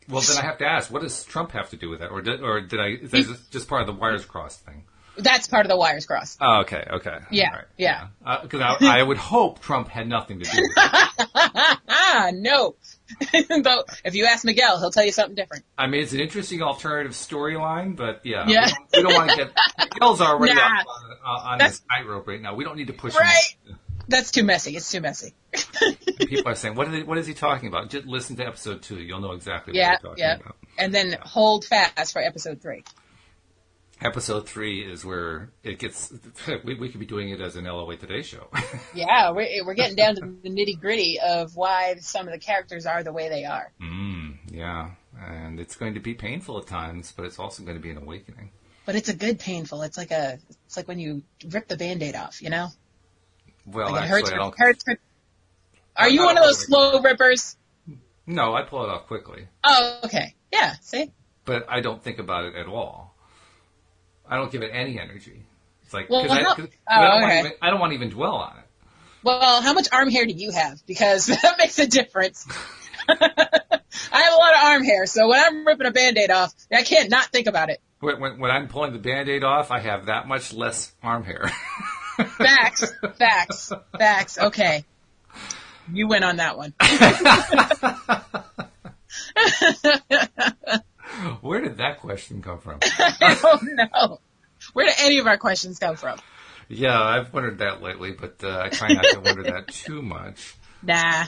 well 0.09 0.21
then 0.21 0.37
I 0.37 0.41
have 0.41 0.57
to 0.57 0.65
ask, 0.65 0.91
what 0.91 1.01
does 1.03 1.23
Trump 1.23 1.51
have 1.51 1.69
to 1.69 1.77
do 1.77 1.89
with 1.89 1.99
that, 1.99 2.09
or 2.09 2.21
did 2.21 2.41
or 2.41 2.59
did 2.61 2.79
I? 2.79 2.87
Is 2.89 3.11
that 3.11 3.37
just 3.51 3.67
part 3.69 3.81
of 3.81 3.87
the 3.87 3.93
wires 3.93 4.25
crossed 4.25 4.65
thing? 4.65 4.83
That's 5.17 5.47
part 5.47 5.65
of 5.65 5.69
the 5.69 5.77
wires 5.77 6.05
crossed. 6.05 6.39
Oh, 6.41 6.61
okay, 6.61 6.85
okay. 6.91 7.19
Yeah, 7.31 7.49
right. 7.55 7.65
yeah. 7.77 8.07
Uh, 8.25 8.41
because 8.41 8.59
I, 8.59 8.99
I 8.99 9.01
would 9.01 9.17
hope 9.17 9.61
Trump 9.61 9.87
had 9.87 10.09
nothing 10.09 10.39
to 10.39 10.45
do 10.45 10.57
with 10.61 10.71
it. 10.75 12.33
no. 12.35 12.75
Though 13.63 13.83
if 14.03 14.15
you 14.15 14.25
ask 14.25 14.43
Miguel, 14.45 14.79
he'll 14.79 14.91
tell 14.91 15.05
you 15.05 15.11
something 15.11 15.35
different. 15.35 15.63
I 15.77 15.87
mean, 15.87 16.01
it's 16.01 16.13
an 16.13 16.19
interesting 16.19 16.61
alternative 16.61 17.11
storyline, 17.13 17.95
but 17.95 18.21
yeah, 18.23 18.45
Yeah. 18.47 18.67
we 18.93 19.01
don't, 19.03 19.11
don't 19.11 19.13
want 19.19 19.29
to 19.31 19.35
get 19.37 19.51
Miguel's 19.93 20.21
already 20.21 20.53
Nah. 20.55 20.61
on, 20.61 20.85
uh, 21.25 21.29
on 21.51 21.57
this 21.59 21.81
tightrope 21.91 22.27
right 22.27 22.41
now. 22.41 22.55
We 22.55 22.63
don't 22.63 22.77
need 22.77 22.87
to 22.87 22.93
push 22.93 23.15
Right. 23.15 23.55
him. 23.67 23.77
That's 24.07 24.29
too 24.31 24.43
messy. 24.43 24.75
It's 24.75 24.91
too 24.91 25.01
messy. 25.01 25.33
People 26.19 26.47
are 26.51 26.55
saying, 26.55 26.75
"What 26.75 26.93
is, 26.93 27.05
what 27.05 27.17
is 27.17 27.25
he 27.25 27.33
talking 27.33 27.69
about?" 27.69 27.89
Just 27.89 28.05
listen 28.05 28.35
to 28.35 28.45
episode 28.45 28.83
two; 28.83 28.97
you'll 28.99 29.19
know 29.19 29.31
exactly 29.31 29.75
Yeah, 29.75 29.93
what 29.93 30.03
we're 30.03 30.09
talking 30.09 30.23
yeah. 30.23 30.35
about. 30.35 30.55
And 30.77 30.93
then 30.93 31.17
hold 31.21 31.65
fast 31.65 32.13
for 32.13 32.21
episode 32.21 32.61
three. 32.61 32.83
Episode 34.01 34.47
three 34.47 34.81
is 34.81 35.05
where 35.05 35.51
it 35.63 35.79
gets. 35.79 36.13
We, 36.65 36.75
we 36.75 36.89
could 36.89 36.99
be 36.99 37.05
doing 37.05 37.29
it 37.29 37.39
as 37.39 37.55
an 37.55 37.63
LOA 37.65 37.95
Today 37.95 38.21
show. 38.21 38.47
Yeah, 38.93 39.31
we're, 39.31 39.65
we're 39.65 39.73
getting 39.73 39.95
down 39.95 40.15
to 40.15 40.21
the 40.21 40.49
nitty 40.49 40.79
gritty 40.79 41.19
of 41.19 41.55
why 41.55 41.95
some 41.99 42.27
of 42.27 42.33
the 42.33 42.39
characters 42.39 42.85
are 42.85 43.03
the 43.03 43.13
way 43.13 43.29
they 43.29 43.45
are. 43.45 43.71
mm, 43.81 44.35
yeah, 44.51 44.91
and 45.19 45.59
it's 45.59 45.75
going 45.75 45.93
to 45.93 45.99
be 45.99 46.13
painful 46.13 46.57
at 46.59 46.67
times, 46.67 47.13
but 47.15 47.25
it's 47.25 47.39
also 47.39 47.63
going 47.63 47.77
to 47.77 47.81
be 47.81 47.89
an 47.89 47.97
awakening. 47.97 48.51
But 48.85 48.95
it's 48.95 49.09
a 49.09 49.15
good 49.15 49.39
painful. 49.39 49.81
It's 49.81 49.97
like 49.97 50.11
a, 50.11 50.39
it's 50.65 50.77
like 50.77 50.87
when 50.87 50.99
you 50.99 51.23
rip 51.49 51.67
the 51.67 51.77
band-aid 51.77 52.15
off, 52.15 52.41
you 52.41 52.49
know? 52.49 52.67
Well, 53.65 53.91
Like 53.91 54.03
it 54.03 54.03
actually, 54.03 54.21
hurts. 54.21 54.31
I 54.31 54.35
don't. 54.35 54.59
hurts 54.59 54.83
for, 54.83 54.91
are 55.95 56.05
I 56.05 56.07
you 56.07 56.23
one 56.25 56.37
of 56.37 56.43
those 56.43 56.65
slow 56.65 57.01
rippers? 57.01 57.57
No, 58.27 58.53
I 58.55 58.63
pull 58.63 58.83
it 58.83 58.89
off 58.89 59.07
quickly. 59.07 59.47
Oh, 59.63 59.99
okay. 60.05 60.35
Yeah, 60.51 60.73
see? 60.81 61.11
but 61.45 61.65
I 61.69 61.79
don't 61.81 62.03
think 62.03 62.17
about 62.19 62.45
it 62.45 62.55
at 62.55 62.67
all. 62.67 63.04
I 64.29 64.37
don't 64.37 64.51
give 64.51 64.63
it 64.63 64.71
any 64.73 64.99
energy. 64.99 65.43
It's 65.83 65.93
like 65.93 66.09
Well, 66.09 66.23
because 66.23 66.37
I, 66.37 66.43
how- 66.43 66.55
oh, 66.57 66.67
I, 66.87 67.01
don't 67.01 67.11
oh, 67.11 67.17
okay. 67.17 67.21
want 67.21 67.45
even, 67.45 67.51
I 67.61 67.69
don't 67.69 67.79
want 67.79 67.91
to 67.91 67.95
even 67.95 68.09
dwell 68.09 68.35
on 68.35 68.57
it. 68.57 68.63
Well, 69.23 69.61
how 69.61 69.73
much 69.73 69.87
arm 69.91 70.09
hair 70.11 70.25
do 70.25 70.33
you 70.33 70.51
have? 70.51 70.85
Because 70.85 71.25
that 71.27 71.55
makes 71.57 71.79
a 71.79 71.87
difference. 71.87 72.47
I 73.07 73.15
have 73.17 74.33
a 74.33 74.37
lot 74.37 74.53
of 74.53 74.63
arm 74.63 74.83
hair, 74.83 75.05
so 75.05 75.27
when 75.27 75.39
I'm 75.43 75.65
ripping 75.65 75.87
a 75.87 75.91
band-aid 75.91 76.31
off, 76.31 76.53
I 76.71 76.83
can't 76.83 77.09
not 77.09 77.25
think 77.27 77.47
about 77.47 77.69
it. 77.69 77.79
When, 77.99 78.19
when, 78.19 78.39
when 78.39 78.51
I'm 78.51 78.67
pulling 78.67 78.93
the 78.93 78.99
band-aid 78.99 79.43
off, 79.43 79.71
I 79.71 79.79
have 79.79 80.07
that 80.07 80.27
much 80.27 80.53
less 80.53 80.93
arm 81.01 81.23
hair. 81.23 81.51
Facts, 82.37 82.93
facts, 83.17 83.73
facts. 83.97 84.37
Okay. 84.37 84.85
You 85.91 86.07
win 86.07 86.23
on 86.23 86.37
that 86.37 86.57
one. 86.57 86.73
Where 91.41 91.61
did 91.61 91.77
that 91.77 91.99
question 91.99 92.41
come 92.41 92.59
from? 92.59 92.79
I 92.83 93.37
don't 93.41 93.63
know. 93.75 94.19
Where 94.73 94.85
do 94.87 94.91
any 94.99 95.19
of 95.19 95.27
our 95.27 95.37
questions 95.37 95.79
come 95.79 95.95
from? 95.95 96.19
yeah, 96.69 96.99
I've 97.01 97.31
wondered 97.33 97.59
that 97.59 97.81
lately, 97.81 98.11
but 98.11 98.43
uh, 98.43 98.59
I 98.63 98.69
try 98.69 98.89
not 98.93 99.03
to 99.11 99.19
wonder 99.19 99.43
that 99.43 99.67
too 99.71 100.01
much. 100.01 100.55
Nah. 100.81 101.25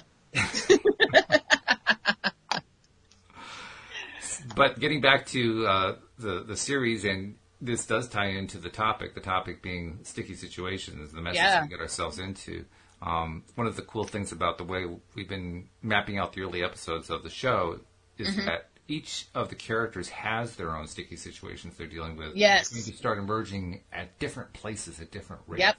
But 4.55 4.79
getting 4.79 5.01
back 5.01 5.25
to 5.27 5.67
uh, 5.67 5.95
the 6.17 6.43
the 6.43 6.55
series, 6.55 7.03
and 7.05 7.35
this 7.61 7.85
does 7.85 8.07
tie 8.07 8.29
into 8.29 8.57
the 8.59 8.69
topic. 8.69 9.13
The 9.13 9.21
topic 9.21 9.61
being 9.61 9.99
sticky 10.03 10.35
situations, 10.35 11.11
the 11.11 11.21
messes 11.21 11.37
Yeah. 11.37 11.63
we 11.63 11.67
get 11.69 11.79
ourselves 11.79 12.19
into. 12.19 12.65
Um, 13.01 13.43
one 13.55 13.67
of 13.67 13.75
the 13.75 13.81
cool 13.83 14.05
things 14.05 14.31
about 14.31 14.57
the 14.57 14.63
way 14.63 14.85
we've 15.15 15.29
been 15.29 15.67
mapping 15.83 16.17
out 16.17 16.33
the 16.33 16.41
early 16.41 16.63
episodes 16.63 17.09
of 17.11 17.23
the 17.23 17.29
show 17.29 17.79
is 18.17 18.29
Mm-hmm. 18.29 18.45
that 18.47 18.69
each 18.87 19.27
of 19.35 19.49
the 19.49 19.55
characters 19.55 20.09
has 20.09 20.55
their 20.55 20.75
own 20.75 20.87
sticky 20.87 21.15
situations 21.17 21.75
they're 21.77 21.87
dealing 21.87 22.15
with. 22.17 22.35
Yes. 22.35 22.71
Maybe 22.73 22.95
start 22.95 23.17
emerging 23.17 23.81
at 23.91 24.17
different 24.19 24.53
places 24.53 24.99
at 25.01 25.11
different 25.11 25.41
rates. 25.47 25.61
Yep. 25.61 25.75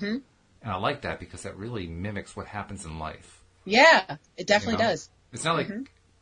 And 0.00 0.22
I 0.72 0.76
like 0.76 1.02
that 1.02 1.20
because 1.20 1.42
that 1.42 1.56
really 1.56 1.86
mimics 1.86 2.34
what 2.36 2.46
happens 2.46 2.84
in 2.84 2.98
life. 2.98 3.42
Yeah, 3.64 4.16
it 4.36 4.46
definitely 4.46 4.74
You 4.74 4.78
know? 4.78 4.90
does. 4.90 5.10
It's 5.32 5.44
not 5.44 5.56
like 5.56 5.70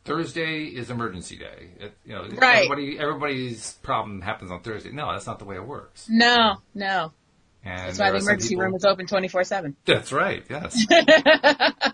Thursday 0.05 0.63
is 0.65 0.89
emergency 0.89 1.37
day. 1.37 1.69
It, 1.79 1.93
you 2.05 2.13
know, 2.13 2.23
Mm-hmm. 2.23 2.37
Right. 2.37 2.55
everybody 2.69 2.99
everybody's 2.99 3.73
problem 3.83 4.21
happens 4.21 4.51
on 4.51 4.61
Thursday. 4.61 4.91
No, 4.91 5.11
that's 5.13 5.27
not 5.27 5.39
the 5.39 5.45
way 5.45 5.55
it 5.55 5.65
works. 5.65 6.07
No, 6.09 6.57
no. 6.73 7.11
And 7.65 7.79
That's 7.87 7.99
why 7.99 8.11
the 8.11 8.17
emergency 8.17 8.49
people- 8.49 8.65
room 8.65 8.75
is 8.75 8.83
open 8.83 9.05
24-7. 9.07 9.75
That's 9.85 10.11
right. 10.11 10.43
Yes. 10.49 10.85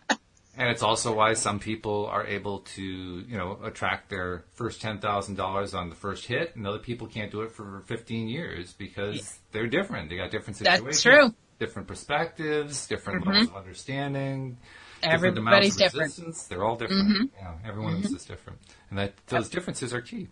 and 0.60 0.70
it's 0.70 0.84
also 0.84 1.16
why 1.16 1.34
some 1.34 1.58
people 1.58 2.06
are 2.08 2.28
able 2.28 2.60
to, 2.76 2.84
you 2.84 3.38
know, 3.38 3.58
attract 3.64 4.10
their 4.10 4.44
first 4.54 4.82
ten 4.82 5.00
thousand 5.00 5.36
dollars 5.36 5.74
on 5.74 5.90
the 5.90 5.96
first 5.96 6.26
hit, 6.26 6.56
and 6.56 6.68
other 6.68 6.80
people 6.80 7.08
can't 7.08 7.32
do 7.32 7.42
it 7.42 7.52
for 7.54 7.82
fifteen 7.88 8.28
years 8.28 8.74
because 8.74 9.40
they're 9.54 9.68
different. 9.68 10.10
They 10.10 10.18
got 10.18 10.32
different 10.32 10.58
situations, 10.58 10.86
That's 10.86 11.02
true. 11.02 11.34
different 11.60 11.88
perspectives, 11.88 12.88
different 12.88 13.22
mm-hmm. 13.22 13.30
levels 13.32 13.50
of 13.50 13.56
understanding. 13.56 14.58
different 15.02 15.38
Everybody's 15.38 15.40
amounts 15.40 15.76
of 15.76 15.80
different. 15.80 16.04
resistance. 16.10 16.44
They're 16.48 16.66
all 16.66 16.76
different. 16.76 17.08
Mm-hmm. 17.08 17.26
Yeah, 17.38 17.54
everyone 17.70 18.02
mm-hmm. 18.04 18.16
is 18.16 18.26
different, 18.26 18.60
and 18.90 19.00
that 19.00 19.14
those 19.28 19.50
differences 19.50 19.94
are 19.94 20.02
key. 20.02 20.28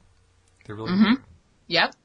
They're 0.65 0.75
really 0.75 0.91
important. 0.91 1.21
Yep. 1.67 1.95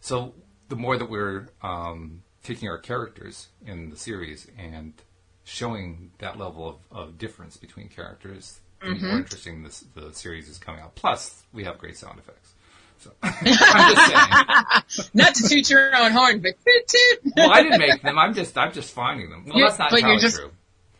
So 0.00 0.34
the 0.70 0.76
more 0.76 0.96
that 0.96 1.10
we're 1.10 1.48
um, 1.62 2.22
taking 2.42 2.70
our 2.70 2.78
characters 2.78 3.48
in 3.66 3.90
the 3.90 3.96
series 3.96 4.46
and 4.58 4.94
showing 5.44 6.10
that 6.18 6.38
level 6.38 6.80
of, 6.90 6.96
of 6.96 7.18
difference 7.18 7.56
between 7.56 7.88
characters, 7.88 8.58
the 8.80 8.94
more 8.94 9.18
interesting 9.18 9.62
this, 9.62 9.84
the 9.94 10.12
series 10.12 10.48
is 10.48 10.58
coming 10.58 10.80
out. 10.80 10.94
Plus, 10.96 11.42
we 11.52 11.64
have 11.64 11.78
great 11.78 11.96
sound 11.96 12.18
effects. 12.18 12.52
So 12.98 13.10
I'm 13.22 13.44
just 13.44 14.90
saying. 14.96 15.08
Not 15.14 15.34
to 15.36 15.48
toot 15.48 15.70
your 15.70 15.94
own 15.96 16.12
horn, 16.12 16.40
but 16.40 16.54
toot 16.66 16.88
toot. 16.88 17.32
Well, 17.36 17.50
I 17.52 17.62
didn't 17.62 17.78
make 17.78 18.02
them. 18.02 18.18
I'm 18.18 18.34
just 18.34 18.56
I'm 18.58 18.72
just 18.72 18.92
finding 18.92 19.30
them. 19.30 19.44
Well, 19.46 19.56
You're- 19.56 19.68
that's 19.68 19.78
not 19.78 19.90
but 19.90 20.00
you're 20.00 20.10
entirely 20.10 20.22
just- 20.22 20.36
true. 20.38 20.50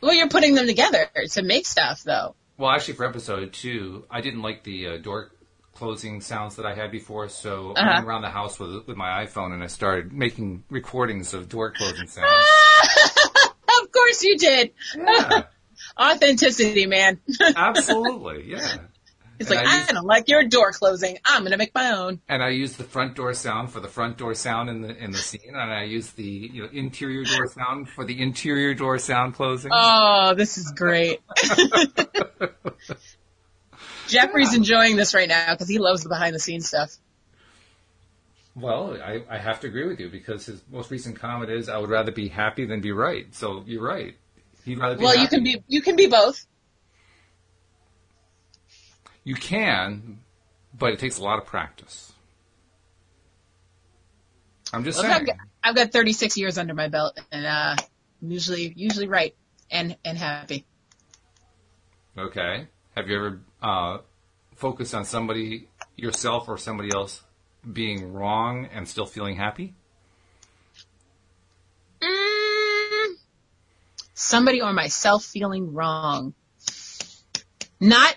Well, 0.01 0.15
you're 0.15 0.29
putting 0.29 0.55
them 0.57 0.67
together 0.67 1.09
to 1.31 1.43
make 1.43 1.65
stuff, 1.65 2.03
though. 2.03 2.35
Well, 2.59 2.71
actually, 2.71 2.95
for 2.95 3.05
episode 3.07 3.53
two, 3.53 4.05
I 4.11 4.21
didn't 4.21 4.43
like 4.43 4.65
the 4.65 4.87
uh, 4.89 4.97
door 4.97 5.31
closing 5.75 6.21
sounds 6.21 6.57
that 6.57 6.67
I 6.67 6.75
had 6.75 6.91
before, 6.91 7.29
so 7.29 7.73
I 7.77 7.81
Uh-huh. 7.81 7.91
went 7.95 8.07
around 8.07 8.23
the 8.23 8.31
house 8.31 8.59
with 8.59 8.87
with 8.89 8.97
my 8.97 9.25
iPhone 9.25 9.53
and 9.55 9.63
I 9.63 9.69
started 9.69 10.13
making 10.13 10.65
recordings 10.71 11.35
of 11.35 11.49
door 11.49 11.71
closing 11.71 12.07
sounds. 12.09 12.27
Of 14.03 14.07
course 14.07 14.23
you 14.23 14.39
did. 14.39 14.73
Yeah, 14.97 15.43
Authenticity, 16.01 16.87
man. 16.87 17.21
absolutely, 17.57 18.51
yeah. 18.51 18.77
It's 19.39 19.51
And 19.51 19.59
like, 19.59 19.67
I 19.67 19.93
don't 19.93 20.05
like 20.07 20.29
your 20.29 20.45
door 20.45 20.71
closing. 20.73 21.19
I'm 21.25 21.43
gonna 21.43 21.57
make 21.57 21.75
my 21.75 21.91
own. 21.93 22.21
and 22.29 22.43
I 22.43 22.51
use 22.51 22.77
the 22.77 22.85
front 22.85 23.17
door 23.17 23.35
sound 23.35 23.71
for 23.73 23.81
the 23.81 23.89
front 23.89 24.17
door 24.19 24.35
sound 24.35 24.69
in 24.71 24.83
the 24.83 24.97
in 24.97 25.11
the 25.11 25.19
scene, 25.19 25.49
and 25.55 25.59
I 25.73 25.83
use 25.85 26.11
the 26.11 26.23
you 26.23 26.63
know 26.63 26.69
interior 26.73 27.25
door 27.25 27.49
sound 27.49 27.89
for 27.89 28.05
the 28.05 28.21
interior 28.21 28.75
door 28.75 28.99
sound 28.99 29.35
closing. 29.35 29.71
Oh, 29.75 30.35
this 30.37 30.59
is 30.59 30.71
great. 30.73 31.21
Jeffrey's 34.09 34.55
enjoying 34.55 34.97
this 34.97 35.15
right 35.15 35.29
now 35.29 35.53
because 35.55 35.69
he 35.69 35.79
loves 35.79 36.03
the 36.03 36.09
behind 36.09 36.35
the 36.35 36.41
scenes 36.41 36.69
stuff. 36.69 36.95
Well, 38.55 38.99
I, 39.03 39.23
I 39.31 39.39
have 39.39 39.61
to 39.61 39.67
agree 39.67 39.87
with 39.87 39.99
you 39.99 40.11
because 40.11 40.47
his 40.47 40.63
most 40.71 40.91
recent 40.91 41.19
comment 41.19 41.51
is, 41.51 41.69
"I 41.69 41.79
would 41.79 41.89
rather 41.89 42.13
be 42.13 42.29
happy 42.29 42.67
than 42.67 42.81
be 42.81 42.93
right." 42.93 43.27
So 43.35 43.65
you're 43.67 43.83
right. 43.83 44.15
He'd 44.65 44.79
rather 44.79 44.97
be. 44.97 45.05
Well, 45.05 45.17
you 45.17 45.29
can 45.29 45.43
be 45.43 45.63
you 45.69 45.81
can 45.81 45.97
be 45.97 46.07
both. 46.07 46.47
You 49.25 49.37
can, 49.37 50.19
but 50.77 50.93
it 50.93 50.99
takes 50.99 51.19
a 51.19 51.23
lot 51.23 51.39
of 51.39 51.47
practice. 51.47 52.13
I'm 54.73 54.85
just 54.85 54.99
Look, 54.99 55.07
saying. 55.07 55.21
I've 55.21 55.27
got, 55.27 55.37
I've 55.63 55.77
got 55.77 55.93
36 55.93 56.37
years 56.37 56.59
under 56.59 56.75
my 56.75 56.89
belt, 56.89 57.19
and 57.31 57.47
uh, 57.47 57.77
usually 58.21 58.73
usually 58.77 59.09
right 59.09 59.35
and 59.71 59.97
and 60.05 60.19
happy. 60.19 60.67
Okay. 62.19 62.67
Have 62.95 63.09
you 63.09 63.17
ever 63.17 63.41
uh, 63.63 63.99
focused 64.55 64.95
on 64.95 65.07
somebody 65.07 65.69
yourself 65.97 66.49
or 66.49 66.59
somebody 66.59 66.91
else 66.95 67.23
being 67.71 68.13
wrong 68.13 68.69
and 68.73 68.89
still 68.89 69.07
feeling 69.07 69.37
happy? 69.37 69.75
Mm, 72.01 73.15
somebody 74.15 74.61
or 74.61 74.73
myself 74.73 75.25
feeling 75.25 75.73
wrong. 75.73 76.35
Not 77.81 78.17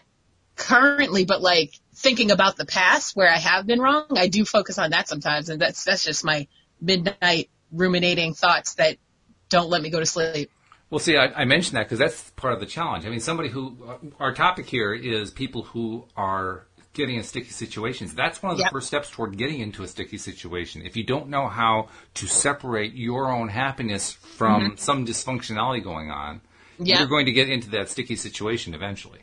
currently, 0.55 1.25
but 1.25 1.41
like 1.41 1.73
thinking 1.95 2.31
about 2.31 2.57
the 2.57 2.65
past 2.65 3.15
where 3.15 3.29
I 3.29 3.37
have 3.37 3.65
been 3.67 3.79
wrong. 3.79 4.05
I 4.15 4.27
do 4.27 4.45
focus 4.45 4.77
on 4.77 4.91
that 4.91 5.07
sometimes, 5.07 5.49
and 5.49 5.61
that's 5.61 5.83
that's 5.83 6.03
just 6.03 6.23
my 6.23 6.47
midnight 6.81 7.49
ruminating 7.71 8.33
thoughts 8.33 8.75
that 8.75 8.97
don't 9.49 9.69
let 9.69 9.81
me 9.81 9.89
go 9.89 9.99
to 9.99 10.05
sleep. 10.05 10.51
Well, 10.89 10.99
see, 10.99 11.17
I, 11.17 11.41
I 11.41 11.45
mentioned 11.45 11.77
that 11.77 11.83
because 11.83 11.99
that's 11.99 12.29
part 12.31 12.53
of 12.53 12.59
the 12.59 12.65
challenge. 12.65 13.05
I 13.05 13.09
mean, 13.09 13.19
somebody 13.19 13.49
who, 13.49 13.77
our 14.19 14.33
topic 14.33 14.67
here 14.67 14.93
is 14.93 15.31
people 15.31 15.63
who 15.63 16.05
are 16.15 16.67
getting 16.95 17.17
in 17.17 17.23
sticky 17.23 17.51
situations. 17.51 18.15
That's 18.15 18.41
one 18.41 18.51
of 18.51 18.57
the 18.57 18.63
Yep. 18.63 18.71
first 18.71 18.87
steps 18.87 19.09
toward 19.11 19.37
getting 19.37 19.59
into 19.61 19.83
a 19.83 19.87
sticky 19.87 20.17
situation. 20.17 20.83
If 20.85 20.97
you 20.97 21.03
don't 21.05 21.29
know 21.29 21.47
how 21.47 21.89
to 22.15 22.27
separate 22.27 22.93
your 22.95 23.31
own 23.31 23.49
happiness 23.49 24.11
from 24.13 24.77
some 24.77 25.05
dysfunctionality 25.05 25.83
going 25.83 26.11
on, 26.11 26.41
Mm-hmm. 26.79 26.97
You're 26.99 27.07
going 27.07 27.25
to 27.27 27.31
get 27.31 27.49
into 27.49 27.69
that 27.71 27.89
sticky 27.89 28.17
situation 28.17 28.73
eventually. 28.73 29.21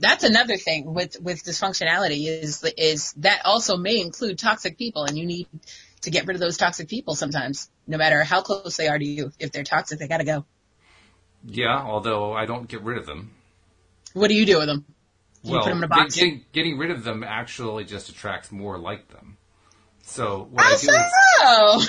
that's 0.00 0.24
another 0.24 0.56
thing 0.56 0.94
with 0.94 1.16
with 1.20 1.44
dysfunctionality 1.44 2.26
is 2.26 2.64
is 2.76 3.12
that 3.18 3.42
also 3.44 3.76
may 3.76 4.00
include 4.00 4.38
toxic 4.38 4.76
people 4.78 5.04
and 5.04 5.16
you 5.18 5.24
need 5.26 5.46
to 6.02 6.10
get 6.10 6.26
rid 6.26 6.34
of 6.34 6.40
those 6.40 6.56
toxic 6.56 6.88
people 6.88 7.14
sometimes 7.14 7.70
no 7.86 7.98
matter 7.98 8.24
how 8.24 8.40
close 8.42 8.76
they 8.76 8.88
are 8.88 8.98
to 8.98 9.04
you 9.04 9.32
if 9.38 9.52
they're 9.52 9.64
toxic 9.64 9.98
they 10.00 10.08
got 10.08 10.18
to 10.18 10.24
go 10.24 10.44
Yeah, 11.44 11.78
although 11.78 12.32
I 12.32 12.46
don't 12.46 12.68
get 12.68 12.82
rid 12.82 12.98
of 12.98 13.06
them. 13.06 13.30
what 14.12 14.28
do 14.28 14.34
you 14.34 14.46
do 14.46 14.58
with 14.58 14.66
them 14.66 14.84
you 15.48 15.54
well, 15.54 15.64
put 15.64 15.68
them 15.70 15.78
in 15.78 15.84
a 15.84 15.88
get- 15.88 15.96
box 15.96 16.16
Getting, 16.52 16.78
rid 16.78 16.90
of 16.90 17.04
them 17.04 17.22
actually 17.24 17.84
just 17.84 18.08
attracts 18.08 18.52
more 18.52 18.78
like 18.78 19.08
them. 19.08 19.36
So 20.02 20.48
what 20.50 20.64
I 20.64 20.70
How 20.70 20.76
do 20.76 21.80
is, 21.80 21.88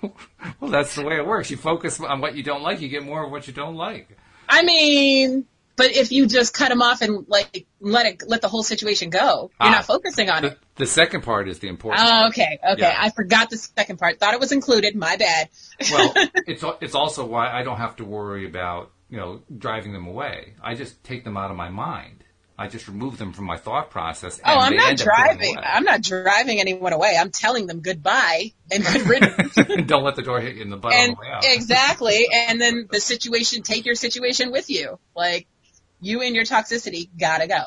so? 0.00 0.08
well, 0.60 0.70
that's 0.70 0.94
the 0.94 1.04
way 1.04 1.16
it 1.16 1.26
works. 1.26 1.50
You 1.50 1.56
focus 1.56 2.00
on 2.00 2.20
what 2.20 2.34
you 2.36 2.42
don't 2.42 2.62
like, 2.62 2.80
you 2.80 2.88
get 2.88 3.04
more 3.04 3.24
of 3.24 3.30
what 3.30 3.46
you 3.46 3.52
don't 3.52 3.76
like. 3.76 4.16
I 4.48 4.62
mean, 4.62 5.46
but 5.76 5.96
if 5.96 6.12
you 6.12 6.26
just 6.26 6.54
cut 6.54 6.68
them 6.68 6.82
off 6.82 7.00
and 7.02 7.26
like 7.28 7.66
let 7.80 8.06
it 8.06 8.22
let 8.26 8.40
the 8.42 8.48
whole 8.48 8.62
situation 8.62 9.10
go, 9.10 9.50
you're 9.60 9.68
Ah. 9.68 9.70
not 9.70 9.84
focusing 9.86 10.28
on 10.30 10.42
The, 10.42 10.48
it. 10.48 10.58
the 10.76 10.86
second 10.86 11.22
part 11.22 11.48
is 11.48 11.58
the 11.60 11.68
important. 11.68 12.02
Oh, 12.06 12.28
okay, 12.28 12.58
okay. 12.72 12.80
Yeah. 12.82 12.96
I 12.98 13.10
forgot 13.10 13.50
the 13.50 13.56
second 13.56 13.98
part. 13.98 14.18
Thought 14.20 14.34
it 14.34 14.40
was 14.40 14.52
included. 14.52 14.94
My 14.96 15.16
bad. 15.16 15.48
well, 15.90 16.12
it's 16.46 16.64
it's 16.80 16.94
also 16.94 17.24
why 17.26 17.50
I 17.50 17.62
don't 17.62 17.78
have 17.78 17.96
to 17.96 18.04
worry 18.04 18.46
about 18.46 18.90
you 19.08 19.16
know 19.16 19.42
driving 19.56 19.92
them 19.92 20.06
away. 20.06 20.54
I 20.62 20.74
just 20.74 21.02
take 21.04 21.24
them 21.24 21.36
out 21.36 21.50
of 21.50 21.56
my 21.56 21.70
mind. 21.70 22.21
I 22.58 22.68
just 22.68 22.86
remove 22.86 23.18
them 23.18 23.32
from 23.32 23.46
my 23.46 23.56
thought 23.56 23.90
process. 23.90 24.38
And 24.38 24.46
oh, 24.46 24.58
I'm 24.60 24.76
not 24.76 24.90
end 24.90 25.00
up 25.00 25.06
going 25.06 25.26
driving. 25.38 25.56
I'm 25.62 25.84
not 25.84 26.02
driving 26.02 26.60
anyone 26.60 26.92
away. 26.92 27.16
I'm 27.18 27.30
telling 27.30 27.66
them 27.66 27.80
goodbye 27.80 28.52
and 28.70 28.84
good 28.84 29.06
riddance. 29.08 29.54
don't 29.86 30.04
let 30.04 30.16
the 30.16 30.22
door 30.22 30.40
hit 30.40 30.56
you 30.56 30.62
in 30.62 30.70
the 30.70 30.76
butt 30.76 30.92
on 30.92 31.00
and 31.00 31.12
the 31.16 31.20
way 31.20 31.28
out. 31.32 31.44
exactly, 31.44 32.26
and 32.48 32.60
then 32.60 32.88
the 32.90 33.00
situation, 33.00 33.62
take 33.62 33.86
your 33.86 33.94
situation 33.94 34.52
with 34.52 34.68
you. 34.70 34.98
Like 35.16 35.46
you 36.00 36.20
and 36.22 36.34
your 36.36 36.44
toxicity 36.44 37.08
gotta 37.18 37.46
go. 37.46 37.62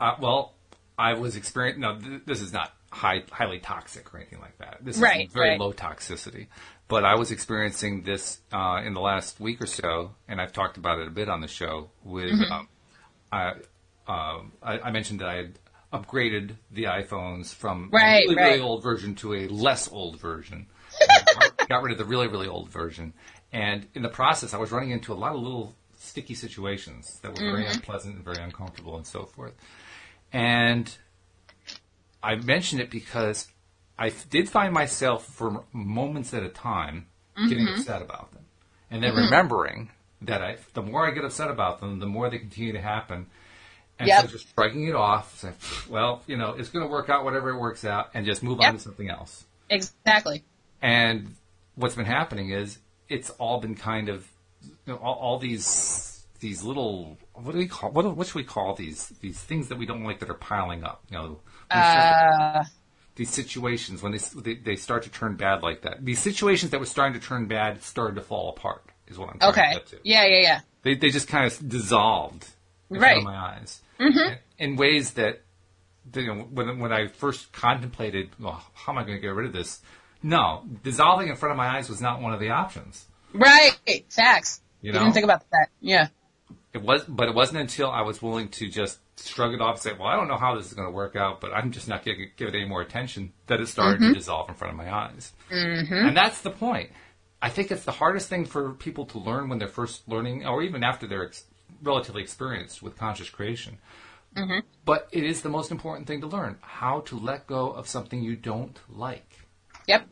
Uh, 0.00 0.16
well, 0.20 0.54
I 0.98 1.14
was 1.14 1.36
experiencing. 1.36 1.80
No, 1.82 1.98
th- 1.98 2.22
this 2.26 2.40
is 2.40 2.52
not 2.52 2.72
high, 2.90 3.22
highly 3.30 3.58
toxic 3.60 4.12
or 4.12 4.18
anything 4.18 4.40
like 4.40 4.58
that. 4.58 4.78
This 4.82 4.98
Right, 4.98 5.26
is 5.28 5.32
very 5.32 5.50
right. 5.50 5.60
low 5.60 5.72
toxicity. 5.72 6.48
But 6.88 7.04
I 7.04 7.14
was 7.14 7.30
experiencing 7.30 8.02
this 8.02 8.40
uh, 8.52 8.82
in 8.84 8.92
the 8.94 9.00
last 9.00 9.40
week 9.40 9.60
or 9.62 9.66
so, 9.66 10.10
and 10.28 10.40
I've 10.40 10.52
talked 10.52 10.76
about 10.76 10.98
it 10.98 11.06
a 11.08 11.10
bit 11.10 11.28
on 11.28 11.40
the 11.40 11.48
show. 11.48 11.90
With 12.02 12.30
Mm-hmm. 12.32 12.52
um, 12.52 12.68
I, 13.32 13.52
um, 14.06 14.52
I, 14.62 14.78
I 14.78 14.90
mentioned 14.90 15.20
that 15.20 15.28
I 15.28 15.34
had 15.36 15.58
upgraded 15.92 16.56
the 16.70 16.84
iPhones 16.84 17.54
from 17.54 17.88
Right, 17.92 18.24
a 18.26 18.28
really, 18.28 18.34
really 18.42 18.60
old 18.60 18.82
version 18.82 19.14
to 19.16 19.34
a 19.34 19.48
less 19.48 19.90
old 19.90 20.18
version. 20.20 20.66
got 21.68 21.82
rid 21.82 21.92
of 21.92 21.98
the 21.98 22.04
really, 22.04 22.26
really 22.26 22.48
old 22.48 22.68
version. 22.70 23.12
And 23.52 23.86
in 23.94 24.02
the 24.02 24.08
process, 24.08 24.52
I 24.54 24.58
was 24.58 24.72
running 24.72 24.90
into 24.90 25.12
a 25.12 25.14
lot 25.14 25.34
of 25.34 25.40
little 25.40 25.74
sticky 25.96 26.34
situations 26.34 27.18
that 27.22 27.32
were 27.32 27.40
very 27.40 27.62
Mm-hmm. 27.64 27.76
unpleasant 27.78 28.16
and 28.16 28.24
very 28.24 28.42
uncomfortable 28.42 28.96
and 28.96 29.06
so 29.06 29.24
forth. 29.24 29.54
And 30.32 30.94
I 32.22 32.34
mention 32.36 32.80
it 32.80 32.90
because 32.90 33.48
I 33.98 34.08
f- 34.08 34.28
did 34.28 34.48
find 34.48 34.72
myself 34.74 35.24
for 35.26 35.64
moments 35.72 36.34
at 36.34 36.42
a 36.42 36.48
time 36.48 37.06
getting 37.46 37.64
Mm-hmm. 37.64 37.80
upset 37.80 38.02
about 38.02 38.32
them. 38.32 38.44
And 38.90 39.02
then 39.02 39.14
remembering 39.14 39.90
that 40.22 40.42
I, 40.42 40.56
the 40.74 40.82
more 40.82 41.06
I 41.06 41.10
get 41.12 41.24
upset 41.24 41.50
about 41.50 41.80
them, 41.80 42.00
the 42.00 42.06
more 42.06 42.28
they 42.30 42.38
continue 42.38 42.72
to 42.72 42.80
happen. 42.80 43.26
And 43.98 44.08
so 44.08 44.26
just 44.26 44.52
shrugging 44.54 44.88
it 44.88 44.94
off, 44.94 45.38
saying, 45.38 45.54
well, 45.88 46.22
you 46.26 46.36
know, 46.36 46.52
it's 46.52 46.68
going 46.68 46.84
to 46.84 46.90
work 46.90 47.08
out 47.08 47.24
whatever 47.24 47.50
it 47.50 47.58
works 47.58 47.84
out, 47.84 48.10
and 48.14 48.26
just 48.26 48.42
move 48.42 48.60
on 48.60 48.74
to 48.74 48.80
something 48.80 49.08
else. 49.08 49.44
Exactly. 49.70 50.42
And 50.82 51.34
what's 51.76 51.94
been 51.94 52.04
happening 52.04 52.50
is 52.50 52.78
it's 53.08 53.30
all 53.30 53.60
been 53.60 53.74
kind 53.74 54.08
of 54.08 54.26
you 54.62 54.92
know, 54.92 54.96
all, 54.96 55.14
all 55.14 55.38
these 55.38 56.24
these 56.40 56.62
little 56.62 57.16
what 57.32 57.52
do 57.52 57.58
we 57.58 57.66
call 57.66 57.90
what, 57.90 58.16
what 58.16 58.26
should 58.26 58.34
we 58.34 58.44
call 58.44 58.74
these 58.74 59.08
these 59.20 59.38
things 59.38 59.68
that 59.68 59.78
we 59.78 59.86
don't 59.86 60.04
like 60.04 60.18
that 60.20 60.28
are 60.30 60.34
piling 60.34 60.84
up? 60.84 61.02
You 61.10 61.16
know, 61.16 61.28
these, 61.28 61.38
Uh, 61.70 62.64
these 63.16 63.30
situations 63.30 64.02
when 64.02 64.12
they, 64.12 64.18
they 64.18 64.54
they 64.54 64.76
start 64.76 65.04
to 65.04 65.10
turn 65.10 65.36
bad 65.36 65.62
like 65.62 65.82
that. 65.82 66.04
These 66.04 66.18
situations 66.18 66.70
that 66.72 66.80
were 66.80 66.86
starting 66.86 67.18
to 67.18 67.26
turn 67.26 67.46
bad 67.46 67.82
started 67.82 68.16
to 68.16 68.22
fall 68.22 68.50
apart. 68.50 68.82
Is 69.06 69.18
what 69.18 69.30
I'm 69.30 69.38
trying 69.38 69.52
to 69.52 69.60
okay. 69.60 69.72
get 69.74 69.86
to. 69.86 69.98
Yeah, 70.02 70.24
yeah, 70.26 70.40
yeah. 70.40 70.60
They 70.82 70.94
they 70.96 71.10
just 71.10 71.28
kind 71.28 71.46
of 71.46 71.68
dissolved 71.68 72.46
in 72.90 72.98
Right. 72.98 73.12
front 73.12 73.18
of 73.18 73.24
my 73.24 73.36
eyes 73.36 73.80
in, 73.98 74.38
in 74.58 74.76
ways 74.76 75.12
that 75.12 75.42
you 76.14 76.26
know 76.26 76.42
when 76.50 76.78
when 76.78 76.92
I 76.92 77.08
first 77.08 77.52
contemplated, 77.52 78.30
well, 78.38 78.62
how 78.74 78.92
am 78.92 78.98
I 78.98 79.02
going 79.02 79.16
to 79.16 79.22
get 79.22 79.28
rid 79.28 79.46
of 79.46 79.52
this? 79.52 79.80
No, 80.22 80.64
dissolving 80.82 81.28
in 81.28 81.36
front 81.36 81.52
of 81.52 81.56
my 81.56 81.76
eyes 81.76 81.88
was 81.88 82.00
not 82.00 82.20
one 82.22 82.32
of 82.32 82.40
the 82.40 82.50
options. 82.50 83.06
Right. 83.34 83.76
Facts. 84.08 84.60
You 84.80 84.88
You 84.88 84.92
know? 84.92 85.00
didn't 85.00 85.14
think 85.14 85.24
about 85.24 85.44
that. 85.50 85.68
Yeah. 85.80 86.08
It 86.72 86.82
was, 86.82 87.04
but 87.04 87.28
it 87.28 87.34
wasn't 87.34 87.60
until 87.60 87.90
I 87.90 88.02
was 88.02 88.22
willing 88.22 88.48
to 88.48 88.68
just 88.68 88.98
shrug 89.20 89.54
it 89.54 89.60
off 89.60 89.76
and 89.76 89.82
say, 89.82 89.92
"Well, 89.92 90.08
I 90.08 90.16
don't 90.16 90.28
know 90.28 90.36
how 90.36 90.56
this 90.56 90.66
is 90.66 90.72
going 90.72 90.88
to 90.88 90.92
work 90.92 91.14
out, 91.14 91.40
but 91.40 91.52
I'm 91.52 91.70
just 91.70 91.88
not 91.88 92.04
going 92.04 92.18
to 92.18 92.26
give 92.36 92.48
it 92.48 92.54
any 92.54 92.64
more 92.64 92.80
attention." 92.80 93.32
That 93.46 93.60
it 93.60 93.68
started 93.68 94.00
to 94.00 94.12
dissolve 94.12 94.48
in 94.48 94.56
front 94.56 94.72
of 94.72 94.76
my 94.76 94.92
eyes, 94.92 95.32
mm-hmm. 95.50 95.94
and 95.94 96.16
that's 96.16 96.40
the 96.40 96.50
point. 96.50 96.90
I 97.40 97.48
think 97.48 97.70
it's 97.70 97.84
the 97.84 97.92
hardest 97.92 98.28
thing 98.28 98.44
for 98.44 98.72
people 98.72 99.06
to 99.06 99.18
learn 99.18 99.48
when 99.48 99.58
they're 99.58 99.68
first 99.68 100.08
learning, 100.08 100.46
or 100.46 100.62
even 100.62 100.82
after 100.82 101.06
they're 101.06 101.26
ex- 101.26 101.44
relatively 101.84 102.22
experienced 102.22 102.82
with 102.82 102.96
conscious 102.96 103.30
creation. 103.30 103.78
But 104.84 105.08
it 105.12 105.22
is 105.22 105.42
the 105.42 105.48
most 105.48 105.70
important 105.70 106.08
thing 106.08 106.20
to 106.22 106.26
learn: 106.26 106.58
how 106.60 107.00
to 107.02 107.16
let 107.16 107.46
go 107.46 107.70
of 107.70 107.86
something 107.86 108.22
you 108.22 108.34
don't 108.34 108.78
like. 108.88 109.46
Yep. 109.86 110.08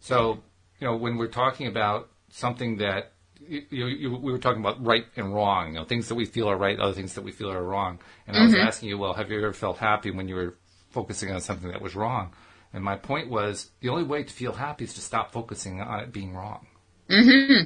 So, 0.00 0.38
you 0.80 0.86
know, 0.86 0.96
when 0.96 1.16
we're 1.18 1.28
talking 1.28 1.66
about 1.66 2.08
something 2.30 2.78
that 2.78 3.12
you, 3.48 3.66
you, 3.70 3.86
you, 3.86 4.10
we 4.16 4.32
were 4.32 4.38
talking 4.38 4.60
about 4.60 4.84
right 4.84 5.04
and 5.16 5.34
wrong, 5.34 5.68
you 5.68 5.74
know, 5.74 5.84
things 5.84 6.08
that 6.08 6.14
we 6.14 6.24
feel 6.24 6.48
are 6.48 6.56
right, 6.56 6.78
other 6.78 6.92
things 6.94 7.14
that 7.14 7.22
we 7.22 7.32
feel 7.32 7.50
are 7.50 7.62
wrong. 7.62 7.98
And 8.26 8.36
I 8.36 8.44
was 8.44 8.54
asking 8.54 8.88
you, 8.88 8.98
well, 8.98 9.14
have 9.14 9.30
you 9.30 9.38
ever 9.38 9.52
felt 9.52 9.78
happy 9.78 10.10
when 10.10 10.28
you 10.28 10.34
were 10.34 10.56
focusing 10.90 11.30
on 11.30 11.40
something 11.40 11.70
that 11.70 11.82
was 11.82 11.94
wrong? 11.94 12.32
And 12.72 12.82
my 12.82 12.96
point 12.96 13.30
was, 13.30 13.70
the 13.80 13.88
only 13.88 14.04
way 14.04 14.22
to 14.24 14.32
feel 14.32 14.52
happy 14.52 14.84
is 14.84 14.94
to 14.94 15.00
stop 15.00 15.32
focusing 15.32 15.80
on 15.80 16.00
it 16.00 16.12
being 16.12 16.34
wrong. 16.34 16.66
Mm-hmm. 17.08 17.64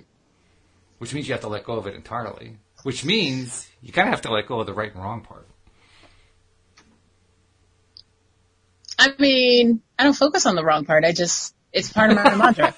Which 0.99 1.15
means 1.15 1.27
you 1.27 1.35
have 1.35 1.41
to 1.43 1.49
let 1.49 1.65
go 1.65 1.75
of 1.75 1.87
it 1.87 1.95
entirely. 1.95 2.59
Which 2.83 3.05
means 3.05 3.68
you 3.83 3.93
kind 3.93 4.09
of 4.09 4.14
have 4.14 4.22
to 4.22 4.33
let 4.33 4.47
go 4.47 4.61
of 4.61 4.66
the 4.66 4.72
right 4.74 4.93
and 4.93 5.03
wrong 5.03 5.20
part. 5.22 5.47
I 8.99 9.11
mean, 9.18 9.81
I 9.99 10.05
don't 10.05 10.14
focus 10.14 10.47
on 10.47 10.57
the 10.57 10.64
wrong 10.64 10.85
part. 10.85 11.05
I 11.05 11.12
just, 11.12 11.55
it's 11.72 11.93
part 11.93 12.11
of 12.11 12.16
my 12.16 12.35
mantra. 12.37 12.74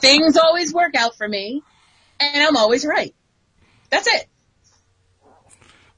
Things 0.00 0.36
always 0.36 0.72
work 0.72 0.94
out 0.94 1.16
for 1.16 1.26
me, 1.28 1.62
and 2.20 2.42
I'm 2.44 2.56
always 2.56 2.86
right. 2.86 3.14
That's 3.90 4.06
it. 4.06 4.26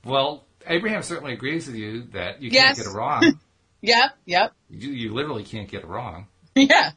Well, 0.05 0.45
Abraham 0.67 1.03
certainly 1.03 1.35
agrees 1.35 1.67
with 1.67 1.77
you 1.77 2.05
that 2.13 2.41
you 2.41 2.51
Yes. 2.51 2.77
can't 2.77 2.77
get 2.79 2.87
it 2.87 2.97
wrong. 2.97 3.41
Yep, 3.83 4.11
yep, 4.27 4.53
you, 4.69 4.91
you 4.91 5.15
literally 5.15 5.43
can't 5.43 5.67
get 5.67 5.81
it 5.85 5.87
wrong. 5.87 6.27
yeah. 6.55 6.91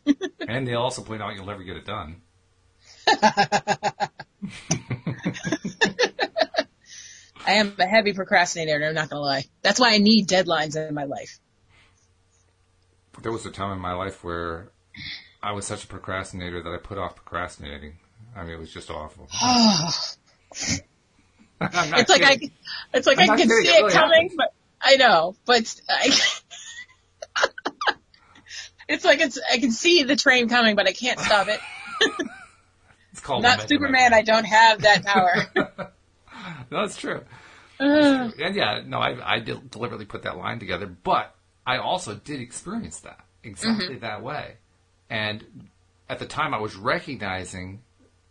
And 0.45 0.67
they 0.67 0.73
also 0.73 1.01
point 1.01 1.21
out 1.21 1.33
you'll 1.33 1.45
never 1.45 1.63
get 1.63 1.77
it 1.77 1.85
done. 1.85 2.17
I 7.45 7.53
am 7.53 7.73
a 7.79 7.85
heavy 7.85 8.13
procrastinator, 8.13 8.75
and 8.75 8.85
I'm 8.85 8.93
not 8.95 9.09
gonna 9.09 9.21
lie. 9.21 9.45
That's 9.61 9.79
why 9.79 9.93
I 9.93 9.97
need 9.97 10.27
deadlines 10.27 10.75
in 10.75 10.93
my 10.93 11.03
life. 11.05 11.39
There 13.21 13.31
was 13.31 13.45
a 13.45 13.51
time 13.51 13.71
in 13.71 13.79
my 13.79 13.93
life 13.93 14.23
where 14.23 14.71
I 15.41 15.51
was 15.51 15.65
such 15.67 15.83
a 15.83 15.87
procrastinator 15.87 16.61
that 16.61 16.69
I 16.69 16.77
put 16.77 16.97
off 16.97 17.15
procrastinating. 17.15 17.97
I 18.35 18.43
mean, 18.43 18.51
it 18.51 18.59
was 18.59 18.73
just 18.73 18.89
awful. 18.89 19.27
I'm 19.33 19.89
not 21.89 21.99
it's 21.99 22.09
like 22.09 22.23
I, 22.23 22.39
it's 22.93 23.07
like 23.07 23.19
I'm 23.19 23.29
I 23.29 23.37
can 23.37 23.49
kidding, 23.49 23.49
see 23.49 23.69
it 23.69 23.79
it 23.79 23.83
really 23.83 23.93
coming, 23.93 24.29
happens. 24.29 24.35
but 24.37 24.53
I 24.81 24.95
know, 24.95 25.35
but 25.45 25.81
I, 25.89 26.17
it's 28.89 29.05
like 29.05 29.21
it's 29.21 29.39
I 29.51 29.57
can 29.59 29.71
see 29.71 30.03
the 30.03 30.15
train 30.15 30.49
coming, 30.49 30.75
but 30.75 30.87
I 30.87 30.93
can't 30.93 31.19
stop 31.19 31.47
it. 31.47 31.59
It's 33.11 33.21
called 33.21 33.43
Not 33.43 33.69
Superman. 33.69 34.13
I 34.13 34.23
don't 34.23 34.45
have 34.45 34.81
that 34.81 35.05
power. 35.05 35.35
That's 36.69 36.97
true. 36.97 37.23
Uh, 37.79 38.31
And 38.39 38.55
yeah, 38.55 38.81
no, 38.85 38.99
I, 38.99 39.35
I 39.35 39.39
did 39.39 39.69
deliberately 39.71 40.05
put 40.05 40.23
that 40.23 40.37
line 40.37 40.59
together, 40.59 40.85
but 40.85 41.35
I 41.65 41.77
also 41.77 42.15
did 42.15 42.39
experience 42.39 42.99
that 43.01 43.19
exactly 43.43 43.97
that 43.97 44.21
way. 44.23 44.57
And 45.09 45.69
at 46.09 46.19
the 46.19 46.25
time, 46.25 46.53
I 46.53 46.59
was 46.59 46.75
recognizing 46.75 47.81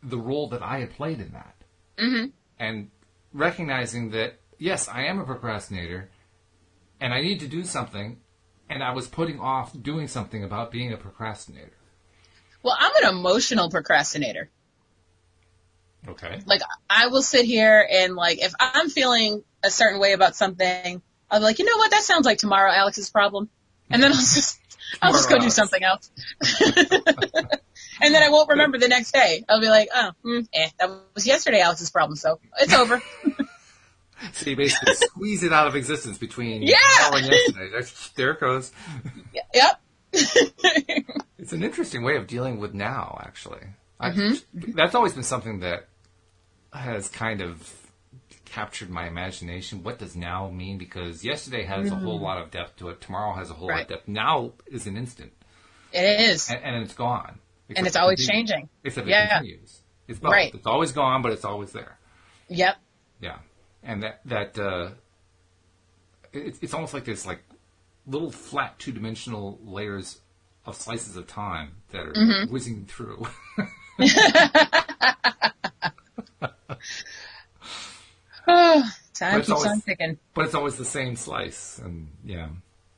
the 0.02 0.18
role 0.18 0.48
that 0.48 0.62
I 0.62 0.80
had 0.80 0.90
played 0.92 1.20
in 1.20 1.32
that. 1.32 1.54
Mm-hmm. 1.98 2.26
And 2.58 2.90
recognizing 3.32 4.10
that, 4.10 4.38
yes, 4.58 4.88
I 4.88 5.04
am 5.04 5.18
a 5.18 5.24
procrastinator 5.24 6.10
and 7.00 7.12
I 7.12 7.20
need 7.20 7.40
to 7.40 7.48
do 7.48 7.64
something, 7.64 8.18
and 8.70 8.82
I 8.82 8.92
was 8.92 9.08
putting 9.08 9.40
off 9.40 9.72
doing 9.82 10.06
something 10.06 10.44
about 10.44 10.70
being 10.70 10.92
a 10.92 10.96
procrastinator. 10.96 11.76
well, 12.62 12.76
I'm 12.78 12.92
an 13.02 13.10
emotional 13.10 13.68
procrastinator. 13.70 14.50
Okay. 16.08 16.40
Like 16.46 16.60
I 16.90 17.06
will 17.08 17.22
sit 17.22 17.44
here 17.44 17.86
and 17.90 18.14
like 18.16 18.38
if 18.42 18.52
I'm 18.58 18.88
feeling 18.90 19.44
a 19.62 19.70
certain 19.70 20.00
way 20.00 20.12
about 20.12 20.34
something, 20.36 21.00
I'll 21.30 21.38
be 21.40 21.44
like, 21.44 21.58
you 21.58 21.64
know 21.64 21.76
what? 21.76 21.90
That 21.92 22.02
sounds 22.02 22.26
like 22.26 22.38
tomorrow 22.38 22.72
Alex's 22.72 23.08
problem, 23.10 23.48
and 23.90 24.02
then 24.02 24.10
I'll 24.10 24.16
just 24.18 24.58
I'll 25.00 25.12
just 25.12 25.30
go 25.30 25.38
do 25.38 25.48
something 25.50 25.82
else. 25.82 26.10
and 28.00 28.14
then 28.14 28.22
I 28.22 28.28
won't 28.30 28.48
remember 28.50 28.78
the 28.78 28.88
next 28.88 29.12
day. 29.12 29.44
I'll 29.48 29.60
be 29.60 29.68
like, 29.68 29.88
oh, 29.94 30.10
mm, 30.24 30.46
eh, 30.52 30.68
that 30.78 30.90
was 31.14 31.26
yesterday 31.26 31.60
Alex's 31.60 31.90
problem, 31.90 32.16
so 32.16 32.40
it's 32.58 32.74
over. 32.74 33.00
So 34.34 34.50
you 34.50 34.54
basically 34.56 34.94
squeeze 34.94 35.42
it 35.42 35.52
out 35.52 35.66
of 35.66 35.74
existence 35.74 36.16
between 36.16 36.62
Yeah. 36.62 36.76
and 37.12 37.26
yesterday. 37.26 37.70
There- 37.72 37.82
There 38.14 38.30
it 38.30 38.40
goes. 38.40 38.70
yep. 39.52 39.80
It's 41.38 41.52
an 41.52 41.64
interesting 41.64 42.04
way 42.04 42.14
of 42.16 42.28
dealing 42.28 42.60
with 42.60 42.72
now, 42.72 43.20
actually. 43.26 43.62
I, 43.98 44.38
that's 44.54 44.94
always 44.94 45.12
been 45.12 45.24
something 45.24 45.58
that 45.60 45.88
has 46.72 47.08
kind 47.08 47.40
of 47.40 47.72
captured 48.44 48.90
my 48.90 49.06
imagination. 49.06 49.82
What 49.82 49.98
does 49.98 50.14
now 50.16 50.50
mean? 50.50 50.78
Because 50.78 51.24
yesterday 51.24 51.64
has 51.64 51.90
a 51.90 51.94
whole 51.94 52.20
lot 52.20 52.38
of 52.42 52.50
depth 52.50 52.76
to 52.78 52.88
it. 52.90 53.00
Tomorrow 53.00 53.34
has 53.34 53.50
a 53.50 53.54
whole 53.54 53.68
lot 53.68 53.82
of 53.82 53.88
depth. 53.88 54.08
Now 54.08 54.52
is 54.66 54.86
an 54.86 54.96
instant, 54.96 55.32
it 55.92 56.20
is, 56.20 56.50
and, 56.50 56.62
and 56.62 56.82
it's 56.84 56.94
gone. 56.94 57.38
and 57.68 57.78
it's 57.78 57.80
Except 57.80 57.96
it 57.96 57.98
always 58.02 58.18
continues. 58.26 58.50
changing. 58.50 58.68
Except 58.84 59.06
it 59.06 59.10
Yeah. 59.10 59.38
continues. 59.38 59.78
It's 60.08 60.18
both. 60.18 60.32
Right. 60.32 60.54
It's 60.54 60.66
always 60.66 60.92
gone, 60.92 61.22
but 61.22 61.32
it's 61.32 61.44
always 61.44 61.72
there. 61.72 61.96
Yep. 62.48 62.76
Yeah, 63.20 63.38
and 63.82 64.02
that 64.02 64.20
that 64.26 64.58
uh, 64.58 64.90
it's 66.32 66.58
it's 66.60 66.74
almost 66.74 66.92
like 66.94 67.04
there's 67.04 67.24
like 67.26 67.42
little 68.06 68.30
flat 68.32 68.78
two 68.78 68.92
dimensional 68.92 69.58
layers 69.64 70.18
of 70.66 70.74
slices 70.76 71.16
of 71.16 71.26
time 71.26 71.72
that 71.90 72.06
are 72.06 72.12
Mm-hmm. 72.12 72.52
whizzing 72.52 72.84
through. 72.86 73.26
But 79.30 79.36
keeps 79.38 79.50
always- 79.50 79.82
on 79.88 80.18
but 80.34 80.44
it's 80.44 80.54
always 80.54 80.76
the 80.76 80.84
same 80.84 81.16
slice, 81.16 81.78
and 81.78 82.08
yeah. 82.24 82.48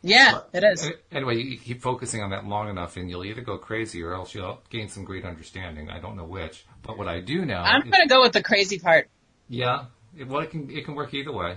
Yeah, 0.07 0.41
it 0.53 0.63
is. 0.63 0.91
Anyway, 1.11 1.39
you 1.39 1.57
keep 1.57 1.81
focusing 1.81 2.23
on 2.23 2.31
that 2.31 2.45
long 2.47 2.69
enough, 2.69 2.99
and 2.99 3.09
you'll 3.09 3.25
either 3.25 3.41
go 3.41 3.57
crazy 3.57 4.03
or 4.03 4.13
else 4.13 4.35
you'll 4.35 4.61
gain 4.69 4.89
some 4.89 5.05
great 5.05 5.25
understanding. 5.25 5.89
I 5.89 5.99
don't 5.99 6.15
know 6.15 6.27
which, 6.27 6.67
but 6.83 6.99
what 6.99 7.09
I 7.09 7.21
do 7.21 7.47
know, 7.47 7.57
I'm 7.57 7.89
gonna 7.89 8.07
go 8.07 8.21
with 8.21 8.33
the 8.33 8.43
crazy 8.43 8.79
part. 8.79 9.09
yeah, 9.49 9.87
it, 10.17 10.29
well, 10.29 10.43
it 10.43 10.51
can 10.51 10.71
it 10.71 10.85
can 10.85 10.95
work 10.95 11.15
either 11.15 11.33
way. 11.33 11.57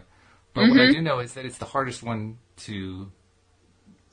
But 0.54 0.70
what 0.70 0.80
I 0.80 0.84
mm-hmm. 0.86 0.94
do 0.94 1.02
know 1.02 1.20
is 1.20 1.34
that 1.34 1.46
it's 1.46 1.58
the 1.58 1.66
hardest 1.66 2.04
one 2.04 2.38
to 2.58 3.12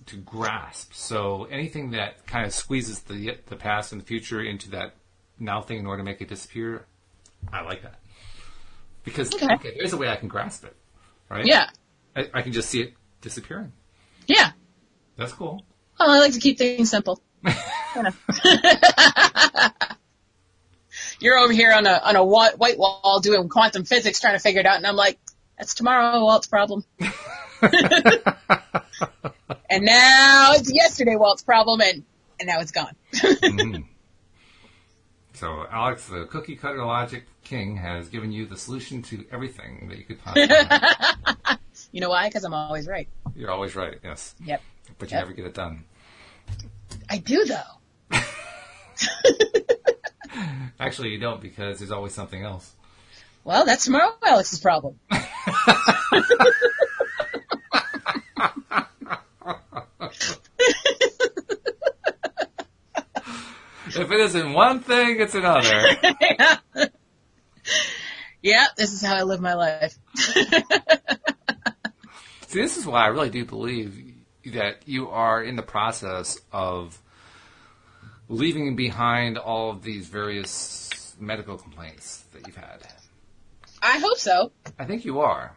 to 0.07 0.17
grasp. 0.17 0.93
So 0.95 1.45
anything 1.45 1.93
that 1.93 2.27
kind 2.27 2.45
of 2.45 2.53
squeezes 2.53 3.01
the 3.01 3.39
the 3.47 3.57
past 3.57 3.93
and 3.93 4.01
the 4.01 4.05
future 4.05 4.43
into 4.43 4.71
that 4.71 4.97
now 5.39 5.61
thing 5.63 5.79
in 5.79 5.87
order 5.87 6.03
to 6.03 6.05
make 6.05 6.21
it 6.21 6.29
disappear, 6.29 6.87
I 7.53 7.63
like 7.63 7.83
that 7.83 8.01
because 9.05 9.33
Okay. 9.35 9.47
okay, 9.55 9.75
there's 9.77 9.93
a 9.93 9.97
way 9.97 10.09
I 10.09 10.17
can 10.17 10.29
grasp 10.29 10.65
it, 10.65 10.77
right? 11.29 11.47
Yeah. 11.47 11.69
I, 12.17 12.29
I 12.35 12.43
can 12.43 12.53
just 12.53 12.69
see 12.71 12.81
it 12.81 12.95
disappearing. 13.21 13.73
Yeah. 14.27 14.51
That's 15.17 15.33
cool. 15.33 15.65
Well, 15.99 16.11
I 16.11 16.19
like 16.19 16.33
to 16.33 16.41
keep 16.41 16.59
things 16.59 16.91
simple. 16.91 17.21
You're 21.21 21.39
over 21.39 21.53
here 21.53 21.73
on 21.73 21.87
a 21.87 22.01
on 22.05 22.17
a 22.17 22.25
white 22.25 22.59
wall 22.79 23.21
doing 23.23 23.49
quantum 23.49 23.85
physics, 23.85 24.21
trying 24.21 24.35
to 24.35 24.39
figure 24.41 24.61
it 24.61 24.67
out, 24.67 24.77
and 24.77 24.87
I'm 24.87 24.97
like, 24.97 25.19
"That's 25.59 25.75
tomorrow, 25.75 26.23
Walt's 26.25 26.47
problem." 26.47 26.85
and 27.01 27.13
now 29.85 30.53
it's 30.55 30.73
yesterday, 30.73 31.17
Walt's 31.17 31.43
problem, 31.43 31.81
and 31.81 32.05
and 32.41 32.47
now 32.47 32.61
it's 32.61 32.73
gone. 32.73 32.95
Mm-hmm. 33.15 33.83
So 35.35 35.67
Alex, 35.71 36.07
the 36.07 36.27
cookie 36.27 36.55
cutter 36.57 36.85
logic 36.85 37.25
king, 37.43 37.77
has 37.77 38.09
given 38.09 38.31
you 38.33 38.47
the 38.47 38.57
solution 38.57 39.03
to 39.03 39.25
everything 39.33 39.89
that 39.89 39.99
you 39.99 40.05
could 40.05 40.21
possibly. 40.23 40.47
you 41.93 42.01
know 42.01 42.09
why? 42.11 42.29
Because 42.29 42.45
I'm 42.45 42.55
always 42.55 42.87
right. 42.87 43.09
You're 43.35 43.51
always 43.51 43.75
right. 43.75 43.99
Yes, 44.03 44.35
Yep. 44.45 44.63
but 44.99 45.11
you 45.11 45.17
Yep. 45.17 45.25
never 45.25 45.35
get 45.37 45.47
it 45.47 45.55
done. 45.55 45.85
I 47.11 47.19
do 47.19 47.45
though. 47.45 48.19
Actually, 50.81 51.11
you 51.11 51.19
don't 51.19 51.41
because 51.41 51.79
there's 51.79 51.91
always 51.91 52.15
something 52.15 52.43
else. 52.43 52.73
Well, 53.45 53.65
that's 53.65 53.85
tomorrow, 53.85 54.13
Alex's 54.25 54.61
problem. 54.61 54.99
If 63.87 64.04
it 64.15 64.21
isn't 64.21 64.53
one 64.53 64.81
thing, 64.81 65.21
it's 65.21 65.35
another. 65.35 65.83
yeah, 68.43 68.67
this 68.77 68.93
is 68.93 69.03
how 69.03 69.15
I 69.17 69.23
live 69.23 69.41
my 69.41 69.55
life. 69.55 69.97
See, 72.47 72.61
this 72.61 72.77
is 72.77 72.87
why 72.87 73.05
I 73.05 73.07
really 73.09 73.31
do 73.31 73.45
believe 73.45 74.15
that 74.47 74.87
you 74.87 75.09
are 75.09 75.43
in 75.43 75.57
the 75.57 75.63
process 75.63 76.39
of 76.53 77.01
leaving 78.29 78.77
behind 78.77 79.39
all 79.39 79.71
of 79.71 79.83
these 79.83 80.07
various 80.09 81.17
medical 81.19 81.57
complaints 81.57 82.25
that 82.33 82.47
you've 82.47 82.57
had. 82.57 82.81
I 83.83 83.99
hope 83.99 84.19
so. 84.19 84.53
I 84.79 84.85
think 84.85 85.05
you 85.05 85.21
are. 85.21 85.53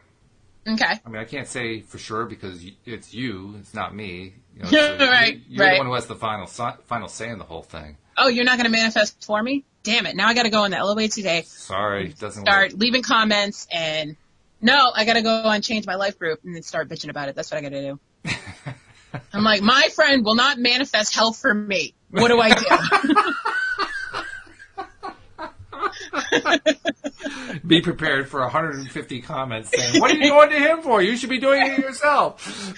Okay. 0.67 0.99
I 1.05 1.09
mean, 1.09 1.21
I 1.21 1.25
can't 1.25 1.47
say 1.47 1.79
for 1.81 1.97
sure 1.97 2.25
because 2.25 2.65
it's 2.85 3.13
you, 3.13 3.55
it's 3.59 3.73
not 3.73 3.95
me. 3.95 4.33
You 4.55 4.63
know, 4.63 4.69
so 4.69 4.97
Right, 4.99 5.35
you- 5.35 5.41
You're 5.49 5.65
right. 5.65 5.73
the 5.73 5.77
one 5.79 5.87
who 5.87 5.93
has 5.93 6.07
the 6.07 6.15
final 6.15 6.45
final 6.47 7.07
say 7.07 7.29
in 7.29 7.37
the 7.37 7.45
whole 7.45 7.61
thing. 7.63 7.97
Oh, 8.17 8.27
you're 8.27 8.45
not 8.45 8.57
going 8.57 8.65
to 8.71 8.75
manifest 8.75 9.23
for 9.23 9.41
me? 9.41 9.63
Damn 9.83 10.05
it. 10.07 10.15
Now 10.15 10.27
I 10.27 10.33
got 10.33 10.43
to 10.43 10.49
go 10.49 10.63
on 10.63 10.71
the 10.71 10.77
LOA 10.77 11.07
today, 11.07 11.43
Sorry, 11.45 12.09
doesn't 12.09 12.41
start 12.43 12.71
work. 12.73 12.81
leaving 12.81 13.03
comments, 13.03 13.67
and 13.71 14.17
no, 14.61 14.91
I 14.93 15.05
got 15.05 15.13
to 15.13 15.21
go 15.21 15.43
and 15.43 15.63
change 15.63 15.85
my 15.85 15.95
life 15.95 16.17
group 16.19 16.39
and 16.43 16.55
then 16.55 16.63
start 16.63 16.89
bitching 16.89 17.09
about 17.09 17.29
it. 17.29 17.35
That's 17.35 17.51
what 17.51 17.57
I 17.59 17.61
got 17.61 17.69
to 17.69 17.81
do. 17.81 17.99
I'm 19.33 19.43
like, 19.43 19.61
my 19.61 19.87
friend 19.95 20.25
will 20.25 20.35
not 20.35 20.57
manifest 20.57 21.15
health 21.15 21.37
for 21.37 21.53
me. 21.53 21.93
What 22.09 22.27
do 22.29 22.39
I 22.39 22.53
do? 22.53 22.65
Be 27.65 27.81
prepared 27.81 28.29
for 28.29 28.41
150 28.41 29.21
comments 29.21 29.71
saying, 29.75 29.99
"What 30.01 30.11
are 30.11 30.15
you 30.15 30.29
going 30.29 30.49
to 30.49 30.59
him 30.59 30.81
for? 30.81 31.01
You 31.01 31.17
should 31.17 31.29
be 31.29 31.39
doing 31.39 31.65
it 31.65 31.77
yourself." 31.79 32.73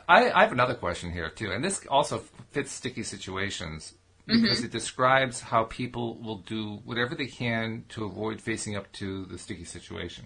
I, 0.08 0.30
I 0.30 0.42
have 0.42 0.52
another 0.52 0.74
question 0.74 1.12
here 1.12 1.30
too, 1.30 1.50
and 1.50 1.64
this 1.64 1.86
also 1.86 2.22
fits 2.52 2.72
sticky 2.72 3.02
situations 3.02 3.94
because 4.26 4.58
mm-hmm. 4.58 4.66
it 4.66 4.72
describes 4.72 5.40
how 5.40 5.64
people 5.64 6.18
will 6.22 6.38
do 6.38 6.80
whatever 6.84 7.14
they 7.14 7.26
can 7.26 7.84
to 7.90 8.04
avoid 8.04 8.40
facing 8.40 8.76
up 8.76 8.90
to 8.92 9.26
the 9.26 9.38
sticky 9.38 9.64
situation. 9.64 10.24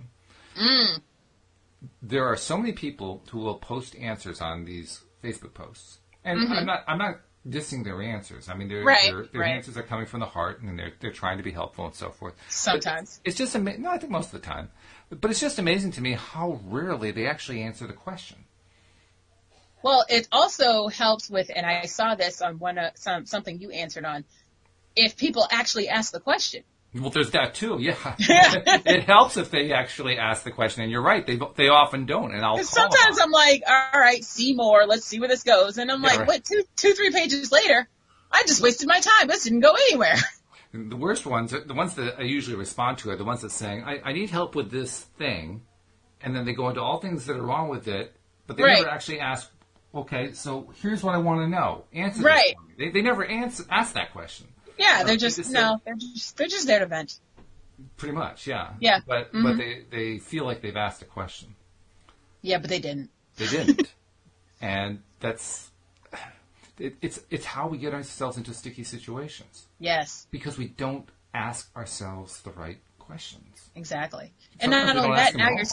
Mm. 0.57 1.01
There 2.03 2.24
are 2.24 2.37
so 2.37 2.57
many 2.57 2.72
people 2.72 3.22
who 3.31 3.39
will 3.39 3.57
post 3.57 3.97
answers 3.97 4.41
on 4.41 4.64
these 4.64 5.05
Facebook 5.22 5.55
posts, 5.55 5.99
and 6.24 6.41
mm-hmm. 6.41 6.53
I'm 6.53 6.66
not 6.66 6.85
I'm 6.87 6.99
not 6.99 7.20
dissing 7.49 7.85
their 7.85 8.03
answers. 8.03 8.49
I 8.49 8.55
mean, 8.55 8.68
their 8.68 8.83
Right, 8.83 9.11
their, 9.11 9.24
their 9.26 9.41
right. 9.43 9.55
answers 9.55 9.76
are 9.76 9.83
coming 9.83 10.07
from 10.07 10.20
the 10.20 10.26
heart, 10.26 10.61
and 10.62 10.79
they're 10.79 10.93
they're 11.01 11.12
trying 11.12 11.39
to 11.39 11.45
be 11.45 11.53
helpful 11.53 11.87
and 11.87 11.95
so 11.95 12.11
forth. 12.11 12.35
Sometimes. 12.49 13.20
It's 13.24 13.37
just 13.37 13.55
ama- 13.55 13.79
no, 13.79 13.91
I 13.91 13.99
think 13.99 14.12
most 14.12 14.33
of 14.33 14.41
the 14.41 14.47
time, 14.47 14.70
but 15.11 15.30
it's 15.30 15.40
just 15.40 15.59
amazing 15.59 15.92
to 15.92 16.00
me 16.00 16.12
how 16.12 16.61
rarely 16.64 17.11
they 17.11 17.26
actually 17.26 17.62
answer 17.62 17.86
the 17.86 17.92
question. 17.92 18.44
Well, 19.82 20.04
it 20.09 20.28
also 20.32 20.88
helps 20.88 21.30
with, 21.30 21.50
and 21.54 21.64
I 21.66 21.86
saw 21.86 22.14
this 22.14 22.42
on 22.42 22.59
one 22.59 22.78
uh, 22.78 22.90
some 22.94 23.26
something 23.26 23.59
you 23.61 23.70
answered 23.70 24.04
on. 24.04 24.24
If 24.96 25.16
people 25.16 25.46
actually 25.50 25.88
ask 25.88 26.12
the 26.12 26.20
question, 26.20 26.64
Well, 26.94 27.11
there's 27.11 27.30
that 27.32 27.54
too. 27.54 27.78
Yeah, 27.80 28.14
it 28.18 29.04
helps 29.04 29.36
if 29.36 29.50
they 29.50 29.72
actually 29.72 30.18
ask 30.18 30.42
the 30.42 30.50
question, 30.50 30.82
and 30.82 30.90
you're 30.90 31.02
right. 31.02 31.26
They 31.26 31.38
they 31.56 31.68
often 31.68 32.06
don't, 32.06 32.34
and 32.34 32.44
I'll 32.44 32.64
call 32.64 32.64
sometimes. 32.64 33.18
I'm 33.20 33.30
like, 33.30 33.62
all 33.68 34.00
right, 34.00 34.24
see 34.24 34.54
more. 34.54 34.86
Let's 34.86 35.04
see 35.04 35.20
where 35.20 35.28
this 35.28 35.42
goes. 35.44 35.78
And 35.78 35.90
I'm 35.90 36.02
Yeah, 36.02 36.09
like, 36.09 36.18
right. 36.20 36.28
what? 36.28 36.44
Two, 36.44 36.62
two, 36.76 36.94
three 36.94 37.11
pages 37.11 37.52
later, 37.52 37.88
I 38.32 38.42
just 38.46 38.62
wasted 38.62 38.88
my 38.88 39.00
time. 39.00 39.28
This 39.28 39.44
didn't 39.44 39.61
go 39.61 39.72
anywhere. 39.74 40.16
The 40.72 40.96
worst 40.96 41.24
ones, 41.26 41.54
are- 41.54 41.64
the 41.64 41.74
ones 41.74 41.94
that 41.94 42.18
I 42.18 42.22
usually 42.22 42.56
respond 42.56 42.98
to, 42.98 43.10
are 43.10 43.16
the 43.16 43.24
ones 43.24 43.40
that 43.42 43.50
saying, 43.50 43.84
"I, 43.84 44.00
I 44.04 44.12
need 44.12 44.28
help 44.30 44.54
with 44.54 44.70
this 44.70 45.00
thing," 45.18 45.62
and 46.20 46.36
then 46.36 46.44
they 46.44 46.52
go 46.52 46.68
into 46.68 46.82
all 46.82 46.98
things 47.00 47.24
that 47.26 47.36
are 47.36 47.42
wrong 47.42 47.68
with 47.68 47.88
it, 47.88 48.14
but 48.46 48.56
they 48.56 48.62
Right. 48.64 48.78
never 48.78 48.90
actually 48.90 49.20
ask. 49.20 49.50
Okay, 49.94 50.32
so 50.32 50.70
here's 50.82 51.02
what 51.02 51.14
I 51.14 51.18
want 51.18 51.40
to 51.40 51.48
know. 51.48 51.84
Answer 51.94 52.22
Right. 52.22 52.54
They, 52.76 52.90
they 52.90 53.00
never 53.00 53.24
answer 53.24 53.64
ask 53.70 53.94
that 53.94 54.12
question. 54.12 54.46
Yeah, 54.78 54.98
they're 54.98 55.06
they 55.14 55.16
just 55.16 55.36
just 55.36 55.50
no, 55.50 55.80
they're 55.86 55.94
just 55.96 56.36
they're 56.36 56.46
just 56.48 56.66
there 56.66 56.80
to 56.80 56.86
vent. 56.86 57.18
Pretty 57.96 58.14
much, 58.14 58.46
yeah. 58.46 58.74
Yeah. 58.80 59.00
But 59.06 59.32
Mhm. 59.32 59.42
but 59.44 59.56
they 59.56 59.84
they 59.90 60.18
feel 60.18 60.44
like 60.44 60.60
they've 60.60 60.76
asked 60.76 61.00
a 61.00 61.06
question. 61.06 61.54
Yeah, 62.42 62.58
but 62.58 62.68
they 62.68 62.78
didn't. 62.78 63.08
They 63.36 63.46
didn't, 63.46 63.92
and 64.60 65.02
that's 65.20 65.70
it, 66.81 66.97
it's 67.03 67.20
it's 67.31 67.45
how 67.45 67.68
we 67.68 67.79
get 67.79 67.95
ourselves 67.95 68.37
into 68.37 68.53
sticky 68.55 68.85
situations 68.85 69.66
Yes, 69.79 70.26
because 70.31 70.59
we 70.59 70.66
don't 70.68 71.09
ask 71.35 71.74
ourselves 71.76 72.41
the 72.43 72.51
right 72.51 72.79
questions. 72.99 73.70
exactly. 73.74 74.33
And 74.61 74.70
not 74.70 74.95
only 74.97 75.16
that, 75.16 75.35
now 75.35 75.49
you're 75.51 75.64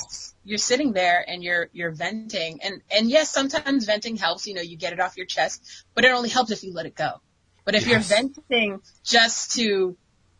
you're 0.43 0.57
sitting 0.57 0.93
there 0.93 1.23
and 1.27 1.43
you're 1.43 1.69
you're 1.73 1.91
venting, 1.91 2.59
and 2.63 2.81
and 2.89 3.09
yes, 3.09 3.29
sometimes 3.29 3.85
venting 3.85 4.15
helps. 4.15 4.47
You 4.47 4.53
know, 4.53 4.61
you 4.61 4.77
get 4.77 4.93
it 4.93 4.99
off 4.99 5.17
your 5.17 5.25
chest, 5.25 5.63
but 5.93 6.05
it 6.05 6.11
only 6.11 6.29
helps 6.29 6.51
if 6.51 6.63
you 6.63 6.73
let 6.73 6.85
it 6.85 6.95
go. 6.95 7.21
But 7.65 7.75
if 7.75 7.87
Yes. 7.87 8.09
you're 8.09 8.17
venting 8.19 8.81
just 9.03 9.53
to 9.55 9.97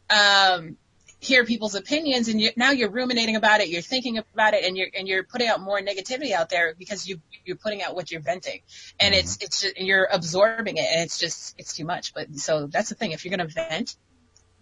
um, 0.09 0.77
hear 1.25 1.45
people's 1.45 1.75
opinions, 1.75 2.27
and 2.27 2.39
you, 2.39 2.51
now 2.55 2.71
you're 2.71 2.89
ruminating 2.89 3.35
about 3.35 3.61
it, 3.61 3.69
you're 3.69 3.81
thinking 3.81 4.17
about 4.17 4.53
it, 4.53 4.63
and 4.63 4.77
you're 4.77 4.87
and 4.97 5.07
you're 5.07 5.23
putting 5.23 5.47
out 5.47 5.61
more 5.61 5.79
negativity 5.79 6.31
out 6.31 6.49
there 6.49 6.75
because 6.77 7.07
you 7.07 7.21
you're 7.43 7.57
putting 7.57 7.81
out 7.81 7.95
what 7.95 8.11
you're 8.11 8.21
venting, 8.21 8.61
and 8.99 9.13
mm-hmm. 9.13 9.19
it's 9.19 9.37
it's 9.41 9.61
just, 9.61 9.77
you're 9.77 10.07
absorbing 10.11 10.77
it, 10.77 10.85
and 10.91 11.01
it's 11.01 11.19
just 11.19 11.55
it's 11.57 11.75
too 11.75 11.85
much. 11.85 12.13
But 12.13 12.35
so 12.35 12.67
that's 12.67 12.89
the 12.89 12.95
thing. 12.95 13.11
If 13.11 13.25
you're 13.25 13.35
gonna 13.35 13.49
vent, 13.49 13.95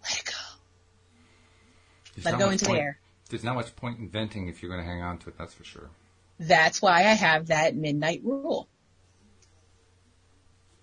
let 0.04 0.20
it 0.20 0.26
go. 0.26 0.32
There's 2.16 2.26
Let 2.26 2.34
it 2.36 2.40
go 2.40 2.50
into 2.50 2.66
point- 2.66 2.78
the 2.78 2.84
air. 2.84 3.00
There's 3.30 3.44
not 3.44 3.56
much 3.56 3.76
point 3.76 3.98
in 3.98 4.10
venting 4.10 4.48
if 4.48 4.62
you're 4.62 4.70
going 4.70 4.84
to 4.84 4.88
hang 4.88 5.02
on 5.02 5.18
to 5.20 5.30
it. 5.30 5.38
That's 5.40 5.56
for 5.56 5.64
sure. 5.64 5.90
That's 6.40 6.84
why 6.84 7.00
I 7.00 7.14
have 7.14 7.48
that 7.48 7.76
midnight 7.76 8.22
rule. 8.24 8.68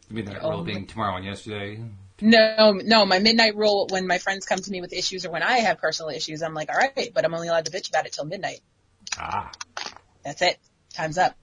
The 0.09 0.15
midnight 0.15 0.39
Oh, 0.43 0.51
rule 0.51 0.65
being 0.65 0.87
tomorrow 0.87 1.15
and 1.15 1.25
yesterday. 1.25 1.81
No, 2.21 2.73
no, 2.73 3.07
my 3.07 3.19
midnight 3.19 3.57
rule 3.57 3.87
when 3.91 4.07
my 4.07 4.19
friends 4.19 4.45
come 4.47 4.59
to 4.59 4.71
me 4.71 4.81
with 4.81 4.93
issues 4.93 5.25
or 5.25 5.31
when 5.31 5.43
I 5.43 5.59
have 5.59 5.79
personal 5.79 6.11
issues, 6.11 6.43
I'm 6.43 6.55
like, 6.55 6.69
all 6.69 6.77
right, 6.77 7.11
but 7.15 7.25
I'm 7.25 7.35
only 7.35 7.49
allowed 7.49 7.65
to 7.67 7.71
bitch 7.71 7.89
about 7.89 8.07
it 8.07 8.13
till 8.13 8.25
midnight. 8.25 8.61
Ah. 9.19 9.51
That's 10.25 10.43
it. 10.43 10.59
Time's 10.93 11.19
up. 11.19 11.35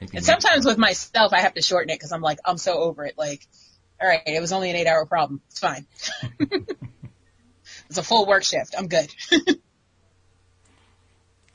And 0.00 0.24
sometimes 0.24 0.66
with 0.66 0.78
myself, 0.78 1.32
I 1.32 1.40
have 1.40 1.54
to 1.54 1.62
shorten 1.62 1.90
it 1.90 1.96
because 1.96 2.12
I'm 2.12 2.20
like, 2.20 2.38
I'm 2.44 2.58
so 2.58 2.74
over 2.78 3.04
it. 3.04 3.16
Like, 3.16 3.46
all 4.00 4.08
right, 4.08 4.22
it 4.26 4.40
was 4.40 4.52
only 4.52 4.70
an 4.70 4.76
eight 4.76 4.86
hour 4.86 5.06
problem. 5.06 5.40
It's 5.48 5.58
fine. 5.58 5.86
it's 6.40 7.98
a 7.98 8.02
full 8.02 8.26
work 8.26 8.44
shift. 8.44 8.74
I'm 8.76 8.88
good. 8.88 9.12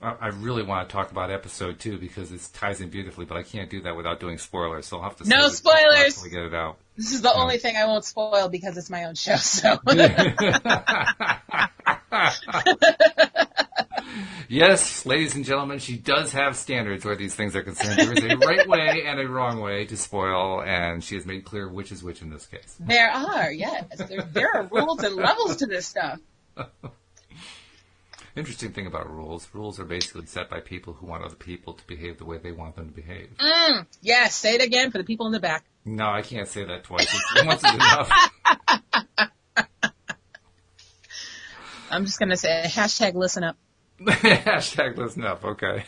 I 0.01 0.15
I 0.21 0.27
really 0.27 0.63
want 0.63 0.87
to 0.87 0.93
talk 0.93 1.11
about 1.11 1.31
episode 1.31 1.79
two 1.79 1.97
because 1.97 2.31
it 2.31 2.47
ties 2.53 2.81
in 2.81 2.89
beautifully, 2.89 3.25
but 3.25 3.37
I 3.37 3.43
can't 3.43 3.69
do 3.69 3.81
that 3.81 3.95
without 3.95 4.19
doing 4.19 4.37
spoilers. 4.37 4.87
So 4.87 4.97
I'll 4.97 5.03
have 5.03 5.17
to 5.17 5.27
No 5.27 5.49
spoilers! 5.49 6.21
we 6.23 6.29
get 6.29 6.43
it 6.43 6.53
out. 6.53 6.77
This 6.95 7.13
is 7.13 7.21
the 7.21 7.33
only 7.33 7.57
thing 7.57 7.75
I 7.77 7.85
won't 7.85 8.05
spoil 8.05 8.49
because 8.49 8.77
it's 8.77 8.89
my 8.89 9.05
own 9.05 9.15
show. 9.15 9.37
So 9.37 9.77
yes, 14.49 15.05
ladies 15.05 15.35
and 15.35 15.45
gentlemen, 15.45 15.79
she 15.79 15.97
does 15.97 16.33
have 16.33 16.55
standards 16.55 17.05
where 17.05 17.15
these 17.15 17.35
things 17.35 17.55
are 17.55 17.61
concerned. 17.63 17.99
There 17.99 18.13
is 18.13 18.23
a 18.23 18.37
right 18.37 18.67
way 18.67 19.03
and 19.05 19.19
a 19.19 19.27
wrong 19.27 19.59
way 19.61 19.85
to 19.85 19.97
spoil, 19.97 20.61
and 20.61 21.03
she 21.03 21.15
has 21.15 21.25
made 21.25 21.45
clear 21.45 21.69
which 21.69 21.91
is 21.91 22.03
which 22.03 22.21
in 22.21 22.29
this 22.29 22.45
case. 22.45 22.75
there 22.79 23.09
are, 23.09 23.51
yes, 23.51 23.85
there, 23.97 24.21
there 24.33 24.55
are 24.55 24.63
rules 24.63 25.03
and 25.03 25.15
levels 25.15 25.57
to 25.57 25.65
this 25.67 25.87
stuff. 25.87 26.19
Interesting 28.39 28.71
thing 28.71 28.87
about 28.87 29.13
rules 29.13 29.49
rules 29.51 29.81
are 29.81 29.85
basically 29.85 30.25
set 30.25 30.49
by 30.49 30.61
people 30.61 30.93
who 30.93 31.05
want 31.05 31.25
other 31.25 31.35
people 31.35 31.73
to 31.73 31.85
behave 31.87 32.17
the 32.19 32.23
way 32.23 32.37
they 32.37 32.53
want 32.53 32.77
them 32.77 32.87
to 32.87 32.93
behave. 32.93 33.31
Mm, 33.37 33.85
yes, 34.01 34.33
say 34.33 34.55
it 34.55 34.61
again 34.61 34.91
for 34.91 34.97
the 34.97 35.03
people 35.03 35.25
in 35.25 35.33
the 35.33 35.41
back. 35.41 35.65
No, 35.83 36.05
I 36.09 36.21
can't 36.21 36.47
say 36.47 36.63
that 36.63 36.85
twice. 36.85 37.13
Once 37.43 37.61
is 37.61 37.73
enough. 37.73 38.09
I'm 41.91 42.05
just 42.05 42.17
gonna 42.17 42.37
say 42.37 42.63
hashtag 42.65 43.15
listen 43.15 43.43
up. 43.43 43.57
Hashtag 43.99 44.95
listen 44.95 45.25
up, 45.25 45.43
okay. 45.43 45.83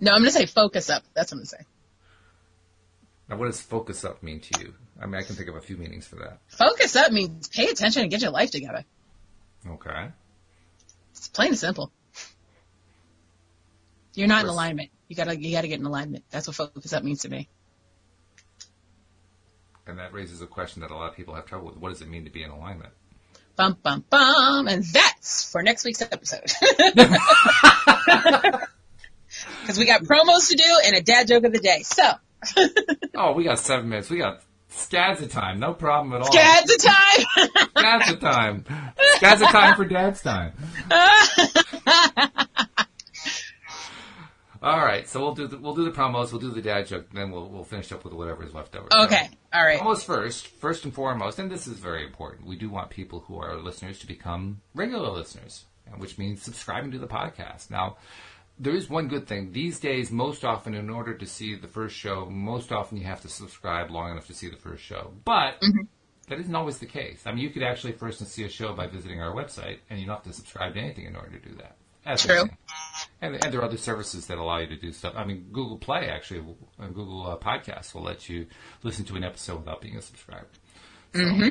No, 0.00 0.12
I'm 0.12 0.18
gonna 0.18 0.30
say 0.30 0.44
focus 0.44 0.90
up. 0.90 1.02
That's 1.14 1.32
what 1.32 1.36
I'm 1.36 1.38
gonna 1.38 1.46
say. 1.46 1.64
Now, 3.30 3.36
what 3.36 3.46
does 3.46 3.62
focus 3.62 4.04
up 4.04 4.22
mean 4.22 4.40
to 4.40 4.60
you? 4.60 4.74
I 5.00 5.06
mean, 5.06 5.14
I 5.14 5.22
can 5.22 5.34
think 5.34 5.48
of 5.48 5.56
a 5.56 5.62
few 5.62 5.78
meanings 5.78 6.06
for 6.06 6.16
that. 6.16 6.40
Focus 6.48 6.94
up 6.94 7.10
means 7.10 7.48
pay 7.48 7.68
attention 7.68 8.02
and 8.02 8.10
get 8.10 8.20
your 8.20 8.32
life 8.32 8.50
together. 8.50 8.84
Okay. 9.66 10.08
It's 11.18 11.28
plain 11.28 11.48
and 11.48 11.58
simple. 11.58 11.92
You're 14.14 14.28
not 14.28 14.44
in 14.44 14.50
alignment. 14.50 14.90
You 15.08 15.16
gotta 15.16 15.38
you 15.38 15.52
gotta 15.52 15.68
get 15.68 15.78
in 15.78 15.86
alignment. 15.86 16.24
That's 16.30 16.46
what 16.46 16.56
focus 16.56 16.92
up 16.92 17.04
means 17.04 17.22
to 17.22 17.28
me. 17.28 17.48
And 19.86 19.98
that 19.98 20.12
raises 20.12 20.42
a 20.42 20.46
question 20.46 20.82
that 20.82 20.90
a 20.90 20.94
lot 20.94 21.08
of 21.10 21.16
people 21.16 21.34
have 21.34 21.46
trouble 21.46 21.66
with. 21.66 21.76
What 21.76 21.90
does 21.90 22.02
it 22.02 22.08
mean 22.08 22.24
to 22.24 22.30
be 22.30 22.42
in 22.42 22.50
alignment? 22.50 22.92
Bum 23.56 23.76
bum 23.82 24.04
bum, 24.08 24.68
and 24.68 24.84
that's 24.84 25.50
for 25.50 25.62
next 25.62 25.84
week's 25.84 26.02
episode. 26.02 26.52
Because 29.60 29.78
we 29.78 29.86
got 29.86 30.02
promos 30.02 30.48
to 30.48 30.56
do 30.56 30.80
and 30.86 30.96
a 30.96 31.02
dad 31.02 31.28
joke 31.28 31.44
of 31.44 31.52
the 31.52 31.58
day. 31.58 31.82
So, 31.82 32.02
Oh, 33.14 33.32
we 33.32 33.44
got 33.44 33.58
seven 33.58 33.88
minutes. 33.88 34.08
We 34.08 34.18
got 34.18 34.42
scads 34.68 35.20
of 35.22 35.30
time. 35.30 35.58
No 35.58 35.74
problem 35.74 36.12
at 36.14 36.22
all. 36.22 36.32
dad's 36.32 36.70
a 36.70 36.78
time. 36.78 37.48
Scads 37.76 38.10
of 38.12 38.20
time. 38.20 38.64
Scads 39.16 39.42
of 39.42 39.48
time 39.48 39.76
for 39.76 39.84
dad's 39.84 40.22
time. 40.22 40.52
All 44.60 44.78
right, 44.80 45.08
so 45.08 45.20
we'll 45.20 45.34
do 45.34 45.46
the, 45.46 45.56
we'll 45.56 45.74
do 45.76 45.84
the 45.84 45.92
promos. 45.92 46.32
We'll 46.32 46.40
do 46.40 46.50
the 46.50 46.60
dad 46.60 46.88
joke. 46.88 47.06
Then 47.12 47.30
we'll 47.30 47.48
we'll 47.48 47.62
finish 47.62 47.92
up 47.92 48.02
with 48.02 48.12
whatever 48.12 48.44
is 48.44 48.52
left 48.52 48.74
over. 48.74 48.88
okay, 49.04 49.28
all 49.52 49.64
right. 49.64 49.78
Almost 49.78 50.04
first, 50.04 50.48
first 50.48 50.84
and 50.84 50.92
foremost, 50.92 51.38
and 51.38 51.48
this 51.48 51.68
is 51.68 51.78
very 51.78 52.04
important. 52.04 52.44
We 52.44 52.56
do 52.56 52.68
want 52.68 52.90
people 52.90 53.20
who 53.20 53.38
are 53.38 53.56
listeners 53.56 54.00
to 54.00 54.06
become 54.08 54.60
regular 54.74 55.10
listeners, 55.10 55.64
which 55.98 56.18
means 56.18 56.42
subscribing 56.42 56.90
to 56.90 56.98
the 56.98 57.06
podcast. 57.06 57.70
Now, 57.70 57.98
there 58.58 58.74
is 58.74 58.90
one 58.90 59.08
good 59.08 59.26
thing. 59.26 59.52
These 59.52 59.78
days, 59.80 60.10
most 60.10 60.44
often, 60.44 60.74
in 60.74 60.90
order 60.90 61.14
to 61.14 61.26
see 61.26 61.54
the 61.54 61.68
first 61.68 61.96
show, 61.96 62.26
most 62.26 62.72
often 62.72 62.98
you 62.98 63.04
have 63.04 63.20
to 63.22 63.28
subscribe 63.28 63.90
long 63.90 64.12
enough 64.12 64.26
to 64.26 64.34
see 64.34 64.48
the 64.48 64.56
first 64.56 64.82
show. 64.82 65.12
But 65.24 65.62
that 66.28 66.40
isn't 66.40 66.54
always 66.54 66.78
the 66.78 66.86
case. 66.86 67.22
I 67.24 67.32
mean, 67.32 67.42
you 67.42 67.50
could 67.50 67.62
actually 67.62 67.92
first 67.92 68.24
see 68.26 68.44
a 68.44 68.48
show 68.48 68.74
by 68.74 68.86
visiting 68.86 69.20
our 69.20 69.34
website, 69.34 69.78
and 69.88 69.98
you 70.00 70.06
don't 70.06 70.16
have 70.16 70.24
to 70.24 70.32
subscribe 70.32 70.74
to 70.74 70.80
anything 70.80 71.06
in 71.06 71.16
order 71.16 71.38
to 71.38 71.48
do 71.48 71.54
that. 71.56 71.76
That's 72.04 72.24
True. 72.24 72.48
And, 73.20 73.34
and 73.34 73.52
there 73.52 73.60
are 73.60 73.64
other 73.64 73.76
services 73.76 74.26
that 74.26 74.38
allow 74.38 74.58
you 74.58 74.66
to 74.68 74.76
do 74.76 74.92
stuff. 74.92 75.14
I 75.16 75.24
mean, 75.24 75.48
Google 75.52 75.76
Play 75.76 76.08
actually, 76.08 76.40
and 76.78 76.94
Google 76.94 77.26
uh, 77.26 77.36
Podcasts 77.36 77.94
will 77.94 78.02
let 78.02 78.28
you 78.28 78.46
listen 78.82 79.04
to 79.06 79.16
an 79.16 79.24
episode 79.24 79.58
without 79.58 79.80
being 79.80 79.96
a 79.96 80.02
subscriber. 80.02 80.48
So 81.14 81.50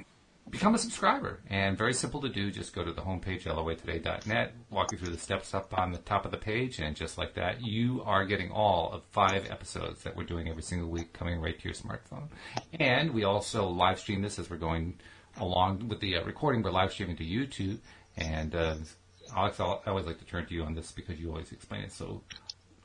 become 0.50 0.76
a 0.76 0.78
subscriber. 0.78 1.40
And 1.50 1.78
very 1.78 1.94
simple 1.94 2.22
to 2.22 2.30
do. 2.30 2.52
Just 2.52 2.74
go 2.74 2.84
to 2.84 2.92
the 2.92 3.02
homepage, 3.02 3.44
loatoday.net, 3.44 4.54
walk 4.70 4.92
you 4.92 4.98
through 4.98 5.12
the 5.12 5.18
steps 5.18 5.54
up 5.54 5.78
on 5.78 5.92
the 5.92 5.98
top 6.00 6.26
of 6.26 6.32
the 6.32 6.38
page, 6.38 6.80
and 6.80 6.96
just 6.96 7.18
like 7.18 7.34
that, 7.36 7.62
you 7.66 8.02
are 8.06 8.26
getting 8.26 8.52
all 8.52 8.92
of 8.92 9.04
five 9.12 9.50
episodes 9.50 10.04
that 10.04 10.16
we're 10.16 10.24
doing 10.24 10.50
every 10.50 10.64
single 10.64 10.90
week 10.90 11.14
coming 11.14 11.40
right 11.42 11.58
to 11.60 11.66
your 11.66 11.74
smartphone. 11.76 12.28
And 12.80 13.12
we 13.14 13.24
also 13.24 13.68
live 13.68 14.00
stream 14.00 14.22
this 14.22 14.40
as 14.40 14.50
we're 14.50 14.58
going 14.58 15.00
along 15.40 15.88
with 15.88 16.00
the 16.00 16.18
uh, 16.18 16.24
recording. 16.24 16.62
We're 16.62 16.72
live 16.72 16.92
streaming 16.92 17.18
to 17.18 17.24
YouTube. 17.26 17.80
And 18.18 18.56
uh, 18.56 18.76
Alex, 19.36 19.60
I'll- 19.60 19.84
I 19.86 19.90
always 19.92 20.06
like 20.06 20.20
to 20.20 20.26
turn 20.26 20.46
to 20.48 20.54
you 20.54 20.64
on 20.64 20.74
this 20.74 20.92
because 20.92 21.20
you 21.20 21.30
always 21.30 21.52
explain 21.52 21.84
it 21.84 21.92
so 21.92 22.24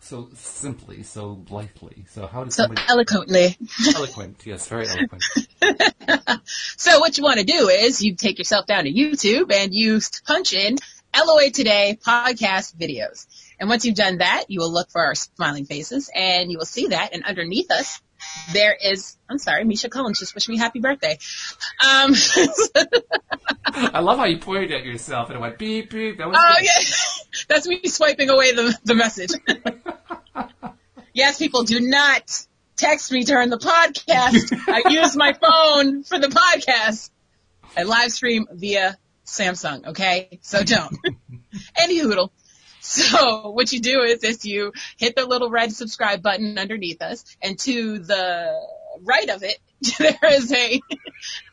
so 0.03 0.29
simply, 0.35 1.03
so 1.05 1.35
blithely. 1.35 2.05
So 2.11 2.27
how 2.27 2.45
does 2.45 2.55
So 2.55 2.65
somebody 2.65 2.83
eloquently. 2.89 3.57
eloquent? 3.95 4.43
Yes, 4.45 4.69
very 4.69 4.87
eloquent. 4.89 5.23
So 6.77 6.99
what 6.99 7.17
you 7.17 7.23
want 7.25 7.39
to 7.39 7.45
do 7.45 7.69
is 7.69 8.03
you 8.03 8.17
take 8.17 8.39
yourself 8.39 8.67
down 8.67 8.85
to 8.85 8.93
YouTube 8.93 9.53
and 9.53 9.73
you 9.73 10.01
punch 10.27 10.53
in 10.53 10.77
LOA 11.17 11.51
Today 11.51 11.97
podcast 12.05 12.75
videos. 12.77 13.27
And 13.61 13.69
once 13.69 13.85
you've 13.85 13.95
done 13.95 14.19
that, 14.19 14.47
you 14.49 14.59
will 14.61 14.73
look 14.73 14.91
for 14.91 15.05
our 15.07 15.15
smiling 15.15 15.65
faces 15.67 16.11
and 16.13 16.51
you 16.51 16.59
will 16.59 16.65
see 16.67 16.89
that. 16.89 17.15
And 17.15 17.23
underneath 17.25 17.71
us, 17.71 18.01
there 18.53 18.77
is, 18.83 19.17
I'm 19.31 19.39
sorry, 19.39 19.65
Misha 19.65 19.89
Collins 19.89 20.19
just 20.19 20.35
wished 20.35 20.49
me 20.49 20.57
happy 20.59 20.81
birthday. 20.81 21.19
Um, 21.81 22.13
I 23.67 24.01
love 24.01 24.19
how 24.19 24.25
you 24.25 24.39
pointed 24.39 24.73
at 24.73 24.85
yourself 24.85 25.29
and 25.29 25.37
it 25.37 25.41
went 25.41 25.59
beep 25.59 25.91
beep. 25.91 26.19
That 26.19 26.29
was 26.29 26.37
oh 26.39 26.55
good. 26.59 26.65
yeah, 26.65 26.81
that's 27.49 27.66
me 27.66 27.80
swiping 27.87 28.30
away 28.30 28.53
the, 28.53 28.78
the 28.85 28.95
message. 28.95 29.30
yes, 31.14 31.39
people 31.39 31.64
do 31.64 31.80
not 31.80 32.47
text 32.76 33.12
me 33.12 33.24
during 33.24 33.51
the 33.51 33.59
podcast. 33.59 34.53
I 34.68 34.91
use 34.91 35.16
my 35.16 35.33
phone 35.33 36.03
for 36.05 36.18
the 36.18 36.28
podcast. 36.28 37.11
I 37.76 37.85
live 37.85 38.12
stream 38.12 38.47
via 38.53 38.97
Samsung, 39.24 39.89
okay? 39.89 40.39
So 40.43 40.62
don't. 40.62 40.97
Any 41.78 41.99
hoodle. 41.99 42.33
So 42.80 43.51
what 43.51 43.72
you 43.72 43.80
do 43.80 44.03
is, 44.03 44.24
is 44.24 44.45
you 44.45 44.72
hit 44.99 45.14
the 45.14 45.24
little 45.24 45.51
red 45.51 45.72
subscribe 45.72 46.20
button 46.20 46.59
underneath 46.59 47.01
us, 47.01 47.24
and 47.41 47.59
to 47.61 48.01
the 48.01 48.61
right 49.03 49.28
of 49.30 49.45
it, 49.45 49.59
there 49.99 50.18
is 50.33 50.53
a 50.53 50.80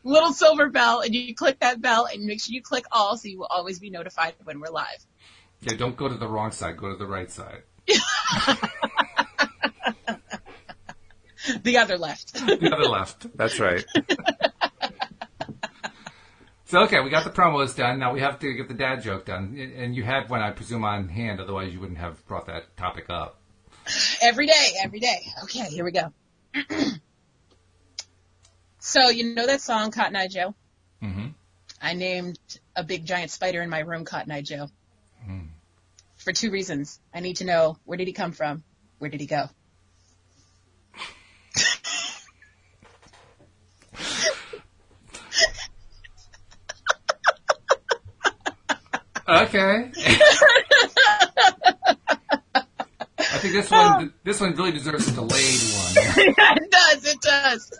little 0.02 0.32
silver 0.32 0.68
bell, 0.68 1.00
and 1.00 1.14
you 1.14 1.34
click 1.34 1.60
that 1.60 1.80
bell, 1.80 2.08
and 2.12 2.24
make 2.24 2.42
sure 2.42 2.52
you 2.52 2.62
click 2.62 2.84
all, 2.90 3.16
so 3.16 3.28
you 3.28 3.38
will 3.38 3.46
always 3.46 3.78
be 3.78 3.90
notified 3.90 4.34
when 4.42 4.60
we're 4.60 4.72
live. 4.72 5.06
Yeah, 5.62 5.76
don't 5.76 5.96
go 5.96 6.08
to 6.08 6.14
the 6.14 6.28
wrong 6.28 6.52
side. 6.52 6.76
Go 6.76 6.90
to 6.90 6.96
the 6.96 7.06
right 7.06 7.30
side. 7.30 7.62
The 11.64 11.78
other 11.78 11.98
left. 11.98 12.34
The 12.34 12.70
other 12.72 12.88
left. 12.88 13.26
That's 13.36 13.58
right. 13.58 13.84
So 16.70 16.82
okay, 16.82 17.00
we 17.00 17.10
got 17.10 17.24
the 17.24 17.30
promos 17.30 17.76
done. 17.76 17.98
Now 17.98 18.12
we 18.12 18.20
have 18.20 18.38
to 18.38 18.54
get 18.54 18.68
the 18.68 18.74
dad 18.74 19.02
joke 19.02 19.26
done, 19.26 19.58
and 19.76 19.92
you 19.92 20.04
had 20.04 20.30
one, 20.30 20.40
I 20.40 20.52
presume, 20.52 20.84
on 20.84 21.08
hand. 21.08 21.40
Otherwise, 21.40 21.72
you 21.72 21.80
wouldn't 21.80 21.98
have 21.98 22.24
brought 22.28 22.46
that 22.46 22.76
topic 22.76 23.06
up. 23.10 23.40
Every 24.22 24.46
day, 24.46 24.68
every 24.80 25.00
day. 25.00 25.18
Okay, 25.42 25.64
here 25.64 25.84
we 25.84 25.90
go. 25.90 26.12
so 28.78 29.08
you 29.08 29.34
know 29.34 29.48
that 29.48 29.60
song 29.60 29.90
Cotton 29.90 30.14
Eye 30.14 30.28
Joe? 30.28 30.54
Mm-hmm. 31.02 31.26
I 31.82 31.94
named 31.94 32.38
a 32.76 32.84
big 32.84 33.04
giant 33.04 33.32
spider 33.32 33.62
in 33.62 33.68
my 33.68 33.80
room 33.80 34.04
Cotton 34.04 34.30
Eye 34.30 34.42
Joe. 34.42 34.68
For 36.24 36.32
two 36.32 36.50
reasons. 36.50 37.00
I 37.14 37.20
need 37.20 37.36
to 37.36 37.44
know 37.44 37.78
where 37.84 37.96
did 37.96 38.06
he 38.06 38.12
come 38.12 38.32
from? 38.32 38.62
Where 38.98 39.10
did 39.10 39.20
he 39.20 39.26
go? 39.26 39.48
Okay. 49.26 49.90
I 53.18 53.38
think 53.38 53.54
this 53.54 53.70
one, 53.70 54.12
this 54.24 54.40
one 54.40 54.54
really 54.56 54.72
deserves 54.72 55.06
a 55.08 55.12
delayed 55.12 55.30
one. 55.30 55.94
it 56.56 56.70
does, 56.70 57.04
it 57.06 57.20
does. 57.22 57.72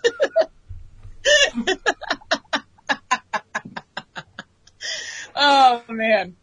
oh 5.36 5.82
man. 5.88 6.36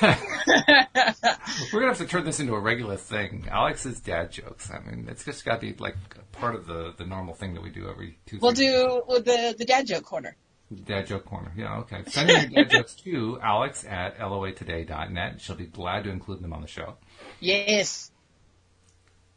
We're 1.72 1.80
gonna 1.80 1.88
have 1.88 1.98
to 1.98 2.06
turn 2.06 2.24
this 2.24 2.40
into 2.40 2.54
a 2.54 2.60
regular 2.60 2.96
thing. 2.96 3.46
Alex's 3.50 4.00
dad 4.00 4.30
jokes. 4.30 4.70
I 4.70 4.78
mean, 4.80 5.06
it's 5.08 5.24
just 5.24 5.44
got 5.44 5.60
to 5.60 5.72
be 5.72 5.74
like 5.78 5.96
part 6.32 6.54
of 6.54 6.66
the 6.66 6.94
the 6.96 7.04
normal 7.04 7.34
thing 7.34 7.54
that 7.54 7.62
we 7.62 7.70
do 7.70 7.88
every 7.88 8.18
Tuesday. 8.26 8.38
We'll 8.42 8.52
do 8.52 9.02
the 9.22 9.54
the 9.58 9.64
dad 9.64 9.86
joke 9.86 10.04
corner. 10.04 10.36
Dad 10.84 11.06
joke 11.06 11.24
corner. 11.24 11.52
Yeah, 11.56 11.78
okay. 11.78 12.02
Send 12.08 12.28
your 12.52 12.64
dad 12.64 12.70
jokes 12.70 12.94
to 12.96 13.38
Alex 13.42 13.84
at 13.88 14.18
loatoday.net. 14.18 15.40
She'll 15.40 15.56
be 15.56 15.66
glad 15.66 16.04
to 16.04 16.10
include 16.10 16.42
them 16.42 16.52
on 16.52 16.60
the 16.60 16.68
show. 16.68 16.94
Yes. 17.40 18.10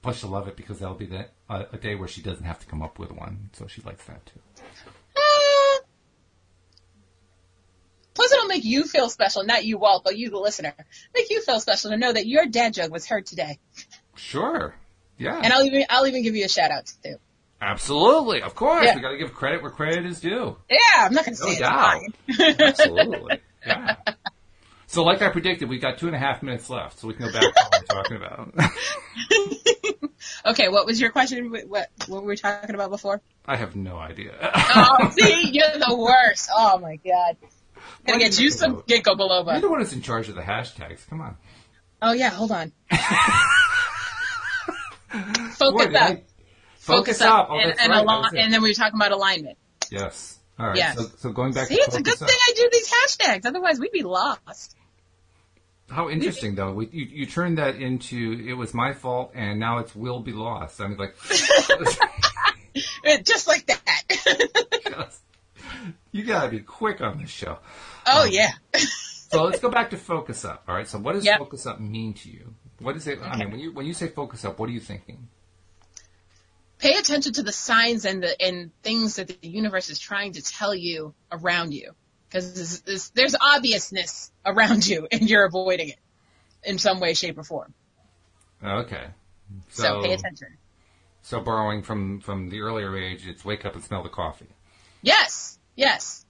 Plus, 0.01 0.19
she'll 0.19 0.29
love 0.29 0.47
it 0.47 0.57
because 0.57 0.79
that'll 0.79 0.95
be 0.95 1.05
the, 1.05 1.27
uh, 1.49 1.63
a 1.71 1.77
day 1.77 1.95
where 1.95 2.07
she 2.07 2.21
doesn't 2.21 2.43
have 2.43 2.59
to 2.59 2.65
come 2.65 2.81
up 2.81 2.99
with 2.99 3.11
one, 3.11 3.49
so 3.53 3.67
she 3.67 3.81
likes 3.83 4.03
that 4.05 4.25
too. 4.25 4.39
Uh, 5.15 5.79
plus, 8.13 8.31
it'll 8.31 8.45
make 8.47 8.63
you 8.63 8.83
feel 8.83 9.09
special, 9.09 9.43
not 9.43 9.65
you, 9.65 9.77
Walt, 9.77 10.03
but 10.03 10.17
you, 10.17 10.29
the 10.29 10.39
listener. 10.39 10.73
Make 11.13 11.29
you 11.29 11.41
feel 11.41 11.59
special 11.59 11.91
to 11.91 11.97
know 11.97 12.11
that 12.11 12.27
your 12.27 12.45
dad 12.45 12.73
joke 12.73 12.91
was 12.91 13.05
heard 13.07 13.25
today. 13.25 13.59
Sure. 14.15 14.75
Yeah. 15.17 15.39
And 15.43 15.53
I'll 15.53 15.63
even 15.63 15.85
I'll 15.89 16.07
even 16.07 16.23
give 16.23 16.35
you 16.35 16.45
a 16.45 16.49
shout 16.49 16.71
out 16.71 16.91
too. 17.03 17.15
Absolutely. 17.61 18.41
Of 18.41 18.55
course. 18.55 18.85
Yeah. 18.85 18.95
We 18.95 19.01
got 19.01 19.11
to 19.11 19.17
give 19.17 19.33
credit 19.33 19.61
where 19.61 19.69
credit 19.69 20.05
is 20.05 20.19
due. 20.19 20.57
Yeah, 20.69 20.77
I'm 20.97 21.13
not 21.13 21.25
gonna 21.25 21.37
No 21.39 21.47
say 21.47 21.59
doubt. 21.59 22.01
Absolutely. 22.59 23.39
Yeah. 23.63 23.95
So, 24.91 25.03
like 25.03 25.21
I 25.21 25.29
predicted, 25.29 25.69
we've 25.69 25.81
got 25.81 25.99
two 25.99 26.07
and 26.07 26.15
a 26.15 26.19
half 26.19 26.43
minutes 26.43 26.69
left, 26.69 26.99
so 26.99 27.07
we 27.07 27.13
can 27.13 27.27
go 27.27 27.31
back 27.31 27.43
to 27.43 27.49
what 27.53 27.85
we're 27.87 27.95
talking 27.95 28.17
about. 28.17 28.53
okay, 30.47 30.67
what 30.67 30.85
was 30.85 30.99
your 30.99 31.11
question? 31.11 31.49
What 31.49 31.87
what 32.07 32.23
were 32.23 32.27
we 32.27 32.35
talking 32.35 32.75
about 32.75 32.89
before? 32.89 33.21
I 33.45 33.55
have 33.55 33.75
no 33.75 33.97
idea. 33.97 34.33
Oh, 34.53 35.11
see, 35.17 35.51
you're 35.53 35.79
the 35.79 35.95
worst. 35.95 36.49
Oh 36.53 36.79
my 36.79 36.97
god. 36.97 37.37
Gonna 38.05 38.19
get 38.19 38.39
you 38.39 38.49
some 38.49 38.81
ginkgo 38.83 39.05
You're 39.07 39.15
biloba. 39.15 39.61
the 39.61 39.69
one 39.69 39.79
that's 39.79 39.93
in 39.93 40.01
charge 40.01 40.29
of 40.29 40.35
the 40.35 40.41
hashtags. 40.41 41.07
Come 41.09 41.21
on. 41.21 41.37
Oh 42.01 42.13
yeah, 42.13 42.29
hold 42.29 42.51
on. 42.51 42.71
Focus 45.51 45.85
did 45.87 45.95
up. 45.95 46.09
I- 46.11 46.23
Focus 46.77 47.21
up. 47.21 47.47
Oh, 47.51 47.59
and, 47.59 47.75
and, 47.79 47.91
right. 47.91 47.97
ali- 47.99 48.05
That 48.07 48.19
was 48.21 48.33
it. 48.33 48.39
and 48.39 48.51
then 48.53 48.61
we 48.63 48.69
were 48.69 48.73
talking 48.73 48.97
about 48.99 49.11
alignment. 49.11 49.57
Yes. 49.91 50.39
All 50.57 50.67
right. 50.67 50.75
Yes. 50.77 50.97
So, 50.97 51.03
so 51.17 51.31
going 51.31 51.53
back 51.53 51.67
See, 51.67 51.75
to 51.75 51.81
it's 51.81 51.95
a 51.95 52.01
good 52.01 52.13
up. 52.13 52.19
thing 52.27 52.37
I 52.47 52.53
do 52.55 52.69
these 52.71 52.89
hashtags. 52.91 53.45
Otherwise, 53.45 53.79
we'd 53.79 53.91
be 53.91 54.01
lost. 54.03 54.75
How 55.89 56.09
interesting, 56.09 56.55
though. 56.55 56.71
We, 56.73 56.87
you, 56.87 57.05
you 57.05 57.25
turned 57.27 57.57
that 57.59 57.75
into 57.75 58.43
it 58.47 58.53
was 58.53 58.73
my 58.73 58.93
fault, 58.93 59.33
and 59.35 59.59
now 59.59 59.77
it's 59.79 59.93
will 59.93 60.21
be 60.21 60.31
lost. 60.31 60.79
I 60.81 60.87
mean, 60.87 60.97
like, 60.97 61.15
Just 63.23 63.47
like 63.47 63.67
that. 63.67 65.11
you 66.11 66.23
gotta 66.23 66.49
be 66.49 66.59
quick 66.59 67.01
on 67.01 67.19
this 67.19 67.29
show. 67.29 67.59
oh 68.05 68.23
um, 68.23 68.29
yeah. 68.31 68.51
So 69.31 69.43
let's 69.43 69.61
go 69.61 69.69
back 69.69 69.91
to 69.91 69.97
focus 69.97 70.43
up. 70.43 70.65
All 70.67 70.75
right. 70.75 70.85
So 70.85 70.99
what 70.99 71.13
does 71.13 71.23
Yep. 71.23 71.39
focus 71.39 71.65
up 71.65 71.79
mean 71.79 72.13
to 72.15 72.29
you? 72.29 72.53
What 72.79 72.97
is 72.97 73.07
it? 73.07 73.19
I 73.21 73.37
mean, 73.37 73.51
when 73.51 73.59
you 73.61 73.71
when 73.71 73.85
you 73.85 73.93
say 73.93 74.07
focus 74.09 74.43
up, 74.43 74.59
what 74.59 74.67
are 74.69 74.73
you 74.73 74.81
thinking? 74.81 75.29
Pay 76.79 76.97
attention 76.97 77.31
to 77.33 77.43
the 77.43 77.53
signs 77.53 78.03
and 78.05 78.21
the 78.21 78.41
and 78.41 78.71
things 78.83 79.15
that 79.15 79.29
the 79.29 79.47
universe 79.47 79.89
is 79.89 79.99
trying 79.99 80.33
to 80.33 80.41
tell 80.41 80.75
you 80.75 81.13
around 81.31 81.73
you, 81.73 81.93
because 82.27 83.11
there's 83.15 83.35
obviousness 83.39 84.31
around 84.45 84.85
you, 84.85 85.07
and 85.11 85.29
you're 85.29 85.45
avoiding 85.45 85.89
it 85.89 85.99
in 86.63 86.77
some 86.77 86.99
way, 86.99 87.13
shape, 87.13 87.37
or 87.37 87.43
form. 87.43 87.73
Okay. 88.61 89.05
So, 89.69 90.01
pay 90.01 90.13
attention. 90.13 90.57
So 91.21 91.39
borrowing 91.39 91.83
from 91.83 92.19
from 92.19 92.49
the 92.49 92.61
earlier 92.61 92.97
age, 92.97 93.27
it's 93.27 93.45
wake 93.45 93.63
up 93.63 93.75
and 93.75 93.83
smell 93.83 94.03
the 94.03 94.09
coffee. 94.09 94.49
Yes. 95.01 95.57
Yes. 95.81 96.23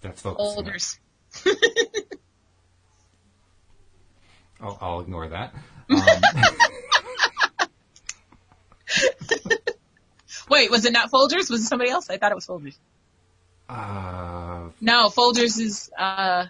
That's 0.00 0.22
focusing. 0.22 1.00
I'll, 4.60 4.78
I'll 4.80 5.00
ignore 5.00 5.28
that. 5.28 5.52
Um, 5.90 6.00
Wait, 10.48 10.70
was 10.70 10.84
it 10.86 10.92
not 10.92 11.10
Folgers? 11.10 11.50
Was 11.50 11.62
it 11.62 11.66
somebody 11.66 11.90
else? 11.90 12.08
I 12.08 12.16
thought 12.18 12.32
it 12.32 12.34
was 12.34 12.46
Folgers. 12.46 12.76
uh, 13.68 14.70
No, 14.80 15.08
Folgers 15.08 15.58
is, 15.60 15.90
uh, 15.98 16.46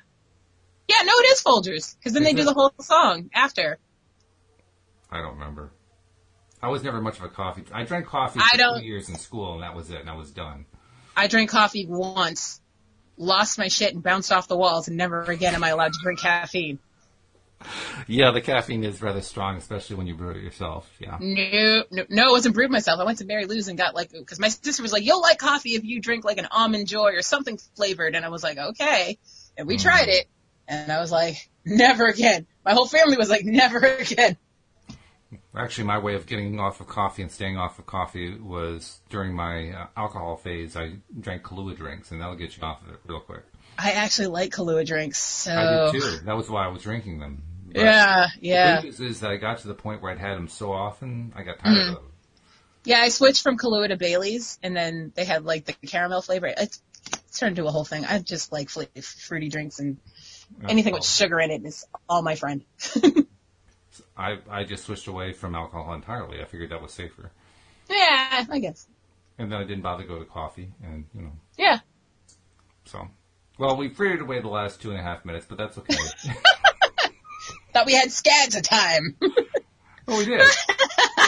yeah, 0.89 0.97
no, 1.05 1.13
it 1.17 1.27
is 1.33 1.43
Folgers. 1.43 1.97
Cause 2.05 2.13
then 2.13 2.23
they 2.23 2.35
do 2.35 2.45
the 2.45 2.53
whole 2.55 2.73
song 2.81 3.31
after. 3.35 3.79
I 5.11 5.19
don't 5.23 5.35
remember. 5.35 5.71
I 6.63 6.69
was 6.69 6.83
never 6.85 7.01
much 7.01 7.19
of 7.19 7.25
a 7.25 7.29
coffee. 7.29 7.65
I 7.73 7.83
drank 7.85 8.07
coffee 8.07 8.41
I 8.43 8.51
for 8.53 8.59
don't- 8.59 8.81
two 8.81 8.87
years 8.87 9.09
in 9.09 9.17
school, 9.17 9.55
and 9.55 9.63
that 9.65 9.75
was 9.75 9.91
it. 9.91 10.01
And 10.01 10.09
I 10.11 10.15
was 10.15 10.31
done. 10.31 10.67
I 11.17 11.27
drank 11.27 11.51
coffee 11.51 11.87
once, 11.89 12.61
lost 13.17 13.59
my 13.59 13.69
shit 13.69 13.95
and 13.95 14.03
bounced 14.03 14.33
off 14.33 14.49
the 14.49 14.57
walls 14.57 14.89
and 14.89 14.97
never 14.97 15.23
again 15.23 15.55
am 15.55 15.65
I 15.65 15.71
allowed 15.71 15.93
to 15.93 15.99
drink 16.03 16.21
caffeine. 16.21 16.79
Yeah, 18.07 18.31
the 18.33 18.41
caffeine 18.41 18.85
is 18.85 19.01
rather 19.01 19.23
strong, 19.23 19.57
especially 19.57 19.97
when 19.97 20.07
you 20.07 20.15
brew 20.15 20.31
it 20.31 20.43
yourself. 20.43 20.91
Yeah. 20.99 21.17
No, 21.21 21.85
no, 21.91 22.05
no, 22.09 22.29
it 22.29 22.33
wasn't 22.33 22.55
brewed 22.55 22.71
myself. 22.71 23.01
I 23.01 23.05
went 23.05 23.19
to 23.19 23.25
Mary 23.25 23.47
Lou's 23.47 23.69
and 23.69 23.79
got 23.79 23.95
like, 23.95 24.11
cause 24.27 24.39
my 24.39 24.49
sister 24.49 24.83
was 24.83 24.93
like, 24.93 25.05
you'll 25.05 25.23
like 25.23 25.39
coffee 25.39 25.75
if 25.75 25.85
you 25.85 26.01
drink 26.01 26.25
like 26.25 26.39
an 26.39 26.49
almond 26.51 26.87
joy 26.89 27.13
or 27.13 27.23
something 27.23 27.59
flavored. 27.77 28.15
And 28.15 28.25
I 28.25 28.29
was 28.29 28.43
like, 28.43 28.59
okay. 28.59 29.19
And 29.57 29.67
we 29.67 29.77
mm-hmm. 29.77 29.89
tried 29.89 30.09
it 30.09 30.27
and 30.69 30.93
I 30.93 31.01
was 31.01 31.11
like, 31.11 31.37
never 31.65 32.07
again. 32.07 32.47
My 32.65 32.73
whole 32.73 32.87
family 32.87 33.17
was 33.17 33.31
like, 33.31 33.45
never 33.45 33.79
again. 33.99 34.37
Actually, 35.57 35.85
my 35.85 35.99
way 35.99 36.15
of 36.15 36.27
getting 36.27 36.59
off 36.59 36.81
of 36.81 36.89
coffee 36.89 37.23
and 37.23 37.31
staying 37.31 37.57
off 37.57 37.79
of 37.79 37.87
coffee 37.87 38.37
was 38.39 39.01
during 39.09 39.33
my 39.35 39.71
uh, 39.71 39.87
alcohol 39.97 40.37
phase. 40.37 40.77
I 40.77 40.95
drank 41.21 41.43
Kahlua 41.43 41.77
drinks, 41.77 42.11
and 42.11 42.21
that'll 42.21 42.35
get 42.35 42.57
you 42.57 42.63
off 42.65 42.83
of 42.83 42.93
it 42.95 43.01
real 43.07 43.21
quick. 43.21 43.45
I 43.79 43.93
actually 43.93 44.29
like 44.29 44.51
Kahlua 44.53 44.85
drinks. 44.85 45.19
So 45.19 45.53
I 45.55 45.93
did 45.93 46.01
too. 46.01 46.19
That 46.25 46.37
was 46.37 46.51
why 46.51 46.65
I 46.65 46.69
was 46.69 46.83
drinking 46.83 47.21
them. 47.21 47.43
But 47.67 47.83
yeah, 47.83 48.27
The 48.41 48.47
yeah. 48.47 48.77
good 48.81 48.85
news 48.87 49.01
is 49.01 49.21
that 49.21 49.31
I 49.31 49.37
got 49.37 49.59
to 49.59 49.69
the 49.69 49.75
point 49.75 50.03
where 50.03 50.11
I'd 50.13 50.19
had 50.19 50.37
them 50.37 50.49
so 50.49 50.73
often, 50.73 51.33
I 51.37 51.43
got 51.45 51.59
tired 51.61 51.75
Mm. 51.77 51.89
of 51.91 51.95
them. 51.97 52.11
Yeah, 52.85 52.99
I 53.01 53.09
switched 53.09 53.43
from 53.43 53.57
Kahlua 53.57 53.89
to 53.89 53.97
Bailey's, 53.97 54.59
and 54.63 54.77
then 54.77 55.13
they 55.15 55.25
had 55.25 55.45
like 55.45 55.65
the 55.65 55.73
caramel 55.87 56.21
flavor. 56.23 56.47
It 56.49 56.77
turned 57.37 57.59
into 57.59 57.69
a 57.69 57.73
whole 57.73 57.85
thing. 57.85 58.05
I 58.05 58.19
just 58.19 58.53
like 58.53 58.71
fl- 58.71 58.83
fruity 59.01 59.49
drinks 59.49 59.79
and 59.79 59.99
anything 60.69 60.93
with 60.95 61.05
sugar 61.05 61.41
in 61.41 61.51
it 61.51 61.65
is 61.65 61.87
all 62.09 62.23
my 62.23 62.35
friend. 62.35 62.65
I 64.17 64.39
I 64.51 64.65
just 64.65 64.85
switched 64.85 65.07
away 65.09 65.33
from 65.33 65.55
alcohol 65.55 65.93
entirely. 65.95 66.41
I 66.41 66.45
figured 66.45 66.71
that 66.71 66.81
was 66.83 66.93
safer. 66.93 67.31
Yeah, 67.89 68.45
I 68.51 68.59
guess. 68.61 68.87
And 69.39 69.51
then 69.51 69.61
I 69.61 69.65
didn't 69.65 69.83
bother 69.83 70.03
to 70.05 70.09
go 70.09 70.19
to 70.21 70.25
coffee, 70.25 70.73
and 70.83 71.05
you 71.15 71.23
know, 71.23 71.33
Yeah. 71.59 71.81
so. 72.85 73.09
Well, 73.59 73.77
we 73.77 73.89
frittered 73.89 74.21
away 74.21 74.41
the 74.41 74.49
last 74.49 74.81
two 74.83 74.91
and 74.91 74.99
a 74.99 75.03
half 75.03 75.25
minutes, 75.25 75.47
but 75.49 75.59
that's 75.59 75.79
okay. 75.79 75.95
Thought 77.73 77.87
we 77.87 77.95
had 77.95 78.11
scads 78.11 78.55
of 78.57 78.63
time. 78.63 79.17
oh, 80.09 80.19
we 80.19 80.25
did. 80.25 80.41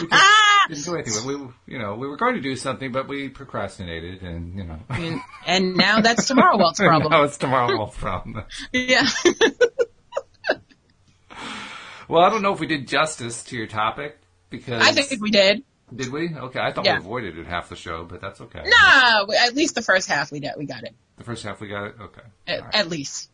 We 0.00 0.08
didn't 0.68 0.84
do 0.84 0.94
anything. 0.94 1.26
We, 1.26 1.72
you 1.72 1.78
know, 1.78 1.94
we 1.94 2.06
were 2.08 2.16
going 2.16 2.34
to 2.34 2.40
do 2.40 2.54
something, 2.56 2.90
but 2.92 3.06
we 3.08 3.28
procrastinated, 3.28 4.22
and 4.22 4.56
you 4.56 4.64
know. 4.64 4.78
and, 4.90 5.20
and 5.46 5.76
now 5.76 6.00
that's 6.00 6.26
tomorrow 6.26 6.56
Walt's 6.56 6.78
problem. 6.80 7.10
now 7.12 7.22
it's 7.24 7.36
tomorrow 7.38 7.76
Walt's 7.76 7.96
problem. 7.96 8.44
Yeah. 8.72 9.06
Well, 12.08 12.22
I 12.24 12.30
don't 12.30 12.42
know 12.42 12.52
if 12.52 12.60
we 12.60 12.66
did 12.66 12.86
justice 12.88 13.42
to 13.44 13.56
your 13.56 13.66
topic 13.66 14.18
because 14.50 14.82
I 14.82 14.92
think 14.92 15.20
we 15.20 15.30
did. 15.30 15.64
did 15.94 16.12
we? 16.12 16.34
Okay, 16.34 16.60
I 16.60 16.72
thought 16.72 16.84
Yeah. 16.84 16.94
we 16.94 16.98
avoided 17.04 17.38
it 17.38 17.46
half 17.46 17.68
the 17.68 17.76
show, 17.76 18.04
but 18.04 18.20
that's 18.20 18.40
okay. 18.40 18.62
No, 18.64 19.26
at 19.40 19.54
least 19.54 19.74
the 19.74 19.82
first 19.82 20.08
half 20.08 20.30
we 20.30 20.40
did. 20.40 20.52
We 20.56 20.66
got 20.66 20.84
it. 20.84 20.94
The 21.16 21.24
first 21.24 21.44
half 21.44 21.60
we 21.60 21.68
got 21.68 21.84
it. 21.86 21.94
Okay. 22.00 22.22
At, 22.46 22.60
right. 22.62 22.74
at 22.74 22.88
least. 22.88 23.30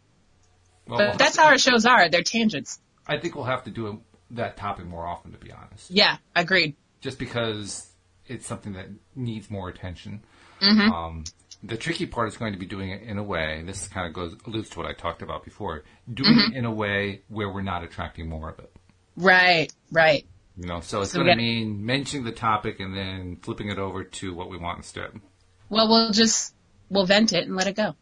Well, 0.86 0.98
But 0.98 1.08
we'll 1.08 1.16
that's 1.18 1.36
how 1.36 1.46
our 1.46 1.58
shows 1.58 1.86
are. 1.86 2.08
They're 2.08 2.22
tangents. 2.22 2.80
I 3.06 3.18
think 3.18 3.34
we'll 3.34 3.44
have 3.44 3.64
to 3.64 3.70
do 3.70 4.00
that 4.32 4.56
topic 4.56 4.86
more 4.86 5.06
often, 5.06 5.32
to 5.32 5.38
be 5.38 5.52
honest. 5.52 5.90
Yeah, 5.90 6.16
agreed. 6.34 6.76
Just 7.00 7.18
because 7.18 7.88
it's 8.26 8.46
something 8.46 8.72
that 8.74 8.86
needs 9.14 9.50
more 9.50 9.68
attention. 9.68 10.22
Mm-hmm. 10.60 10.92
Um, 10.92 11.24
the 11.62 11.76
tricky 11.76 12.06
part 12.06 12.28
is 12.28 12.36
going 12.36 12.52
to 12.52 12.58
be 12.58 12.66
doing 12.66 12.90
it 12.90 13.02
in 13.02 13.18
a 13.18 13.22
way. 13.22 13.62
This 13.64 13.86
kind 13.88 14.06
of 14.06 14.12
goes 14.12 14.34
alludes 14.46 14.68
to 14.70 14.78
what 14.80 14.88
I 14.88 14.92
talked 14.92 15.22
about 15.22 15.44
before. 15.44 15.84
Doing 16.12 16.30
Mm-hmm. 16.34 16.52
it 16.54 16.58
in 16.58 16.64
a 16.64 16.72
way 16.72 17.22
where 17.28 17.48
we're 17.50 17.62
not 17.62 17.84
attracting 17.84 18.28
more 18.28 18.48
of 18.50 18.58
it. 18.58 18.70
Right, 19.16 19.72
right. 19.90 20.26
You 20.56 20.66
know, 20.66 20.80
so 20.80 21.02
it's 21.02 21.12
So 21.12 21.18
going 21.22 21.28
to 21.28 21.36
mean 21.36 21.84
mentioning 21.86 22.24
the 22.24 22.32
topic 22.32 22.80
and 22.80 22.96
then 22.96 23.36
flipping 23.42 23.68
it 23.70 23.78
over 23.78 24.04
to 24.04 24.34
what 24.34 24.50
we 24.50 24.56
want 24.58 24.78
instead. 24.78 25.20
Well, 25.68 25.88
we'll 25.88 26.10
just, 26.12 26.54
we'll 26.90 27.06
vent 27.06 27.32
it 27.32 27.46
and 27.46 27.56
let 27.56 27.66
it 27.68 27.76
go. 27.76 27.94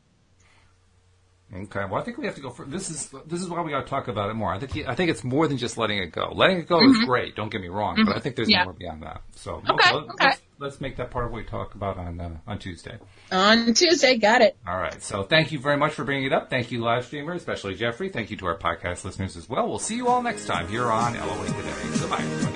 Okay. 1.54 1.80
Well, 1.84 1.94
I 2.00 2.02
think 2.04 2.16
we 2.16 2.26
have 2.26 2.36
to 2.36 2.40
go 2.40 2.50
for 2.50 2.64
this. 2.64 2.90
Is 2.90 3.12
this 3.26 3.40
is 3.40 3.48
why 3.48 3.60
we 3.62 3.72
got 3.72 3.80
to 3.84 3.90
talk 3.90 4.06
about 4.08 4.30
it 4.30 4.34
more? 4.34 4.52
I 4.54 4.58
think 4.60 4.86
I 4.88 4.94
think 4.94 5.10
it's 5.10 5.24
more 5.24 5.48
than 5.48 5.58
just 5.58 5.76
letting 5.76 5.98
it 5.98 6.12
go. 6.12 6.30
Letting 6.32 6.58
it 6.58 6.68
go 6.68 6.80
is 6.88 6.96
great. 7.04 7.34
Don't 7.34 7.50
get 7.50 7.60
me 7.60 7.68
wrong, 7.68 8.00
but 8.06 8.16
I 8.16 8.20
think 8.20 8.36
there's 8.36 8.46
Mm-hmm. 8.48 8.52
Yeah. 8.52 8.64
more 8.64 8.72
beyond 8.72 9.02
that. 9.02 9.22
So 9.34 9.60
Okay, 9.68 9.92
let- 9.92 10.04
okay. 10.04 10.24
Let's, 10.26 10.40
let's 10.60 10.80
make 10.80 10.96
that 10.96 11.10
part 11.10 11.24
of 11.24 11.32
what 11.32 11.38
we 11.38 11.44
talk 11.44 11.74
about 11.74 11.96
on 11.96 12.20
uh, 12.20 12.36
on 12.46 12.58
Tuesday. 12.58 12.98
On 13.32 13.74
Tuesday, 13.74 14.16
got 14.18 14.42
it. 14.42 14.56
All 14.66 14.78
right. 14.78 15.02
So 15.02 15.24
thank 15.24 15.50
you 15.50 15.58
very 15.58 15.76
much 15.76 15.92
for 15.92 16.04
bringing 16.04 16.26
it 16.26 16.32
up. 16.32 16.50
Thank 16.50 16.70
you, 16.70 16.80
live 16.80 17.06
streamer, 17.06 17.32
especially 17.32 17.74
Jeffrey. 17.74 18.10
Thank 18.10 18.30
you 18.30 18.36
to 18.36 18.46
our 18.46 18.58
podcast 18.58 19.04
listeners 19.04 19.36
as 19.36 19.48
well. 19.48 19.68
We'll 19.68 19.78
see 19.78 19.96
you 19.96 20.08
all 20.08 20.22
next 20.22 20.46
time 20.46 20.68
here 20.68 20.86
on 20.86 21.14
LOA 21.14 21.46
Today. 21.46 21.98
Goodbye. 21.98 22.49